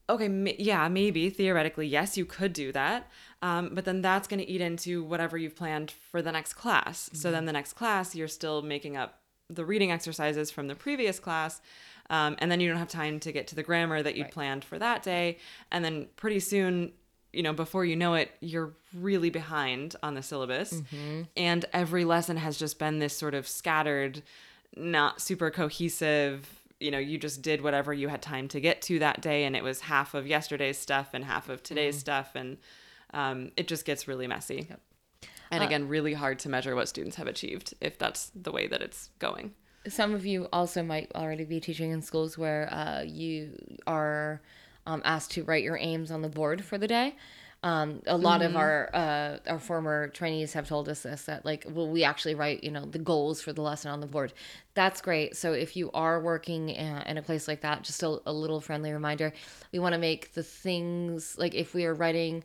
okay, 0.10 0.56
yeah, 0.58 0.88
maybe 0.88 1.30
theoretically, 1.30 1.88
yes, 1.88 2.18
you 2.18 2.26
could 2.26 2.54
do 2.54 2.72
that. 2.72 3.10
Um, 3.42 3.72
but 3.74 3.86
then 3.86 4.02
that's 4.02 4.28
going 4.28 4.40
to 4.40 4.50
eat 4.50 4.62
into 4.62 5.04
whatever 5.04 5.38
you've 5.38 5.56
planned 5.56 5.92
for 5.92 6.22
the 6.22 6.32
next 6.32 6.54
class. 6.54 7.06
Mm-hmm. 7.06 7.18
So 7.18 7.32
then 7.32 7.46
the 7.46 7.54
next 7.54 7.74
class, 7.74 8.16
you're 8.16 8.28
still 8.28 8.62
making 8.62 8.98
up 8.98 9.20
the 9.50 9.66
reading 9.66 9.92
exercises 9.92 10.50
from 10.52 10.68
the 10.68 10.76
previous 10.76 11.20
class. 11.20 11.62
Um, 12.10 12.36
and 12.40 12.50
then 12.50 12.60
you 12.60 12.70
don't 12.70 12.78
have 12.78 12.88
time 12.88 13.20
to 13.22 13.32
get 13.32 13.48
to 13.48 13.56
the 13.56 13.64
grammar 13.64 14.02
that 14.02 14.16
you'd 14.16 14.24
right. 14.24 14.34
planned 14.34 14.64
for 14.64 14.80
that 14.80 15.04
day. 15.04 15.38
And 15.72 15.84
then 15.84 16.08
pretty 16.16 16.40
soon, 16.40 16.94
you 17.34 17.44
know, 17.44 17.54
before 17.54 17.86
you 17.86 17.96
know 17.96 18.14
it, 18.14 18.32
you're 18.40 18.74
really 18.94 19.30
behind 19.30 19.96
on 20.02 20.16
the 20.16 20.24
syllabus. 20.24 20.74
Mm-hmm. 20.74 21.24
And 21.36 21.66
every 21.74 22.06
lesson 22.06 22.38
has 22.38 22.58
just 22.58 22.80
been 22.80 23.00
this 23.00 23.16
sort 23.16 23.34
of 23.34 23.48
scattered, 23.48 24.24
not 24.76 25.22
super 25.22 25.52
cohesive 25.52 26.57
you 26.80 26.92
know 26.92 27.00
you 27.00 27.18
just 27.18 27.42
did 27.42 27.62
whatever 27.62 27.94
you 27.94 28.08
had 28.08 28.22
time 28.22 28.48
to 28.48 28.60
get 28.60 28.82
to 28.82 29.00
that 29.00 29.22
day 29.22 29.46
and 29.46 29.56
it 29.56 29.64
was 29.64 29.82
half 29.82 30.14
of 30.14 30.28
yesterday's 30.28 30.78
stuff 30.78 31.10
and 31.14 31.26
half 31.26 31.50
of 31.50 31.64
today's 31.64 31.96
mm-hmm. 31.96 32.02
stuff 32.02 32.32
and 32.36 32.58
um, 33.14 33.52
it 33.56 33.68
just 33.68 33.86
gets 33.86 34.08
really 34.08 34.28
messy 34.28 34.68
yep. 34.70 34.82
and 35.52 35.64
uh, 35.64 35.66
again 35.66 35.88
really 35.88 36.14
hard 36.14 36.40
to 36.40 36.50
measure 36.50 36.76
what 36.76 36.88
students 36.88 37.16
have 37.16 37.28
achieved 37.28 37.74
if 37.82 37.98
that's 37.98 38.32
the 38.36 38.52
way 38.52 38.68
that 38.68 38.82
it's 38.82 39.10
going 39.20 39.54
some 39.88 40.14
of 40.14 40.26
you 40.26 40.48
also 40.52 40.84
might 40.84 41.12
already 41.16 41.46
be 41.46 41.60
teaching 41.60 41.92
in 41.92 42.02
schools 42.02 42.38
where 42.38 42.72
uh, 42.74 43.02
you 43.04 43.52
are 43.88 44.42
um, 44.86 45.02
asked 45.06 45.32
to 45.32 45.44
write 45.44 45.64
your 45.64 45.78
aims 45.78 46.12
on 46.12 46.22
the 46.22 46.30
board 46.30 46.64
for 46.64 46.78
the 46.78 46.88
day 46.88 47.16
Um, 47.64 48.02
a 48.06 48.16
lot 48.16 48.44
of 48.44 48.56
our 48.56 48.90
uh, 48.94 49.38
our 49.48 49.60
former 49.60 50.10
trainees 50.10 50.54
have 50.54 50.68
told 50.68 50.88
us 50.90 51.02
this 51.02 51.24
that 51.24 51.44
like 51.44 51.66
well 51.68 51.90
we 51.90 52.04
actually 52.04 52.36
write 52.36 52.64
you 52.64 52.70
know 52.70 52.86
the 52.86 53.00
goals 53.00 53.42
for 53.42 53.52
the 53.52 53.62
lesson 53.62 53.90
on 53.92 54.00
the 54.00 54.08
board. 54.08 54.34
That's 54.76 55.02
great. 55.02 55.36
So 55.36 55.54
if 55.54 55.76
you 55.76 55.90
are 55.94 56.22
working 56.22 56.70
in 56.70 56.98
in 57.04 57.18
a 57.18 57.22
place 57.22 57.48
like 57.48 57.62
that, 57.62 57.84
just 57.84 58.04
a, 58.04 58.20
a 58.26 58.32
little 58.32 58.62
friendly 58.62 58.92
reminder, 58.92 59.34
we 59.72 59.80
want 59.80 59.94
to 59.94 60.00
make 60.00 60.34
the 60.34 60.44
things 60.44 61.36
like 61.38 61.56
if 61.56 61.74
we 61.74 61.86
are 61.86 61.96
writing 61.96 62.44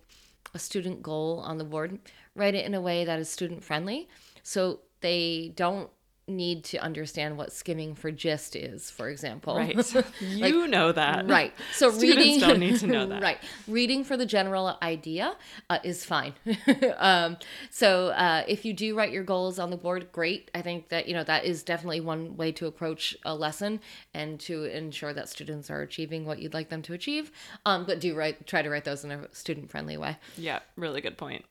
a 0.55 0.59
student 0.59 1.03
goal 1.03 1.41
on 1.45 1.59
the 1.59 1.65
board, 1.65 1.99
write 2.35 2.55
it 2.55 2.65
in 2.65 2.75
a 2.75 2.81
way 2.81 3.05
that 3.05 3.19
is 3.19 3.29
student 3.29 3.63
friendly, 3.63 4.09
so 4.43 4.81
they 5.01 5.53
don't 5.57 5.91
need 6.29 6.65
to 6.65 6.79
understand 6.79 7.37
what 7.37 7.53
skimming 7.53 7.95
for 7.95 8.11
gist 8.11 8.55
is, 8.55 8.91
for 8.91 9.09
example. 9.09 9.57
Right. 9.57 9.95
you 10.21 10.69
know 10.69 10.93
that. 10.93 11.29
Right. 11.29 11.53
So 11.73 11.91
Students 11.91 12.17
reading 12.17 12.41
don't 12.41 12.61
need 12.61 12.79
to 12.79 12.87
know 12.87 13.07
that. 13.07 13.23
right. 13.23 13.39
Reading 13.67 14.05
for 14.05 14.17
the 14.17 14.27
general 14.27 14.79
idea 14.83 15.37
uh, 15.69 15.79
is 15.83 16.05
fine. 16.05 16.35
um, 16.97 17.37
so 17.71 18.09
uh, 18.09 18.45
if 18.47 18.65
you 18.65 18.73
do 18.73 18.97
write 18.97 19.13
your 19.13 19.25
goals 19.25 19.59
on 19.59 19.71
the 19.71 19.77
board, 19.77 20.13
great. 20.13 20.51
I 20.55 20.63
think 20.63 20.89
that 20.91 21.09
you 21.09 21.15
know 21.15 21.25
that 21.25 21.45
is 21.45 21.63
definitely 21.63 22.01
one 22.01 22.37
way 22.37 22.53
to 22.53 22.67
approach 22.67 23.17
a 23.25 23.35
lesson 23.35 23.81
and 24.15 24.39
to 24.41 24.65
ensure 24.65 25.13
that 25.13 25.29
students 25.29 25.71
are 25.71 25.83
achieving 25.83 26.25
what 26.25 26.39
you'd 26.39 26.55
like 26.55 26.69
them 26.69 26.83
to 26.83 26.93
achieve. 26.93 27.33
Um, 27.67 27.85
but 27.85 28.01
do 28.01 28.15
write 28.15 28.47
try 28.47 28.63
to 28.63 28.71
write 28.71 28.85
those 28.85 29.05
in 29.05 29.11
a 29.11 29.35
student 29.35 29.71
friendly 29.71 29.97
way. 29.97 30.17
Yeah, 30.37 30.61
really 30.77 31.01
good 31.01 31.19
point. 31.19 31.45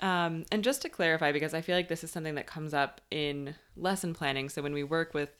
Um, 0.00 0.44
and 0.52 0.62
just 0.62 0.82
to 0.82 0.88
clarify, 0.88 1.32
because 1.32 1.54
I 1.54 1.60
feel 1.60 1.74
like 1.74 1.88
this 1.88 2.04
is 2.04 2.10
something 2.10 2.34
that 2.34 2.46
comes 2.46 2.74
up 2.74 3.00
in 3.10 3.54
lesson 3.76 4.14
planning. 4.14 4.48
So 4.48 4.62
when 4.62 4.74
we 4.74 4.84
work 4.84 5.14
with 5.14 5.30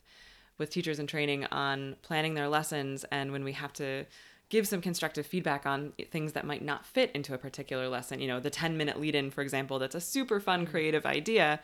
with 0.59 0.70
teachers 0.70 0.98
in 0.98 1.07
training 1.07 1.44
on 1.52 1.96
planning 2.00 2.32
their 2.32 2.48
lessons, 2.48 3.04
and 3.11 3.30
when 3.30 3.44
we 3.44 3.52
have 3.52 3.74
to 3.74 4.07
give 4.48 4.66
some 4.66 4.80
constructive 4.80 5.26
feedback 5.26 5.66
on 5.66 5.92
things 6.11 6.32
that 6.32 6.46
might 6.46 6.62
not 6.62 6.86
fit 6.86 7.11
into 7.12 7.34
a 7.34 7.38
particular 7.38 7.88
lesson, 7.88 8.20
you 8.20 8.28
know, 8.28 8.40
the 8.40 8.50
ten 8.50 8.76
minute 8.76 8.98
lead 8.98 9.14
in, 9.14 9.30
for 9.30 9.42
example, 9.42 9.78
that's 9.78 9.94
a 9.94 10.00
super 10.00 10.40
fun 10.40 10.66
creative 10.66 11.04
idea. 11.04 11.61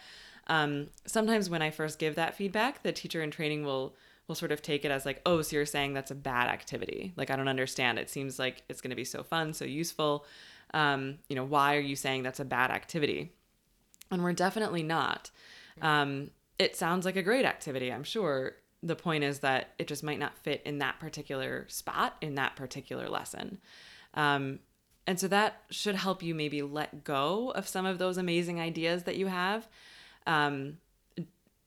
Um, 0.48 0.88
sometimes 1.06 1.48
when 1.48 1.62
I 1.62 1.70
first 1.70 1.98
give 1.98 2.16
that 2.16 2.34
feedback, 2.34 2.82
the 2.82 2.92
teacher 2.92 3.22
in 3.22 3.30
training 3.30 3.64
will 3.64 3.94
will 4.28 4.34
sort 4.34 4.52
of 4.52 4.62
take 4.62 4.84
it 4.84 4.90
as 4.90 5.04
like, 5.04 5.20
oh, 5.26 5.42
so 5.42 5.56
you're 5.56 5.66
saying 5.66 5.94
that's 5.94 6.10
a 6.10 6.14
bad 6.14 6.48
activity. 6.48 7.12
Like 7.16 7.30
I 7.30 7.36
don't 7.36 7.48
understand. 7.48 7.98
It 7.98 8.10
seems 8.10 8.38
like 8.38 8.62
it's 8.68 8.80
going 8.80 8.90
to 8.90 8.96
be 8.96 9.04
so 9.04 9.22
fun, 9.22 9.52
so 9.52 9.64
useful 9.64 10.24
um, 10.74 11.18
you 11.28 11.36
know, 11.36 11.44
why 11.44 11.76
are 11.76 11.80
you 11.80 11.96
saying 11.96 12.22
that's 12.22 12.40
a 12.40 12.44
bad 12.44 12.70
activity? 12.70 13.32
And 14.10 14.22
we're 14.22 14.32
definitely 14.32 14.82
not. 14.82 15.30
Um, 15.80 16.30
it 16.58 16.76
sounds 16.76 17.04
like 17.04 17.16
a 17.16 17.22
great 17.22 17.44
activity, 17.44 17.92
I'm 17.92 18.04
sure. 18.04 18.52
The 18.82 18.96
point 18.96 19.24
is 19.24 19.40
that 19.40 19.70
it 19.78 19.86
just 19.86 20.02
might 20.02 20.18
not 20.18 20.36
fit 20.36 20.62
in 20.64 20.78
that 20.78 20.98
particular 21.00 21.66
spot 21.68 22.16
in 22.20 22.34
that 22.34 22.56
particular 22.56 23.08
lesson. 23.08 23.58
Um, 24.14 24.60
and 25.06 25.18
so 25.18 25.28
that 25.28 25.62
should 25.70 25.96
help 25.96 26.22
you 26.22 26.34
maybe 26.34 26.62
let 26.62 27.04
go 27.04 27.50
of 27.54 27.66
some 27.66 27.86
of 27.86 27.98
those 27.98 28.18
amazing 28.18 28.60
ideas 28.60 29.04
that 29.04 29.16
you 29.16 29.26
have. 29.26 29.68
Um, 30.26 30.78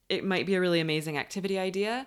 it 0.08 0.24
might 0.24 0.46
be 0.46 0.54
a 0.54 0.60
really 0.60 0.80
amazing 0.80 1.18
activity 1.18 1.58
idea, 1.58 2.06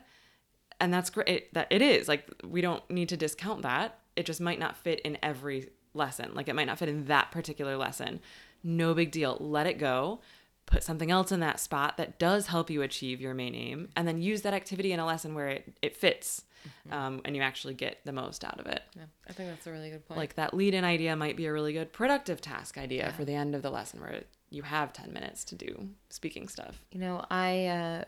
and 0.80 0.94
that's 0.94 1.10
great. 1.10 1.28
It, 1.28 1.54
that 1.54 1.68
it 1.70 1.82
is 1.82 2.08
like 2.08 2.28
we 2.44 2.62
don't 2.62 2.88
need 2.90 3.10
to 3.10 3.18
discount 3.18 3.62
that. 3.64 4.00
It 4.16 4.26
just 4.26 4.42
might 4.42 4.60
not 4.60 4.78
fit 4.78 5.02
in 5.02 5.18
every 5.22 5.70
lesson. 6.00 6.32
Like 6.34 6.48
it 6.48 6.56
might 6.56 6.66
not 6.66 6.80
fit 6.80 6.90
in 6.90 7.06
that 7.06 7.30
particular 7.30 7.78
lesson. 7.78 8.20
No 8.64 8.96
big 8.96 9.12
deal. 9.12 9.38
Let 9.40 9.68
it 9.68 9.78
go. 9.78 10.22
Put 10.66 10.84
something 10.84 11.12
else 11.12 11.32
in 11.32 11.40
that 11.42 11.60
spot 11.60 11.98
that 11.98 12.20
does 12.20 12.48
help 12.48 12.70
you 12.70 12.82
achieve 12.82 13.22
your 13.22 13.34
main 13.34 13.56
aim, 13.56 13.90
and 13.96 14.08
then 14.08 14.22
use 14.22 14.44
that 14.44 14.54
activity 14.54 14.92
in 14.92 15.00
a 15.00 15.06
lesson 15.06 15.34
where 15.34 15.48
it, 15.48 15.74
it 15.82 15.96
fits 15.96 16.44
mm-hmm. 16.68 16.94
um, 16.94 17.22
and 17.26 17.36
you 17.36 17.42
actually 17.42 17.74
get 17.74 18.00
the 18.06 18.12
most 18.12 18.44
out 18.44 18.60
of 18.60 18.68
it. 18.68 18.84
Yeah, 18.96 19.04
I 19.28 19.34
think 19.34 19.50
that's 19.50 19.68
a 19.68 19.72
really 19.72 19.90
good 19.90 20.08
point. 20.08 20.18
Like 20.18 20.36
that 20.36 20.54
lead 20.54 20.74
in 20.74 20.84
idea 20.84 21.16
might 21.16 21.38
be 21.38 21.46
a 21.46 21.54
really 21.54 21.74
good 21.74 21.92
productive 21.92 22.42
task 22.42 22.78
idea 22.78 23.06
yeah. 23.06 23.12
for 23.12 23.26
the 23.26 23.34
end 23.34 23.56
of 23.56 23.62
the 23.62 23.70
lesson 23.72 24.02
where 24.02 24.24
you 24.50 24.64
have 24.64 24.94
10 24.94 25.14
minutes 25.14 25.44
to 25.46 25.56
do 25.56 25.90
speaking 26.10 26.48
stuff. 26.48 26.84
You 26.92 27.00
know, 27.00 27.26
I, 27.30 27.66
uh, 27.66 28.04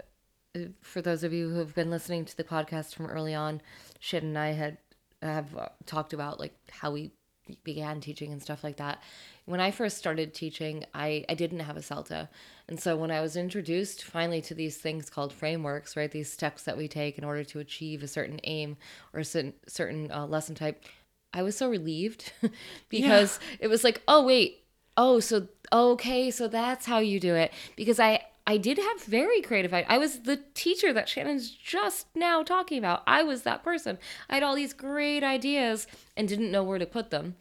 for 0.81 1.01
those 1.01 1.23
of 1.23 1.33
you 1.33 1.49
who 1.49 1.59
have 1.59 1.75
been 1.75 1.89
listening 1.89 2.25
to 2.25 2.37
the 2.37 2.43
podcast 2.43 2.95
from 2.95 3.07
early 3.07 3.33
on, 3.33 3.61
Shit 3.99 4.23
and 4.23 4.37
I 4.37 4.51
had 4.51 4.77
have 5.21 5.55
uh, 5.55 5.69
talked 5.85 6.13
about 6.13 6.39
like 6.39 6.55
how 6.71 6.91
we 6.91 7.11
began 7.63 8.01
teaching 8.01 8.31
and 8.31 8.41
stuff 8.41 8.63
like 8.63 8.77
that. 8.77 9.01
When 9.45 9.59
I 9.59 9.71
first 9.71 9.97
started 9.97 10.33
teaching, 10.33 10.85
I, 10.93 11.25
I 11.27 11.33
didn't 11.33 11.61
have 11.61 11.77
a 11.77 11.81
CELTA. 11.81 12.29
And 12.67 12.79
so 12.79 12.95
when 12.95 13.11
I 13.11 13.21
was 13.21 13.35
introduced 13.35 14.03
finally 14.03 14.41
to 14.43 14.53
these 14.53 14.77
things 14.77 15.09
called 15.09 15.33
frameworks, 15.33 15.97
right, 15.97 16.11
these 16.11 16.31
steps 16.31 16.63
that 16.63 16.77
we 16.77 16.87
take 16.87 17.17
in 17.17 17.23
order 17.23 17.43
to 17.43 17.59
achieve 17.59 18.03
a 18.03 18.07
certain 18.07 18.39
aim 18.43 18.77
or 19.13 19.19
a 19.19 19.25
certain, 19.25 19.53
certain 19.67 20.11
uh, 20.11 20.25
lesson 20.25 20.55
type, 20.55 20.85
I 21.33 21.43
was 21.43 21.57
so 21.57 21.69
relieved 21.69 22.31
because 22.89 23.39
yeah. 23.41 23.57
it 23.61 23.67
was 23.67 23.83
like, 23.83 24.01
oh, 24.07 24.23
wait, 24.25 24.63
oh, 24.97 25.19
so, 25.19 25.47
okay, 25.71 26.31
so 26.31 26.47
that's 26.47 26.85
how 26.85 26.99
you 26.99 27.19
do 27.19 27.35
it. 27.35 27.51
Because 27.75 27.99
I, 27.99 28.23
I 28.47 28.57
did 28.57 28.77
have 28.77 29.03
very 29.03 29.41
creative. 29.41 29.73
I, 29.73 29.85
I 29.87 29.97
was 29.97 30.21
the 30.21 30.41
teacher 30.53 30.91
that 30.93 31.07
Shannon's 31.07 31.51
just 31.51 32.07
now 32.15 32.43
talking 32.43 32.77
about. 32.77 33.03
I 33.05 33.23
was 33.23 33.43
that 33.43 33.63
person. 33.63 33.97
I 34.29 34.35
had 34.35 34.43
all 34.43 34.55
these 34.55 34.73
great 34.73 35.23
ideas 35.23 35.87
and 36.17 36.27
didn't 36.27 36.51
know 36.51 36.63
where 36.63 36.79
to 36.79 36.85
put 36.85 37.11
them 37.11 37.35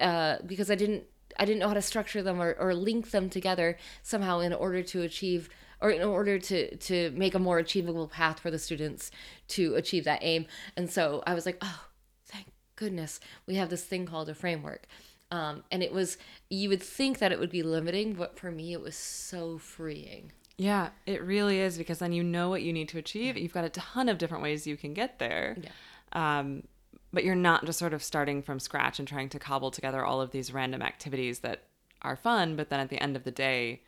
uh, 0.00 0.36
because 0.46 0.70
I 0.70 0.74
didn't 0.74 1.04
I 1.40 1.44
didn't 1.44 1.60
know 1.60 1.68
how 1.68 1.74
to 1.74 1.82
structure 1.82 2.22
them 2.22 2.40
or, 2.40 2.54
or 2.58 2.74
link 2.74 3.10
them 3.10 3.30
together 3.30 3.78
somehow 4.02 4.40
in 4.40 4.52
order 4.52 4.82
to 4.82 5.02
achieve 5.02 5.48
or 5.80 5.90
in 5.90 6.02
order 6.02 6.38
to 6.38 6.76
to 6.76 7.10
make 7.10 7.34
a 7.34 7.38
more 7.38 7.58
achievable 7.58 8.08
path 8.08 8.40
for 8.40 8.50
the 8.50 8.58
students 8.58 9.10
to 9.48 9.74
achieve 9.74 10.04
that 10.04 10.20
aim. 10.22 10.46
And 10.76 10.90
so 10.90 11.22
I 11.26 11.34
was 11.34 11.46
like, 11.46 11.58
oh, 11.60 11.86
thank 12.26 12.46
goodness 12.76 13.20
we 13.46 13.56
have 13.56 13.70
this 13.70 13.84
thing 13.84 14.06
called 14.06 14.28
a 14.28 14.34
framework. 14.34 14.86
Um, 15.30 15.62
and 15.70 15.82
it 15.82 15.92
was, 15.92 16.16
you 16.48 16.68
would 16.70 16.82
think 16.82 17.18
that 17.18 17.32
it 17.32 17.38
would 17.38 17.50
be 17.50 17.62
limiting, 17.62 18.14
but 18.14 18.38
for 18.38 18.50
me, 18.50 18.72
it 18.72 18.80
was 18.80 18.96
so 18.96 19.58
freeing. 19.58 20.32
Yeah, 20.56 20.88
it 21.06 21.22
really 21.22 21.60
is 21.60 21.78
because 21.78 21.98
then 21.98 22.12
you 22.12 22.24
know 22.24 22.48
what 22.48 22.62
you 22.62 22.72
need 22.72 22.88
to 22.88 22.98
achieve. 22.98 23.36
You've 23.36 23.52
got 23.52 23.64
a 23.64 23.70
ton 23.70 24.08
of 24.08 24.18
different 24.18 24.42
ways 24.42 24.66
you 24.66 24.76
can 24.76 24.94
get 24.94 25.18
there. 25.18 25.56
Yeah. 25.60 26.38
Um, 26.38 26.64
but 27.12 27.24
you're 27.24 27.34
not 27.34 27.64
just 27.64 27.78
sort 27.78 27.94
of 27.94 28.02
starting 28.02 28.42
from 28.42 28.58
scratch 28.58 28.98
and 28.98 29.06
trying 29.06 29.28
to 29.30 29.38
cobble 29.38 29.70
together 29.70 30.04
all 30.04 30.20
of 30.20 30.30
these 30.30 30.52
random 30.52 30.82
activities 30.82 31.40
that 31.40 31.64
are 32.02 32.16
fun, 32.16 32.56
but 32.56 32.70
then 32.70 32.80
at 32.80 32.90
the 32.90 33.02
end 33.02 33.16
of 33.16 33.24
the 33.24 33.30
day, 33.30 33.82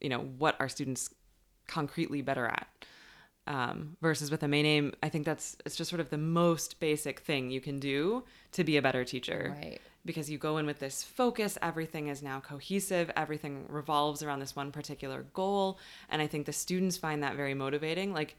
you 0.00 0.08
know, 0.08 0.20
what 0.20 0.56
are 0.60 0.68
students 0.68 1.10
concretely 1.66 2.22
better 2.22 2.46
at? 2.46 2.79
Um, 3.46 3.96
versus 4.00 4.30
with 4.30 4.42
a 4.42 4.48
main 4.48 4.66
aim, 4.66 4.92
I 5.02 5.08
think 5.08 5.24
that's 5.24 5.56
it's 5.64 5.74
just 5.74 5.90
sort 5.90 6.00
of 6.00 6.10
the 6.10 6.18
most 6.18 6.78
basic 6.78 7.20
thing 7.20 7.50
you 7.50 7.60
can 7.60 7.80
do 7.80 8.24
to 8.52 8.64
be 8.64 8.76
a 8.76 8.82
better 8.82 9.04
teacher. 9.04 9.56
Right. 9.56 9.80
Because 10.04 10.30
you 10.30 10.38
go 10.38 10.58
in 10.58 10.66
with 10.66 10.78
this 10.78 11.02
focus 11.02 11.58
everything 11.60 12.08
is 12.08 12.22
now 12.22 12.40
cohesive 12.40 13.10
everything 13.16 13.66
revolves 13.68 14.22
around 14.22 14.40
this 14.40 14.54
one 14.54 14.70
particular 14.70 15.26
goal. 15.34 15.78
And 16.10 16.22
i 16.22 16.26
think 16.26 16.46
the 16.46 16.52
students 16.52 16.96
find 16.96 17.22
that 17.22 17.36
very 17.36 17.54
motivating. 17.54 18.12
Like 18.12 18.36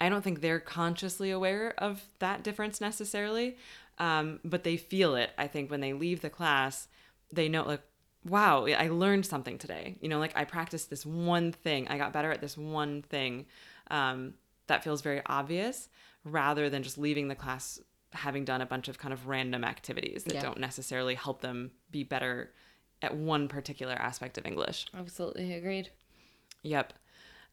i 0.00 0.08
don't 0.08 0.22
think 0.22 0.40
they're 0.40 0.60
consciously 0.60 1.30
aware 1.30 1.74
of 1.78 2.02
that 2.18 2.42
difference 2.42 2.80
necessarily 2.80 3.56
um, 3.98 4.40
but 4.44 4.64
they 4.64 4.78
feel 4.78 5.14
it. 5.14 5.30
I 5.36 5.46
think 5.46 5.70
when 5.70 5.80
they 5.80 5.92
leave 5.92 6.22
the 6.22 6.30
class 6.30 6.88
they 7.32 7.48
know 7.48 7.62
like 7.64 7.82
wow 8.24 8.66
i 8.66 8.88
learned 8.88 9.24
something 9.24 9.56
today. 9.56 9.96
You 10.00 10.08
know 10.08 10.18
like 10.18 10.36
i 10.36 10.44
practiced 10.44 10.90
this 10.90 11.06
one 11.06 11.52
thing. 11.52 11.88
I 11.88 11.96
got 11.96 12.12
better 12.12 12.30
at 12.30 12.40
this 12.40 12.58
one 12.58 13.02
thing 13.02 13.46
um, 13.90 14.34
that 14.66 14.84
feels 14.84 15.02
very 15.02 15.22
obvious 15.26 15.88
rather 16.24 16.70
than 16.70 16.82
just 16.82 16.98
leaving 16.98 17.28
the 17.28 17.34
class 17.34 17.80
having 18.12 18.44
done 18.44 18.60
a 18.60 18.66
bunch 18.66 18.88
of 18.88 18.98
kind 18.98 19.12
of 19.12 19.28
random 19.28 19.64
activities 19.64 20.24
that 20.24 20.34
yeah. 20.34 20.42
don't 20.42 20.58
necessarily 20.58 21.14
help 21.14 21.40
them 21.40 21.70
be 21.90 22.02
better 22.02 22.52
at 23.02 23.16
one 23.16 23.48
particular 23.48 23.94
aspect 23.94 24.36
of 24.36 24.46
English. 24.46 24.86
Absolutely 24.94 25.54
agreed. 25.54 25.90
Yep. 26.62 26.92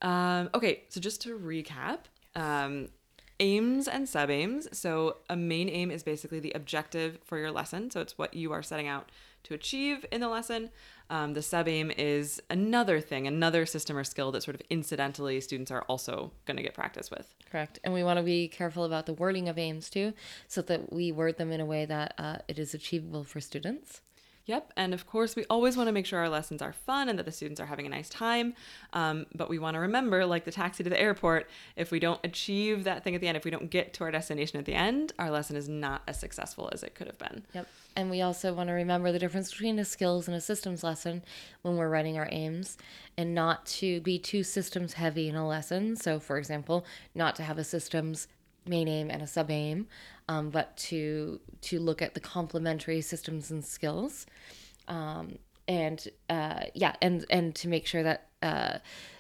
Um, 0.02 0.50
okay, 0.54 0.84
so 0.90 1.00
just 1.00 1.22
to 1.22 1.38
recap, 1.38 2.00
um, 2.36 2.90
aims 3.40 3.88
and 3.88 4.08
sub 4.10 4.30
aims. 4.30 4.68
So 4.78 5.18
a 5.30 5.36
main 5.36 5.70
aim 5.70 5.92
is 5.92 6.04
basically 6.04 6.40
the 6.40 6.52
objective 6.54 7.20
for 7.24 7.38
your 7.38 7.52
lesson. 7.52 7.92
So 7.92 8.02
it's 8.02 8.18
what 8.18 8.34
you 8.34 8.52
are 8.52 8.64
setting 8.64 8.88
out 8.88 9.12
to 9.48 9.54
achieve 9.54 10.06
in 10.12 10.22
the 10.22 10.30
lesson. 10.30 10.70
Um, 11.10 11.34
the 11.34 11.42
sub 11.42 11.68
aim 11.68 11.92
is 11.98 12.42
another 12.50 13.00
thing, 13.00 13.28
another 13.28 13.66
system 13.66 13.98
or 13.98 14.04
skill 14.04 14.32
that 14.34 14.44
sort 14.44 14.56
of 14.56 14.62
incidentally 14.70 15.40
students 15.40 15.72
are 15.72 15.84
also 15.84 16.32
going 16.46 16.58
to 16.58 16.64
get 16.64 16.74
practice 16.74 17.10
with. 17.10 17.34
Correct. 17.50 17.80
And 17.84 17.94
we 17.94 18.04
want 18.04 18.18
to 18.18 18.24
be 18.24 18.50
careful 18.50 18.84
about 18.84 19.06
the 19.06 19.14
wording 19.14 19.48
of 19.48 19.58
aims 19.58 19.90
too, 19.90 20.14
so 20.48 20.62
that 20.64 20.92
we 20.92 21.12
word 21.12 21.38
them 21.38 21.52
in 21.52 21.62
a 21.62 21.66
way 21.66 21.86
that 21.86 22.14
uh, 22.18 22.38
it 22.48 22.60
is 22.60 22.74
achievable 22.74 23.24
for 23.24 23.40
students. 23.40 24.02
Yep. 24.48 24.72
And 24.78 24.94
of 24.94 25.06
course, 25.06 25.36
we 25.36 25.46
always 25.50 25.76
want 25.76 25.88
to 25.88 25.92
make 25.92 26.06
sure 26.06 26.20
our 26.20 26.30
lessons 26.30 26.62
are 26.62 26.72
fun 26.72 27.10
and 27.10 27.20
that 27.20 27.26
the 27.26 27.34
students 27.34 27.60
are 27.60 27.66
having 27.66 27.86
a 27.86 27.90
nice 27.90 28.10
time. 28.10 28.56
Um, 28.94 29.26
but 29.36 29.50
we 29.50 29.60
want 29.60 29.76
to 29.76 29.80
remember, 29.82 30.26
like 30.26 30.46
the 30.46 30.52
taxi 30.52 30.84
to 30.86 30.90
the 30.90 31.00
airport, 31.00 31.50
if 31.76 31.92
we 31.92 32.00
don't 32.00 32.20
achieve 32.24 32.86
that 32.86 33.04
thing 33.04 33.14
at 33.14 33.22
the 33.22 33.28
end, 33.28 33.36
if 33.36 33.44
we 33.44 33.52
don't 33.52 33.70
get 33.70 33.94
to 33.96 34.06
our 34.06 34.12
destination 34.12 34.58
at 34.58 34.66
the 34.66 34.74
end, 34.74 35.12
our 35.20 35.30
lesson 35.30 35.58
is 35.58 35.68
not 35.68 36.02
as 36.08 36.18
successful 36.18 36.70
as 36.72 36.82
it 36.82 36.96
could 36.96 37.08
have 37.08 37.18
been. 37.18 37.44
Yep. 37.54 37.68
And 37.98 38.10
we 38.10 38.22
also 38.22 38.54
want 38.54 38.70
to 38.70 38.74
remember 38.74 39.12
the 39.12 39.20
difference 39.20 39.52
between 39.52 39.80
a 39.80 39.86
skills 39.86 40.28
and 40.28 40.38
a 40.38 40.42
systems 40.42 40.84
lesson 40.84 41.24
when 41.64 41.76
we're 41.76 41.90
writing 41.90 42.18
our 42.18 42.30
aims 42.32 42.78
and 43.18 43.36
not 43.36 43.66
to 43.66 44.00
be 44.02 44.18
too 44.18 44.44
systems 44.44 44.94
heavy 44.94 45.28
in 45.28 45.36
a 45.36 45.48
lesson. 45.48 45.96
So, 45.98 46.20
for 46.20 46.38
example, 46.38 46.86
not 47.16 47.36
to 47.36 47.44
have 47.44 47.58
a 47.58 47.64
systems 47.64 48.28
main 48.68 48.88
aim 48.88 49.10
and 49.10 49.22
a 49.22 49.28
sub 49.28 49.50
aim, 49.52 49.88
um, 50.28 50.50
but 50.50 50.76
to 50.78 51.40
to 51.62 51.80
look 51.80 52.02
at 52.02 52.14
the 52.14 52.20
complementary 52.20 53.02
systems 53.02 53.52
and 53.52 53.64
skills. 53.64 54.26
um, 54.88 55.38
and 55.68 56.08
uh, 56.30 56.62
yeah, 56.74 56.96
and 57.02 57.26
and 57.30 57.54
to 57.56 57.68
make 57.68 57.86
sure 57.86 58.04
that 58.04 58.28
uh, 58.42 58.78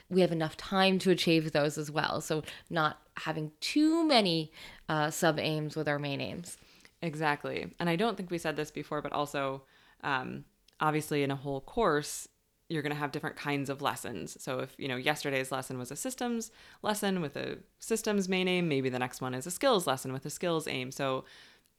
we 0.09 0.21
have 0.21 0.31
enough 0.31 0.55
time 0.55 0.97
to 0.99 1.11
achieve 1.11 1.51
those 1.51 1.77
as 1.77 1.91
well. 1.91 2.21
So 2.21 2.43
not 2.69 2.99
having 3.17 3.51
too 3.59 4.05
many 4.07 4.51
uh, 4.87 5.09
sub 5.11 5.39
aims 5.39 5.75
with 5.75 5.87
our 5.87 5.99
main 5.99 6.21
aims. 6.21 6.57
Exactly. 7.01 7.73
And 7.79 7.89
I 7.89 7.95
don't 7.95 8.15
think 8.15 8.31
we 8.31 8.37
said 8.37 8.55
this 8.55 8.71
before, 8.71 9.01
but 9.01 9.11
also, 9.11 9.63
um, 10.03 10.45
obviously, 10.79 11.21
in 11.23 11.31
a 11.31 11.35
whole 11.35 11.61
course, 11.61 12.27
you're 12.70 12.82
going 12.82 12.93
to 12.93 12.99
have 12.99 13.11
different 13.11 13.36
kinds 13.36 13.70
of 13.70 13.82
lessons. 13.82 14.38
So 14.41 14.59
if, 14.59 14.76
you 14.78 14.88
know, 14.88 14.97
yesterday's 14.97 15.51
lesson 15.51 15.78
was 15.78 15.91
a 15.91 15.95
systems 15.95 16.51
lesson 16.82 17.22
with 17.22 17.36
a 17.36 17.59
systems 17.80 18.28
main 18.28 18.47
aim, 18.47 18.68
maybe 18.68 18.89
the 18.89 18.99
next 18.99 19.22
one 19.22 19.34
is 19.34 19.47
a 19.47 19.51
skills 19.51 19.88
lesson 19.88 20.11
with 20.11 20.26
a 20.26 20.30
skills 20.30 20.68
aim. 20.68 20.91
So 20.91 21.24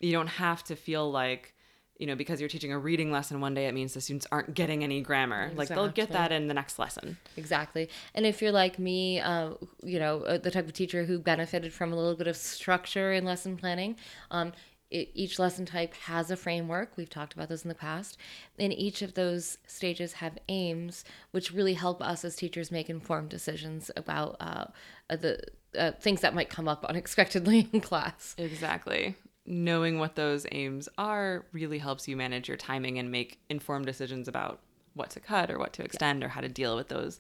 you 0.00 0.12
don't 0.12 0.28
have 0.28 0.64
to 0.64 0.76
feel 0.76 1.10
like, 1.10 1.54
you 1.98 2.06
know, 2.06 2.14
because 2.14 2.40
you're 2.40 2.48
teaching 2.48 2.72
a 2.72 2.78
reading 2.78 3.10
lesson 3.10 3.40
one 3.40 3.54
day, 3.54 3.66
it 3.66 3.74
means 3.74 3.92
the 3.92 4.00
students 4.00 4.26
aren't 4.30 4.54
getting 4.54 4.82
any 4.84 5.02
grammar. 5.02 5.50
Like 5.56 5.68
they'll 5.68 5.88
get 5.88 6.12
that 6.12 6.32
in 6.32 6.46
the 6.46 6.54
next 6.54 6.78
lesson. 6.78 7.18
Exactly. 7.36 7.90
And 8.14 8.24
if 8.24 8.40
you're 8.40 8.52
like 8.52 8.78
me, 8.78 9.20
uh, 9.20 9.54
you 9.82 9.98
know, 9.98 10.22
uh, 10.22 10.38
the 10.38 10.50
type 10.50 10.66
of 10.66 10.72
teacher 10.72 11.04
who 11.04 11.18
benefited 11.18 11.72
from 11.72 11.92
a 11.92 11.96
little 11.96 12.14
bit 12.14 12.28
of 12.28 12.36
structure 12.36 13.12
in 13.12 13.24
lesson 13.24 13.56
planning, 13.56 13.96
um, 14.30 14.52
it, 14.90 15.10
each 15.14 15.38
lesson 15.38 15.66
type 15.66 15.94
has 15.94 16.30
a 16.30 16.36
framework. 16.36 16.96
We've 16.96 17.10
talked 17.10 17.34
about 17.34 17.48
this 17.48 17.62
in 17.62 17.68
the 17.68 17.74
past. 17.74 18.16
And 18.58 18.72
each 18.72 19.02
of 19.02 19.14
those 19.14 19.58
stages 19.66 20.14
have 20.14 20.38
aims, 20.48 21.04
which 21.30 21.52
really 21.52 21.74
help 21.74 22.00
us 22.00 22.24
as 22.24 22.36
teachers 22.36 22.70
make 22.70 22.88
informed 22.88 23.28
decisions 23.28 23.90
about 23.96 24.36
uh, 24.40 24.66
the 25.08 25.40
uh, 25.78 25.92
things 25.92 26.22
that 26.22 26.34
might 26.34 26.48
come 26.48 26.68
up 26.68 26.84
unexpectedly 26.88 27.68
in 27.72 27.80
class. 27.80 28.34
Exactly. 28.38 29.14
Knowing 29.44 29.98
what 29.98 30.16
those 30.16 30.46
aims 30.52 30.88
are 30.98 31.46
really 31.52 31.78
helps 31.78 32.08
you 32.08 32.16
manage 32.16 32.48
your 32.48 32.56
timing 32.56 32.98
and 32.98 33.10
make 33.10 33.38
informed 33.48 33.86
decisions 33.86 34.28
about 34.28 34.60
what 34.94 35.10
to 35.10 35.20
cut 35.20 35.50
or 35.50 35.58
what 35.58 35.72
to 35.74 35.82
extend 35.82 36.24
or 36.24 36.28
how 36.28 36.40
to 36.40 36.48
deal 36.48 36.76
with 36.76 36.88
those 36.88 37.18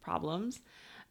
problems. 0.00 0.60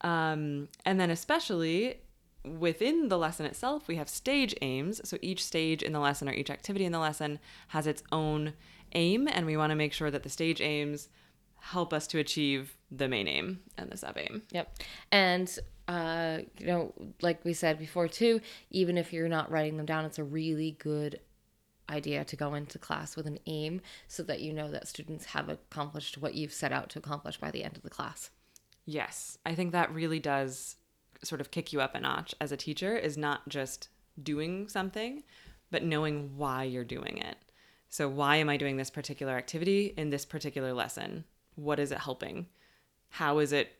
Um, 0.01 0.70
and 0.86 0.99
then, 0.99 1.10
especially 1.10 1.99
within 2.45 3.09
the 3.09 3.17
lesson 3.17 3.45
itself, 3.45 3.87
we 3.87 3.95
have 3.95 4.09
stage 4.09 4.55
aims. 4.61 5.01
So 5.07 5.17
each 5.21 5.43
stage 5.43 5.83
in 5.83 5.93
the 5.93 5.99
lesson 5.99 6.29
or 6.29 6.33
each 6.33 6.49
activity 6.49 6.85
in 6.85 6.91
the 6.91 6.99
lesson 6.99 7.39
has 7.69 7.87
its 7.87 8.03
own 8.11 8.53
aim, 8.93 9.27
and 9.27 9.45
we 9.45 9.57
want 9.57 9.71
to 9.71 9.75
make 9.75 9.93
sure 9.93 10.11
that 10.11 10.23
the 10.23 10.29
stage 10.29 10.61
aims 10.61 11.09
help 11.59 11.93
us 11.93 12.05
to 12.07 12.19
achieve 12.19 12.77
the 12.91 13.07
main 13.07 13.27
aim 13.27 13.59
and 13.77 13.89
the 13.89 13.97
sub 13.97 14.17
aim. 14.17 14.43
Yep. 14.51 14.77
And 15.11 15.59
uh, 15.87 16.39
you 16.57 16.67
know, 16.67 16.93
like 17.21 17.43
we 17.43 17.53
said 17.53 17.79
before 17.79 18.07
too, 18.07 18.41
even 18.71 18.97
if 18.97 19.13
you're 19.13 19.29
not 19.29 19.51
writing 19.51 19.77
them 19.77 19.85
down, 19.85 20.05
it's 20.05 20.19
a 20.19 20.23
really 20.23 20.77
good 20.79 21.19
idea 21.89 22.25
to 22.25 22.35
go 22.35 22.55
into 22.55 22.79
class 22.79 23.15
with 23.15 23.27
an 23.27 23.37
aim 23.45 23.81
so 24.07 24.23
that 24.23 24.41
you 24.41 24.51
know 24.51 24.71
that 24.71 24.87
students 24.87 25.25
have 25.25 25.49
accomplished 25.49 26.17
what 26.17 26.33
you've 26.33 26.53
set 26.53 26.71
out 26.71 26.89
to 26.89 26.99
accomplish 26.99 27.37
by 27.37 27.51
the 27.51 27.63
end 27.63 27.77
of 27.77 27.83
the 27.83 27.89
class. 27.89 28.31
Yes, 28.85 29.37
I 29.45 29.55
think 29.55 29.71
that 29.71 29.93
really 29.93 30.19
does 30.19 30.75
sort 31.26 31.41
of 31.41 31.51
kick 31.51 31.73
you 31.73 31.82
up 31.82 31.95
a 31.95 31.99
notch 31.99 32.34
as 32.39 32.51
a 32.51 32.57
teacher 32.57 32.95
is 32.95 33.17
not 33.17 33.47
just 33.49 33.89
doing 34.21 34.67
something, 34.67 35.23
but 35.71 35.84
knowing 35.84 36.38
why 36.38 36.63
you're 36.63 36.84
doing 36.84 37.17
it. 37.17 37.38
So, 37.89 38.07
why 38.07 38.38
am 38.38 38.49
I 38.49 38.57
doing 38.57 38.78
this 38.78 38.89
particular 38.89 39.34
activity 39.34 39.93
in 39.97 40.09
this 40.09 40.26
particular 40.26 40.73
lesson? 40.73 41.23
What 41.55 41.80
is 41.80 41.91
it 41.91 41.99
helping? 41.99 42.47
How 43.09 43.39
is 43.39 43.53
it 43.53 43.71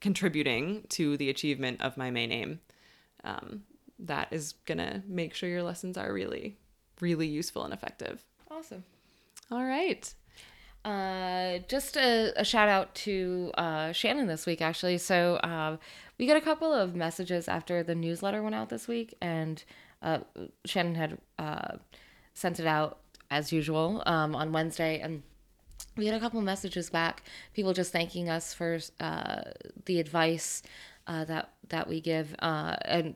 contributing 0.00 0.84
to 0.90 1.16
the 1.16 1.28
achievement 1.28 1.80
of 1.82 1.96
my 1.96 2.10
main 2.10 2.32
aim? 2.32 2.60
Um, 3.24 3.64
that 3.98 4.28
is 4.30 4.52
going 4.64 4.78
to 4.78 5.02
make 5.06 5.34
sure 5.34 5.48
your 5.48 5.62
lessons 5.62 5.98
are 5.98 6.12
really, 6.12 6.56
really 7.00 7.26
useful 7.26 7.64
and 7.64 7.74
effective. 7.74 8.24
Awesome. 8.50 8.84
All 9.50 9.64
right. 9.64 10.12
Uh, 10.84 11.58
just 11.68 11.96
a, 11.96 12.32
a 12.36 12.44
shout 12.44 12.68
out 12.68 12.94
to 12.94 13.50
uh, 13.58 13.92
Shannon 13.92 14.26
this 14.26 14.46
week, 14.46 14.62
actually. 14.62 14.98
So 14.98 15.36
uh, 15.36 15.76
we 16.18 16.26
got 16.26 16.36
a 16.36 16.40
couple 16.40 16.72
of 16.72 16.94
messages 16.94 17.48
after 17.48 17.82
the 17.82 17.94
newsletter 17.94 18.42
went 18.42 18.54
out 18.54 18.68
this 18.68 18.88
week, 18.88 19.14
and 19.20 19.62
uh, 20.02 20.18
Shannon 20.64 20.94
had 20.94 21.18
uh, 21.38 21.76
sent 22.34 22.60
it 22.60 22.66
out 22.66 22.98
as 23.30 23.52
usual 23.52 24.02
um, 24.06 24.34
on 24.34 24.52
Wednesday, 24.52 25.00
and 25.00 25.22
we 25.96 26.06
had 26.06 26.14
a 26.14 26.20
couple 26.20 26.40
messages 26.40 26.90
back. 26.90 27.22
People 27.52 27.72
just 27.72 27.92
thanking 27.92 28.28
us 28.28 28.54
for 28.54 28.78
uh, 29.00 29.42
the 29.84 30.00
advice 30.00 30.62
uh, 31.06 31.24
that 31.24 31.50
that 31.68 31.88
we 31.88 32.00
give, 32.00 32.34
uh, 32.38 32.76
and 32.82 33.14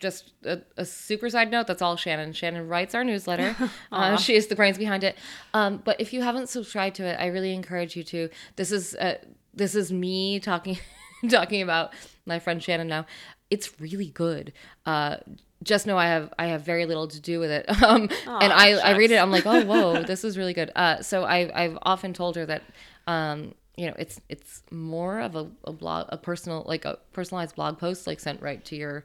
just 0.00 0.32
a, 0.44 0.62
a 0.76 0.84
super 0.84 1.28
side 1.30 1.50
note 1.50 1.66
that's 1.66 1.82
all 1.82 1.96
shannon. 1.96 2.32
Shannon 2.32 2.66
writes 2.66 2.94
our 2.94 3.04
newsletter. 3.04 3.54
Uh, 3.92 4.16
she 4.16 4.34
is 4.34 4.46
the 4.46 4.54
brains 4.54 4.78
behind 4.78 5.04
it. 5.04 5.16
Um, 5.52 5.82
but 5.84 6.00
if 6.00 6.12
you 6.12 6.22
haven't 6.22 6.48
subscribed 6.48 6.96
to 6.96 7.04
it 7.04 7.16
i 7.20 7.26
really 7.26 7.52
encourage 7.52 7.96
you 7.96 8.04
to. 8.04 8.28
This 8.56 8.72
is 8.72 8.94
uh, 8.94 9.18
this 9.52 9.74
is 9.74 9.92
me 9.92 10.40
talking 10.40 10.78
talking 11.28 11.60
about 11.60 11.92
my 12.24 12.38
friend 12.38 12.62
shannon 12.62 12.88
now. 12.88 13.06
It's 13.50 13.80
really 13.80 14.10
good. 14.10 14.52
Uh, 14.86 15.16
just 15.62 15.86
know 15.86 15.98
i 15.98 16.06
have 16.06 16.32
i 16.38 16.46
have 16.46 16.62
very 16.62 16.86
little 16.86 17.06
to 17.08 17.20
do 17.20 17.38
with 17.38 17.50
it. 17.50 17.66
Um, 17.82 18.08
and 18.26 18.52
I, 18.52 18.72
I 18.78 18.96
read 18.96 19.10
it 19.10 19.16
i'm 19.16 19.30
like 19.30 19.46
oh 19.46 19.64
whoa 19.64 20.02
this 20.02 20.24
is 20.24 20.38
really 20.38 20.54
good. 20.54 20.70
Uh, 20.74 21.02
so 21.02 21.24
I, 21.24 21.50
i've 21.54 21.78
often 21.82 22.12
told 22.14 22.36
her 22.36 22.46
that 22.46 22.62
um, 23.06 23.54
you 23.76 23.86
know 23.86 23.94
it's 23.98 24.20
it's 24.28 24.62
more 24.70 25.20
of 25.20 25.36
a, 25.36 25.50
a 25.64 25.72
blog 25.72 26.06
a 26.10 26.16
personal 26.16 26.64
like 26.66 26.84
a 26.84 26.98
personalized 27.12 27.56
blog 27.56 27.78
post 27.78 28.06
like 28.06 28.20
sent 28.20 28.40
right 28.40 28.64
to 28.66 28.76
your 28.76 29.04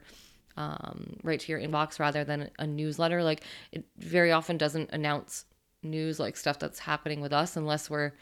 um, 0.56 1.16
right 1.22 1.40
to 1.40 1.52
your 1.52 1.60
inbox 1.60 1.98
rather 1.98 2.24
than 2.24 2.50
a 2.58 2.66
newsletter. 2.66 3.22
Like 3.22 3.42
it 3.72 3.84
very 3.98 4.32
often 4.32 4.56
doesn't 4.56 4.90
announce 4.92 5.44
news 5.82 6.18
like 6.18 6.36
stuff 6.36 6.58
that's 6.58 6.78
happening 6.78 7.20
with 7.20 7.32
us 7.32 7.56
unless 7.56 7.88
we're 7.88 8.12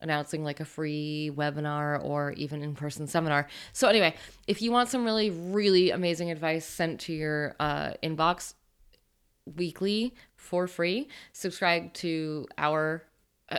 announcing 0.00 0.44
like 0.44 0.60
a 0.60 0.64
free 0.64 1.30
webinar 1.34 2.02
or 2.04 2.32
even 2.32 2.62
in-person 2.62 3.06
seminar. 3.06 3.48
So 3.72 3.88
anyway, 3.88 4.14
if 4.46 4.60
you 4.60 4.70
want 4.70 4.88
some 4.88 5.04
really 5.04 5.30
really 5.30 5.90
amazing 5.90 6.30
advice 6.30 6.66
sent 6.66 7.00
to 7.02 7.12
your 7.12 7.56
uh, 7.58 7.92
inbox 8.02 8.54
weekly 9.56 10.14
for 10.36 10.66
free, 10.66 11.08
subscribe 11.32 11.92
to 11.94 12.46
our 12.58 13.04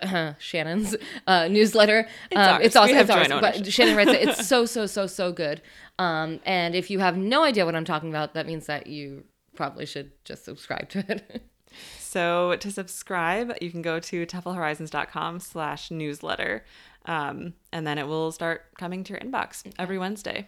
uh, 0.03 0.33
Shannon's 0.39 0.95
uh, 1.27 1.47
newsletter. 1.47 2.07
It's, 2.31 2.39
um, 2.39 2.61
it's 2.61 2.75
have 2.75 2.89
it's 2.89 3.09
ours, 3.09 3.27
but. 3.29 3.67
Shannon 3.67 3.95
writes 3.95 4.11
it. 4.11 4.29
It's 4.29 4.47
so 4.51 4.65
so 4.65 4.85
so 4.85 5.07
so 5.07 5.31
good. 5.31 5.61
Um, 5.99 6.39
and 6.45 6.75
if 6.75 6.89
you 6.89 6.99
have 6.99 7.17
no 7.17 7.43
idea 7.43 7.65
what 7.65 7.75
I'm 7.75 7.85
talking 7.85 8.09
about, 8.09 8.33
that 8.33 8.47
means 8.47 8.65
that 8.67 8.87
you 8.87 9.23
probably 9.55 9.85
should 9.85 10.11
just 10.25 10.45
subscribe 10.45 10.89
to 10.89 10.99
it. 11.09 11.43
So 11.99 12.55
to 12.61 12.71
subscribe, 12.71 13.51
you 13.59 13.69
can 13.69 13.81
go 13.81 13.99
to 13.99 14.25
teflhorizons.com 14.25 15.41
slash 15.41 15.91
newsletter. 15.91 16.63
Um, 17.05 17.55
and 17.73 17.85
then 17.85 17.97
it 17.97 18.07
will 18.07 18.31
start 18.31 18.67
coming 18.77 19.03
to 19.03 19.11
your 19.11 19.19
inbox 19.19 19.69
every 19.77 19.97
Wednesday. 19.97 20.47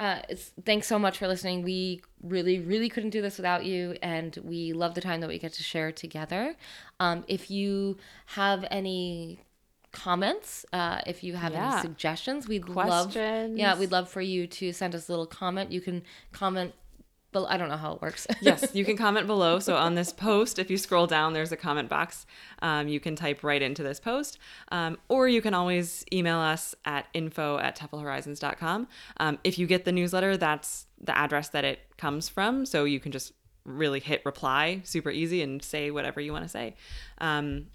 Uh, 0.00 0.22
it's 0.30 0.52
thanks 0.64 0.86
so 0.86 0.98
much 0.98 1.18
for 1.18 1.28
listening. 1.28 1.62
We 1.62 2.00
really, 2.22 2.58
really 2.58 2.88
couldn't 2.88 3.10
do 3.10 3.20
this 3.20 3.36
without 3.36 3.64
you, 3.66 3.96
and 4.02 4.36
we 4.42 4.72
love 4.72 4.94
the 4.94 5.02
time 5.02 5.20
that 5.20 5.28
we 5.28 5.38
get 5.38 5.52
to 5.54 5.62
share 5.62 5.92
together. 5.92 6.56
Um, 6.98 7.24
if 7.28 7.50
you 7.50 7.98
have 8.26 8.64
any 8.70 9.44
comments, 9.92 10.64
uh, 10.72 11.00
if 11.06 11.22
you 11.22 11.34
have 11.34 11.52
Yeah. 11.52 11.72
any 11.72 11.82
suggestions, 11.82 12.48
we'd 12.48 12.68
love. 12.68 13.12
Questions. 13.12 13.58
Yeah, 13.58 13.78
we'd 13.78 13.90
love 13.92 14.08
for 14.08 14.22
you 14.22 14.46
to 14.46 14.72
send 14.72 14.94
us 14.94 15.08
a 15.08 15.12
little 15.12 15.26
comment. 15.26 15.70
You 15.70 15.80
can 15.80 16.02
comment. 16.32 16.72
But 17.32 17.44
I 17.44 17.56
don't 17.56 17.68
know 17.68 17.76
how 17.76 17.92
it 17.92 18.02
works. 18.02 18.26
yes, 18.40 18.74
you 18.74 18.84
can 18.84 18.96
comment 18.96 19.26
below. 19.26 19.60
So 19.60 19.76
on 19.76 19.94
this 19.94 20.12
post, 20.12 20.58
if 20.58 20.70
you 20.70 20.76
scroll 20.76 21.06
down, 21.06 21.32
there's 21.32 21.52
a 21.52 21.56
comment 21.56 21.88
box. 21.88 22.26
Um, 22.60 22.88
you 22.88 22.98
can 22.98 23.14
type 23.14 23.44
right 23.44 23.62
into 23.62 23.82
this 23.82 24.00
post, 24.00 24.38
um, 24.72 24.98
or 25.08 25.28
you 25.28 25.40
can 25.40 25.54
always 25.54 26.04
email 26.12 26.38
us 26.38 26.74
at 26.84 27.06
info 27.14 27.58
at 27.58 27.76
teflhorizons.com. 27.76 28.88
Um, 29.18 29.38
if 29.44 29.58
you 29.58 29.66
get 29.66 29.84
the 29.84 29.92
newsletter, 29.92 30.36
that's 30.36 30.86
the 31.00 31.16
address 31.16 31.48
that 31.50 31.64
it 31.64 31.80
comes 31.96 32.28
from. 32.28 32.66
So 32.66 32.84
you 32.84 32.98
can 32.98 33.12
just 33.12 33.32
really 33.64 34.00
hit 34.00 34.22
reply, 34.24 34.80
super 34.84 35.10
easy, 35.10 35.42
and 35.42 35.62
say 35.62 35.90
whatever 35.90 36.20
you 36.20 36.32
want 36.32 36.44
to 36.44 36.48
say. 36.48 36.74
Um, 37.18 37.66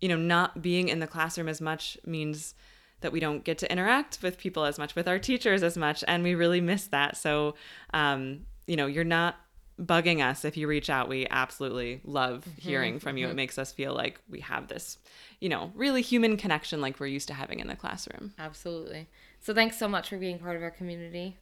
you 0.00 0.08
know, 0.08 0.16
not 0.16 0.62
being 0.62 0.88
in 0.88 1.00
the 1.00 1.06
classroom 1.06 1.48
as 1.48 1.60
much 1.60 1.98
means 2.06 2.54
that 3.00 3.12
we 3.12 3.20
don't 3.20 3.44
get 3.44 3.58
to 3.58 3.70
interact 3.70 4.18
with 4.22 4.38
people 4.38 4.64
as 4.64 4.78
much, 4.78 4.94
with 4.94 5.06
our 5.06 5.18
teachers 5.18 5.62
as 5.62 5.76
much, 5.76 6.02
and 6.08 6.22
we 6.22 6.34
really 6.34 6.60
miss 6.60 6.86
that. 6.88 7.16
So, 7.16 7.54
um, 7.94 8.40
you 8.68 8.76
know, 8.76 8.86
you're 8.86 9.02
not 9.02 9.36
bugging 9.80 10.22
us 10.22 10.44
if 10.44 10.56
you 10.56 10.68
reach 10.68 10.90
out. 10.90 11.08
We 11.08 11.26
absolutely 11.30 12.00
love 12.04 12.40
mm-hmm. 12.40 12.60
hearing 12.60 12.98
from 12.98 13.16
you. 13.16 13.26
It 13.26 13.28
mm-hmm. 13.30 13.36
makes 13.36 13.58
us 13.58 13.72
feel 13.72 13.94
like 13.94 14.20
we 14.28 14.40
have 14.40 14.68
this, 14.68 14.98
you 15.40 15.48
know, 15.48 15.72
really 15.74 16.02
human 16.02 16.36
connection 16.36 16.80
like 16.80 17.00
we're 17.00 17.06
used 17.06 17.28
to 17.28 17.34
having 17.34 17.60
in 17.60 17.68
the 17.68 17.76
classroom. 17.76 18.34
Absolutely. 18.38 19.08
So 19.40 19.54
thanks 19.54 19.78
so 19.78 19.88
much 19.88 20.10
for 20.10 20.18
being 20.18 20.38
part 20.38 20.56
of 20.56 20.62
our 20.62 20.70
community, 20.70 21.36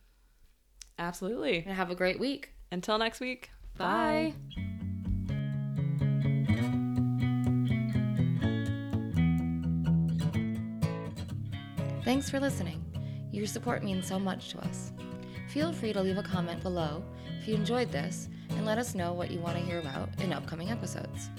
Absolutely. 0.99 1.65
and 1.67 1.75
have 1.75 1.91
a 1.91 1.95
great 1.95 2.21
week. 2.21 2.53
Until 2.71 2.99
next 2.99 3.21
week. 3.21 3.51
Bye. 3.77 4.35
Thanks 12.05 12.31
for 12.31 12.39
listening. 12.39 12.85
Your 13.33 13.47
support 13.47 13.83
means 13.83 14.07
so 14.07 14.19
much 14.19 14.51
to 14.51 14.59
us. 14.61 14.93
Feel 15.49 15.73
free 15.73 15.93
to 15.93 16.01
leave 16.03 16.19
a 16.19 16.23
comment 16.23 16.63
below 16.63 17.03
if 17.39 17.49
you 17.49 17.55
enjoyed 17.55 17.91
this 17.91 18.29
and 18.51 18.67
let 18.67 18.79
us 18.79 18.95
know 18.95 19.13
what 19.13 19.31
you 19.31 19.41
want 19.41 19.57
to 19.57 19.65
hear 19.65 19.81
about 19.81 20.09
in 20.21 20.33
upcoming 20.33 20.71
episodes. 20.71 21.31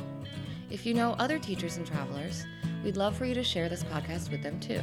If 0.69 0.85
you 0.85 0.93
know 0.93 1.15
other 1.19 1.39
teachers 1.39 1.77
and 1.77 1.85
travelers, 1.85 2.45
We'd 2.83 2.97
love 2.97 3.17
for 3.17 3.25
you 3.25 3.33
to 3.33 3.43
share 3.43 3.69
this 3.69 3.83
podcast 3.83 4.31
with 4.31 4.41
them 4.41 4.59
too. 4.59 4.81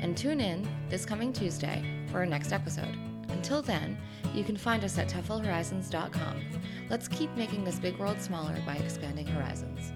And 0.00 0.16
tune 0.16 0.40
in 0.40 0.66
this 0.88 1.04
coming 1.04 1.32
Tuesday 1.32 1.84
for 2.10 2.18
our 2.18 2.26
next 2.26 2.52
episode. 2.52 2.96
Until 3.28 3.62
then, 3.62 3.98
you 4.34 4.44
can 4.44 4.56
find 4.56 4.84
us 4.84 4.98
at 4.98 5.08
TEFLHorizons.com. 5.08 6.40
Let's 6.88 7.08
keep 7.08 7.34
making 7.36 7.64
this 7.64 7.78
big 7.78 7.98
world 7.98 8.20
smaller 8.20 8.56
by 8.66 8.76
expanding 8.76 9.26
horizons. 9.26 9.92